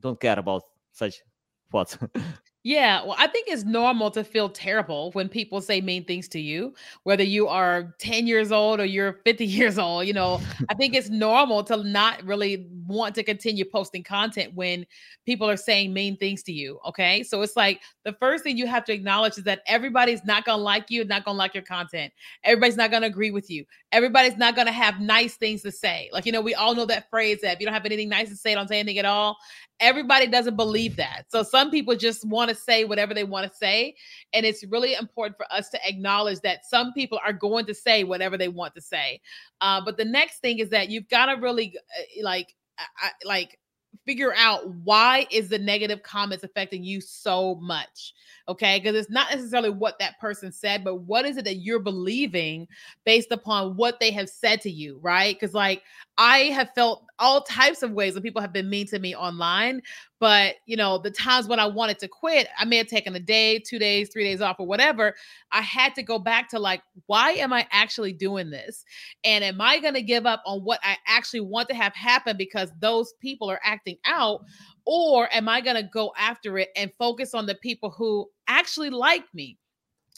don't 0.00 0.20
care 0.20 0.38
about 0.38 0.62
such 0.92 1.22
thoughts. 1.70 1.98
Yeah, 2.66 3.04
well, 3.04 3.14
I 3.16 3.28
think 3.28 3.46
it's 3.46 3.62
normal 3.62 4.10
to 4.10 4.24
feel 4.24 4.48
terrible 4.48 5.12
when 5.12 5.28
people 5.28 5.60
say 5.60 5.80
mean 5.80 6.02
things 6.04 6.26
to 6.30 6.40
you, 6.40 6.74
whether 7.04 7.22
you 7.22 7.46
are 7.46 7.94
10 8.00 8.26
years 8.26 8.50
old 8.50 8.80
or 8.80 8.84
you're 8.84 9.20
50 9.24 9.46
years 9.46 9.78
old. 9.78 10.04
You 10.04 10.14
know, 10.14 10.40
I 10.68 10.74
think 10.74 10.96
it's 10.96 11.08
normal 11.08 11.62
to 11.62 11.76
not 11.76 12.24
really 12.24 12.66
want 12.88 13.14
to 13.14 13.22
continue 13.22 13.64
posting 13.64 14.02
content 14.02 14.52
when 14.56 14.84
people 15.26 15.48
are 15.48 15.56
saying 15.56 15.92
mean 15.92 16.16
things 16.16 16.42
to 16.42 16.52
you. 16.52 16.80
Okay. 16.88 17.22
So 17.22 17.40
it's 17.42 17.54
like 17.54 17.82
the 18.04 18.14
first 18.14 18.42
thing 18.42 18.58
you 18.58 18.66
have 18.66 18.84
to 18.86 18.92
acknowledge 18.92 19.38
is 19.38 19.44
that 19.44 19.60
everybody's 19.68 20.24
not 20.24 20.44
going 20.44 20.58
to 20.58 20.62
like 20.64 20.90
you, 20.90 21.04
not 21.04 21.24
going 21.24 21.36
to 21.36 21.38
like 21.38 21.54
your 21.54 21.62
content. 21.62 22.12
Everybody's 22.42 22.76
not 22.76 22.90
going 22.90 23.02
to 23.02 23.08
agree 23.08 23.30
with 23.30 23.48
you. 23.48 23.64
Everybody's 23.92 24.38
not 24.38 24.56
going 24.56 24.66
to 24.66 24.72
have 24.72 24.98
nice 24.98 25.36
things 25.36 25.62
to 25.62 25.70
say. 25.70 26.10
Like, 26.12 26.26
you 26.26 26.32
know, 26.32 26.40
we 26.40 26.54
all 26.54 26.74
know 26.74 26.86
that 26.86 27.10
phrase 27.10 27.42
that 27.42 27.54
if 27.54 27.60
you 27.60 27.66
don't 27.66 27.74
have 27.74 27.86
anything 27.86 28.08
nice 28.08 28.28
to 28.30 28.36
say, 28.36 28.56
don't 28.56 28.66
say 28.66 28.80
anything 28.80 28.98
at 28.98 29.04
all 29.04 29.36
everybody 29.80 30.26
doesn't 30.26 30.56
believe 30.56 30.96
that. 30.96 31.24
So 31.28 31.42
some 31.42 31.70
people 31.70 31.94
just 31.96 32.26
want 32.26 32.50
to 32.50 32.55
say 32.56 32.84
whatever 32.84 33.14
they 33.14 33.24
want 33.24 33.50
to 33.50 33.56
say. 33.56 33.94
And 34.32 34.44
it's 34.44 34.64
really 34.64 34.94
important 34.94 35.36
for 35.36 35.46
us 35.52 35.68
to 35.70 35.88
acknowledge 35.88 36.40
that 36.40 36.66
some 36.66 36.92
people 36.92 37.18
are 37.24 37.32
going 37.32 37.66
to 37.66 37.74
say 37.74 38.04
whatever 38.04 38.36
they 38.36 38.48
want 38.48 38.74
to 38.74 38.80
say. 38.80 39.20
Uh, 39.60 39.80
but 39.84 39.96
the 39.96 40.04
next 40.04 40.38
thing 40.38 40.58
is 40.58 40.70
that 40.70 40.88
you've 40.88 41.08
got 41.08 41.26
to 41.26 41.34
really 41.34 41.76
uh, 41.76 42.22
like, 42.24 42.54
I, 42.78 43.10
like 43.24 43.58
figure 44.04 44.34
out 44.36 44.68
why 44.84 45.26
is 45.30 45.48
the 45.48 45.58
negative 45.58 46.02
comments 46.02 46.44
affecting 46.44 46.84
you 46.84 47.00
so 47.00 47.56
much 47.56 48.14
okay 48.48 48.78
because 48.78 48.94
it's 48.94 49.10
not 49.10 49.30
necessarily 49.30 49.70
what 49.70 49.98
that 49.98 50.18
person 50.20 50.52
said 50.52 50.84
but 50.84 50.96
what 51.02 51.24
is 51.24 51.36
it 51.36 51.44
that 51.44 51.56
you're 51.56 51.80
believing 51.80 52.66
based 53.04 53.32
upon 53.32 53.76
what 53.76 53.98
they 53.98 54.10
have 54.10 54.28
said 54.28 54.60
to 54.60 54.70
you 54.70 54.98
right 55.02 55.34
because 55.34 55.54
like 55.54 55.82
i 56.18 56.38
have 56.38 56.70
felt 56.74 57.06
all 57.18 57.42
types 57.42 57.82
of 57.82 57.92
ways 57.92 58.14
that 58.14 58.22
people 58.22 58.40
have 58.40 58.52
been 58.52 58.68
mean 58.68 58.86
to 58.86 58.98
me 58.98 59.14
online 59.14 59.80
but 60.18 60.56
you 60.66 60.76
know 60.76 60.98
the 60.98 61.10
times 61.10 61.46
when 61.46 61.60
i 61.60 61.66
wanted 61.66 61.98
to 61.98 62.08
quit 62.08 62.48
i 62.58 62.64
may 62.64 62.76
have 62.76 62.86
taken 62.86 63.14
a 63.16 63.20
day 63.20 63.58
two 63.58 63.78
days 63.78 64.08
three 64.12 64.24
days 64.24 64.40
off 64.40 64.56
or 64.58 64.66
whatever 64.66 65.14
i 65.52 65.60
had 65.60 65.94
to 65.94 66.02
go 66.02 66.18
back 66.18 66.48
to 66.48 66.58
like 66.58 66.82
why 67.06 67.32
am 67.32 67.52
i 67.52 67.66
actually 67.70 68.12
doing 68.12 68.50
this 68.50 68.84
and 69.24 69.44
am 69.44 69.60
i 69.60 69.78
going 69.78 69.94
to 69.94 70.02
give 70.02 70.26
up 70.26 70.42
on 70.46 70.60
what 70.60 70.80
i 70.82 70.96
actually 71.06 71.40
want 71.40 71.68
to 71.68 71.74
have 71.74 71.94
happen 71.94 72.36
because 72.36 72.70
those 72.80 73.14
people 73.20 73.50
are 73.50 73.60
acting 73.64 73.96
out 74.04 74.42
or 74.86 75.28
am 75.34 75.48
I 75.48 75.60
going 75.60 75.76
to 75.76 75.82
go 75.82 76.12
after 76.16 76.58
it 76.58 76.70
and 76.76 76.92
focus 76.96 77.34
on 77.34 77.44
the 77.44 77.56
people 77.56 77.90
who 77.90 78.30
actually 78.46 78.90
like 78.90 79.24
me? 79.34 79.58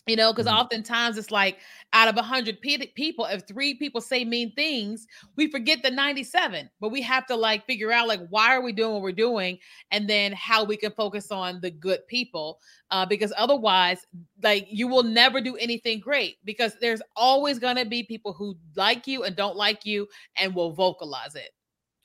You 0.09 0.17
know 0.17 0.33
because 0.33 0.47
Mhm. 0.47 0.57
oftentimes 0.59 1.17
it's 1.19 1.31
like 1.31 1.59
out 1.93 2.09
of 2.09 2.17
100 2.17 2.61
pe- 2.61 2.87
people 2.95 3.25
if 3.27 3.47
three 3.47 3.75
people 3.75 4.01
say 4.01 4.25
mean 4.25 4.53
things 4.55 5.07
we 5.37 5.51
forget 5.51 5.83
the 5.83 5.91
97 5.91 6.69
but 6.81 6.89
we 6.91 7.01
have 7.03 7.27
to 7.27 7.37
like 7.37 7.65
figure 7.67 7.93
out 7.93 8.09
like 8.09 8.21
why 8.29 8.55
are 8.55 8.61
we 8.63 8.73
doing 8.73 8.93
what 8.93 9.03
we're 9.03 9.13
doing 9.13 9.59
and 9.91 10.09
then 10.09 10.33
how 10.33 10.65
we 10.65 10.77
can 10.77 10.93
focus 10.93 11.31
on 11.31 11.61
the 11.61 11.71
good 11.71 12.07
people 12.09 12.59
uh, 12.91 13.05
because 13.07 13.33
otherwise 13.37 14.07
like 14.43 14.67
you 14.71 14.89
will 14.89 15.03
never 15.03 15.41
do 15.41 15.57
anything 15.57 16.01
great 16.01 16.39
because 16.45 16.75
there's 16.81 17.03
always 17.17 17.59
going 17.59 17.77
to 17.77 17.85
be 17.85 18.03
people 18.03 18.33
who 18.33 18.57
like 18.77 19.07
you 19.07 19.25
and 19.25 19.37
don't 19.37 19.57
like 19.57 19.85
you 19.85 20.07
and 20.37 20.55
will 20.55 20.73
vocalize 20.73 21.35
it 21.35 21.51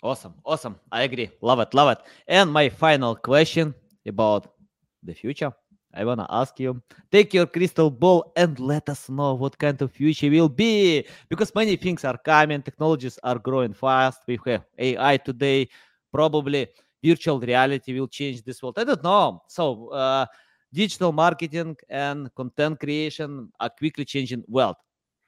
Awesome, 0.01 0.33
awesome. 0.45 0.75
I 0.91 1.03
agree. 1.03 1.31
Love 1.41 1.61
it, 1.61 1.73
love 1.73 1.97
it. 1.97 2.05
And 2.27 2.51
my 2.51 2.67
final 2.67 3.15
question 3.15 3.73
about 4.05 4.53
the 5.01 5.13
future. 5.13 5.53
I 5.93 6.03
wanna 6.05 6.25
ask 6.29 6.59
you: 6.59 6.81
Take 7.11 7.33
your 7.33 7.45
crystal 7.47 7.89
ball 7.91 8.31
and 8.35 8.59
let 8.59 8.89
us 8.89 9.09
know 9.09 9.35
what 9.35 9.57
kind 9.57 9.81
of 9.81 9.91
future 9.91 10.29
will 10.29 10.49
be, 10.49 11.05
because 11.29 11.53
many 11.53 11.75
things 11.75 12.03
are 12.03 12.17
coming. 12.17 12.61
Technologies 12.61 13.19
are 13.23 13.37
growing 13.39 13.73
fast. 13.73 14.21
We 14.27 14.39
have 14.45 14.63
AI 14.77 15.17
today. 15.17 15.69
Probably 16.11 16.67
virtual 17.03 17.39
reality 17.39 17.99
will 17.99 18.07
change 18.07 18.43
this 18.43 18.61
world. 18.61 18.79
I 18.79 18.83
don't 18.85 19.03
know. 19.03 19.41
So, 19.47 19.89
uh, 19.89 20.25
digital 20.71 21.11
marketing 21.11 21.75
and 21.89 22.33
content 22.35 22.79
creation 22.79 23.51
are 23.59 23.69
quickly 23.69 24.05
changing 24.05 24.43
world. 24.47 24.75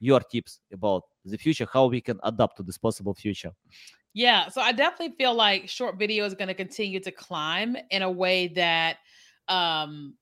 Your 0.00 0.20
tips 0.20 0.60
about 0.72 1.04
the 1.24 1.36
future, 1.38 1.66
how 1.72 1.86
we 1.86 2.00
can 2.00 2.18
adapt 2.22 2.56
to 2.58 2.62
this 2.62 2.78
possible 2.78 3.14
future. 3.14 3.52
Yeah, 4.14 4.48
so 4.48 4.60
I 4.62 4.72
definitely 4.72 5.14
feel 5.16 5.34
like 5.34 5.68
short 5.68 5.98
video 5.98 6.24
is 6.24 6.34
going 6.34 6.48
to 6.48 6.54
continue 6.54 7.00
to 7.00 7.10
climb 7.12 7.76
in 7.90 8.02
a 8.02 8.10
way 8.10 8.48
that 8.48 8.96
um 9.48 10.14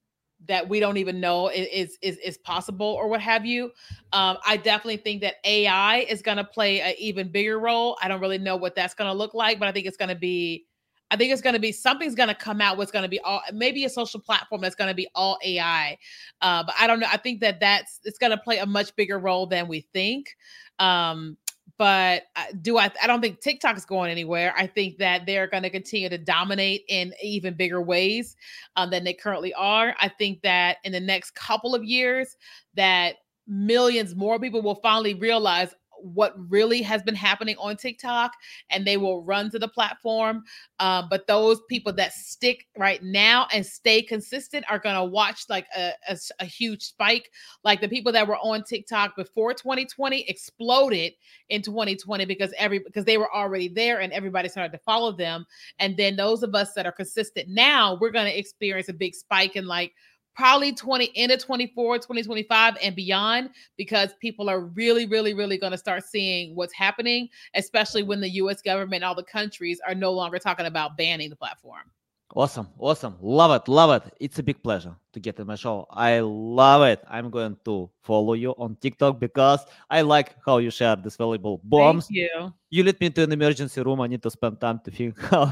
that 0.47 0.69
we 0.69 0.81
don't 0.81 0.97
even 0.97 1.21
know 1.21 1.49
is 1.49 1.99
is 2.03 2.19
is 2.19 2.39
possible 2.39 2.87
or 2.87 3.09
what 3.09 3.21
have 3.21 3.47
you. 3.47 3.65
Um 4.13 4.39
I 4.47 4.57
definitely 4.57 4.99
think 4.99 5.23
that 5.23 5.37
AI 5.45 5.99
is 6.09 6.23
going 6.23 6.37
to 6.39 6.45
play 6.45 6.81
an 6.81 6.95
even 6.99 7.31
bigger 7.31 7.59
role. 7.59 7.97
I 8.03 8.09
don't 8.09 8.21
really 8.21 8.39
know 8.39 8.57
what 8.57 8.75
that's 8.75 8.95
going 8.95 9.11
to 9.11 9.17
look 9.17 9.35
like, 9.35 9.59
but 9.59 9.69
I 9.69 9.73
think 9.73 9.87
it's 9.87 9.97
going 9.97 10.11
to 10.11 10.15
be 10.15 10.67
I 11.11 11.17
think 11.17 11.33
it's 11.33 11.43
going 11.43 11.55
to 11.55 11.61
be 11.61 11.71
something's 11.71 12.15
going 12.15 12.29
to 12.29 12.35
come 12.35 12.61
out 12.61 12.77
what's 12.77 12.91
going 12.91 13.05
to 13.05 13.09
be 13.09 13.21
all 13.21 13.43
maybe 13.53 13.85
a 13.85 13.89
social 13.89 14.21
platform 14.21 14.61
that's 14.61 14.75
going 14.75 14.89
to 14.89 14.95
be 14.95 15.09
all 15.15 15.39
AI. 15.45 15.99
Uh 16.41 16.65
but 16.65 16.75
I 16.79 16.87
don't 16.87 17.01
know. 17.01 17.09
I 17.11 17.17
think 17.17 17.41
that 17.41 17.61
that's 17.61 18.01
it's 18.05 18.19
going 18.19 18.33
to 18.33 18.39
play 18.39 18.59
a 18.59 18.67
much 18.67 18.95
bigger 18.97 19.19
role 19.19 19.47
than 19.47 19.69
we 19.69 19.81
think. 19.93 20.37
Um 20.79 21.37
but 21.79 22.25
do 22.63 22.79
I? 22.79 22.91
I 23.03 23.07
don't 23.07 23.21
think 23.21 23.41
TikTok 23.41 23.77
is 23.77 23.85
going 23.85 24.11
anywhere. 24.11 24.55
I 24.57 24.67
think 24.67 24.99
that 24.99 25.27
they're 25.27 25.47
going 25.47 25.65
to 25.65 25.71
continue 25.71 26.09
to 26.09 26.19
dominate 26.19 26.85
in 26.89 27.13
even 27.23 27.55
bigger 27.55 27.83
ways 27.83 28.37
um, 28.77 28.91
than 28.91 29.05
they 29.05 29.15
currently 29.15 29.53
are. 29.55 29.95
I 30.01 30.09
think 30.09 30.43
that 30.43 30.79
in 30.85 30.93
the 30.93 31.01
next 31.01 31.35
couple 31.35 31.75
of 31.75 31.83
years, 31.83 32.37
that 32.75 33.17
millions 33.47 34.15
more 34.15 34.39
people 34.39 34.63
will 34.63 34.77
finally 34.77 35.15
realize 35.15 35.75
what 36.05 36.35
really 36.51 36.83
has 36.83 37.03
been 37.03 37.15
happening 37.15 37.57
on 37.59 37.77
TikTok, 37.77 38.33
and 38.71 38.87
they 38.87 38.97
will 38.97 39.23
run 39.23 39.51
to 39.51 39.59
the 39.59 39.69
platform. 39.69 40.45
Um, 40.81 41.07
but 41.11 41.27
those 41.27 41.61
people 41.69 41.93
that 41.95 42.13
stick 42.13 42.67
right 42.77 43.03
now 43.03 43.47
and 43.53 43.65
stay 43.65 44.03
consistent 44.03 44.65
are 44.69 44.79
going 44.79 44.97
to 44.97 45.05
watch 45.05 45.45
like 45.49 45.67
a 45.75 46.45
huge 46.45 46.83
spike. 46.83 47.31
Like 47.65 47.81
the 47.81 47.89
people 47.89 48.13
that 48.13 48.29
were 48.29 48.37
on 48.37 48.65
TikTok 48.65 49.17
before 49.17 49.55
2020 49.55 50.29
exploded 50.29 51.13
in 51.49 51.63
2020 51.63 52.25
because 52.25 52.53
every 52.59 52.79
because 52.79 53.05
they 53.05 53.19
were 53.19 53.33
already 53.35 53.69
there 53.69 54.01
and 54.01 54.13
everybody 54.13 54.49
started 54.49 54.73
to 54.73 54.79
follow 54.79 55.13
them 55.13 55.45
and 55.79 55.97
then 55.97 56.17
those 56.17 56.43
of 56.43 56.55
us 56.55 56.73
that 56.75 56.87
are 56.87 56.93
consistent 56.93 57.49
now 57.49 57.99
we're 58.01 58.11
going 58.11 58.25
to 58.25 58.39
experience 58.39 58.89
a 58.89 58.93
big 58.93 59.15
spike 59.15 59.57
in 59.57 59.67
like 59.67 59.93
probably 60.35 60.73
20 60.73 61.07
into 61.15 61.37
24 61.37 61.99
2025 61.99 62.77
and 62.83 62.97
beyond 62.97 63.51
because 63.77 64.11
people 64.21 64.49
are 64.51 64.61
really 64.61 65.07
really 65.07 65.35
really 65.35 65.59
going 65.59 65.73
to 65.73 65.79
start 65.79 66.05
seeing 66.05 66.55
what's 66.55 66.73
happening 66.73 67.29
especially 67.55 68.03
when 68.03 68.21
the 68.21 68.31
US 68.31 68.61
government 68.63 68.97
and 68.97 69.05
all 69.05 69.15
the 69.15 69.23
countries 69.23 69.81
are 69.87 69.95
no 69.95 70.13
longer 70.13 70.39
talking 70.39 70.67
about 70.67 70.97
banning 70.97 71.31
the 71.31 71.37
platform 71.37 71.91
Awesome, 72.35 72.69
awesome. 72.79 73.17
Love 73.21 73.63
it, 73.63 73.69
love 73.69 74.03
it. 74.03 74.13
It's 74.19 74.39
a 74.39 74.43
big 74.43 74.61
pleasure 74.63 74.97
to 75.15 75.21
get 75.21 75.39
in 75.41 75.47
my 75.47 75.57
show. 75.57 75.87
I 75.91 76.21
love 76.21 76.83
it. 76.83 77.03
I'm 77.09 77.31
going 77.31 77.57
to 77.65 77.91
follow 78.03 78.35
you 78.35 78.53
on 78.59 78.77
TikTok 78.81 79.21
because 79.21 79.65
I 79.91 80.03
like 80.03 80.37
how 80.45 80.59
you 80.59 80.71
share 80.71 80.97
these 80.97 81.17
valuable 81.17 81.61
bombs. 81.65 82.09
Thank 82.09 82.11
you 82.11 82.53
You 82.71 82.83
lead 82.85 83.01
me 83.01 83.11
to 83.11 83.23
an 83.23 83.33
emergency 83.33 83.81
room. 83.83 84.01
I 84.01 84.09
need 84.09 84.23
to 84.23 84.31
spend 84.31 84.61
time 84.61 84.81
to 84.85 84.91
think 84.91 85.19
how 85.31 85.47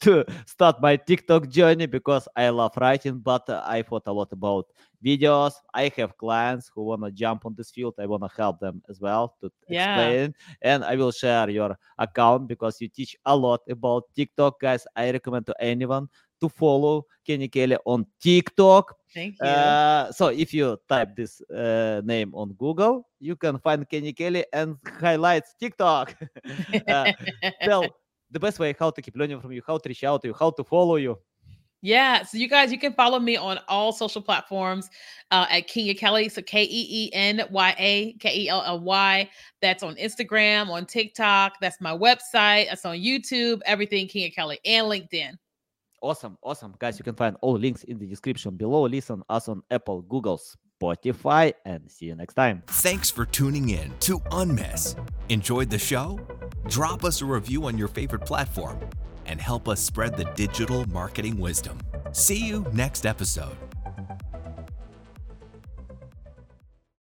to 0.00 0.24
start 0.46 0.80
my 0.82 0.96
TikTok 0.96 1.48
journey 1.48 1.86
because 1.86 2.28
I 2.36 2.48
love 2.50 2.72
writing, 2.80 3.18
but 3.18 3.48
I 3.48 3.82
thought 3.82 4.04
a 4.06 4.12
lot 4.12 4.32
about 4.32 4.66
videos. 5.04 5.52
I 5.74 5.90
have 5.96 6.16
clients 6.16 6.70
who 6.74 6.84
want 6.84 7.04
to 7.04 7.10
jump 7.12 7.44
on 7.46 7.54
this 7.54 7.70
field. 7.70 7.94
I 7.98 8.06
want 8.06 8.22
to 8.22 8.30
help 8.36 8.60
them 8.60 8.82
as 8.88 9.00
well 9.00 9.36
to 9.40 9.50
Yeah. 9.68 9.74
explain. 9.74 10.34
And 10.62 10.84
I 10.84 10.96
will 10.96 11.12
share 11.12 11.48
your 11.50 11.76
account 11.98 12.48
because 12.48 12.80
you 12.80 12.88
teach 12.88 13.16
a 13.26 13.36
lot 13.36 13.60
about 13.68 14.04
TikTok, 14.14 14.60
guys. 14.60 14.86
I 14.96 15.10
recommend 15.10 15.46
to 15.46 15.54
anyone 15.60 16.08
to 16.42 16.48
follow 16.48 17.06
Keenya 17.24 17.48
Kelly 17.48 17.76
on 17.86 18.04
TikTok. 18.20 18.96
thank 19.14 19.36
you 19.40 19.46
Uh, 19.46 20.10
so 20.12 20.28
if 20.28 20.52
you 20.52 20.76
type 20.88 21.14
this 21.16 21.40
uh, 21.50 22.02
name 22.04 22.34
on 22.34 22.52
Google, 22.58 23.08
you 23.20 23.36
can 23.36 23.58
find 23.58 23.88
Kenny 23.88 24.12
Kelly 24.12 24.44
and 24.52 24.76
highlights 25.00 25.54
TikTok. 25.58 26.14
uh, 26.88 27.12
tell 27.62 27.86
the 28.30 28.40
best 28.40 28.58
way 28.58 28.74
how 28.78 28.90
to 28.90 29.00
keep 29.00 29.16
learning 29.16 29.40
from 29.40 29.52
you, 29.52 29.62
how 29.66 29.78
to 29.78 29.88
reach 29.88 30.04
out 30.04 30.22
to 30.22 30.28
you, 30.28 30.34
how 30.34 30.50
to 30.50 30.64
follow 30.64 30.96
you. 30.96 31.16
Yeah, 31.84 32.22
so 32.22 32.38
you 32.38 32.48
guys, 32.48 32.70
you 32.70 32.78
can 32.78 32.92
follow 32.92 33.18
me 33.18 33.36
on 33.36 33.58
all 33.66 33.92
social 33.92 34.22
platforms 34.22 34.88
uh, 35.32 35.46
at 35.50 35.66
Keenya 35.66 35.98
Kelly. 35.98 36.28
So 36.28 36.40
K 36.40 36.62
E 36.62 36.86
E 36.90 37.10
N 37.12 37.42
Y 37.50 37.74
A 37.76 38.12
K 38.14 38.42
E 38.42 38.48
L 38.48 38.62
L 38.64 38.78
Y. 38.78 39.28
That's 39.60 39.82
on 39.82 39.96
Instagram, 39.96 40.68
on 40.68 40.86
TikTok. 40.86 41.54
That's 41.60 41.80
my 41.80 41.90
website. 41.90 42.68
That's 42.68 42.84
on 42.84 42.98
YouTube. 42.98 43.60
Everything 43.66 44.06
Keenya 44.06 44.32
Kelly 44.32 44.60
and 44.64 44.86
LinkedIn. 44.86 45.36
Awesome, 46.02 46.36
awesome. 46.42 46.74
Guys, 46.80 46.98
you 46.98 47.04
can 47.04 47.14
find 47.14 47.36
all 47.40 47.56
links 47.56 47.84
in 47.84 47.98
the 47.98 48.06
description 48.06 48.56
below. 48.56 48.82
Listen 48.82 49.22
us 49.28 49.48
on 49.48 49.62
Apple, 49.70 50.02
Google, 50.02 50.40
Spotify, 50.82 51.52
and 51.64 51.88
see 51.88 52.06
you 52.06 52.16
next 52.16 52.34
time. 52.34 52.64
Thanks 52.66 53.08
for 53.08 53.24
tuning 53.24 53.68
in 53.70 53.92
to 54.00 54.18
Unmiss. 54.32 54.98
Enjoyed 55.28 55.70
the 55.70 55.78
show? 55.78 56.18
Drop 56.68 57.04
us 57.04 57.22
a 57.22 57.24
review 57.24 57.66
on 57.66 57.78
your 57.78 57.86
favorite 57.86 58.26
platform 58.26 58.80
and 59.26 59.40
help 59.40 59.68
us 59.68 59.80
spread 59.80 60.16
the 60.16 60.24
digital 60.34 60.84
marketing 60.88 61.38
wisdom. 61.38 61.78
See 62.10 62.44
you 62.44 62.66
next 62.72 63.06
episode. 63.06 63.56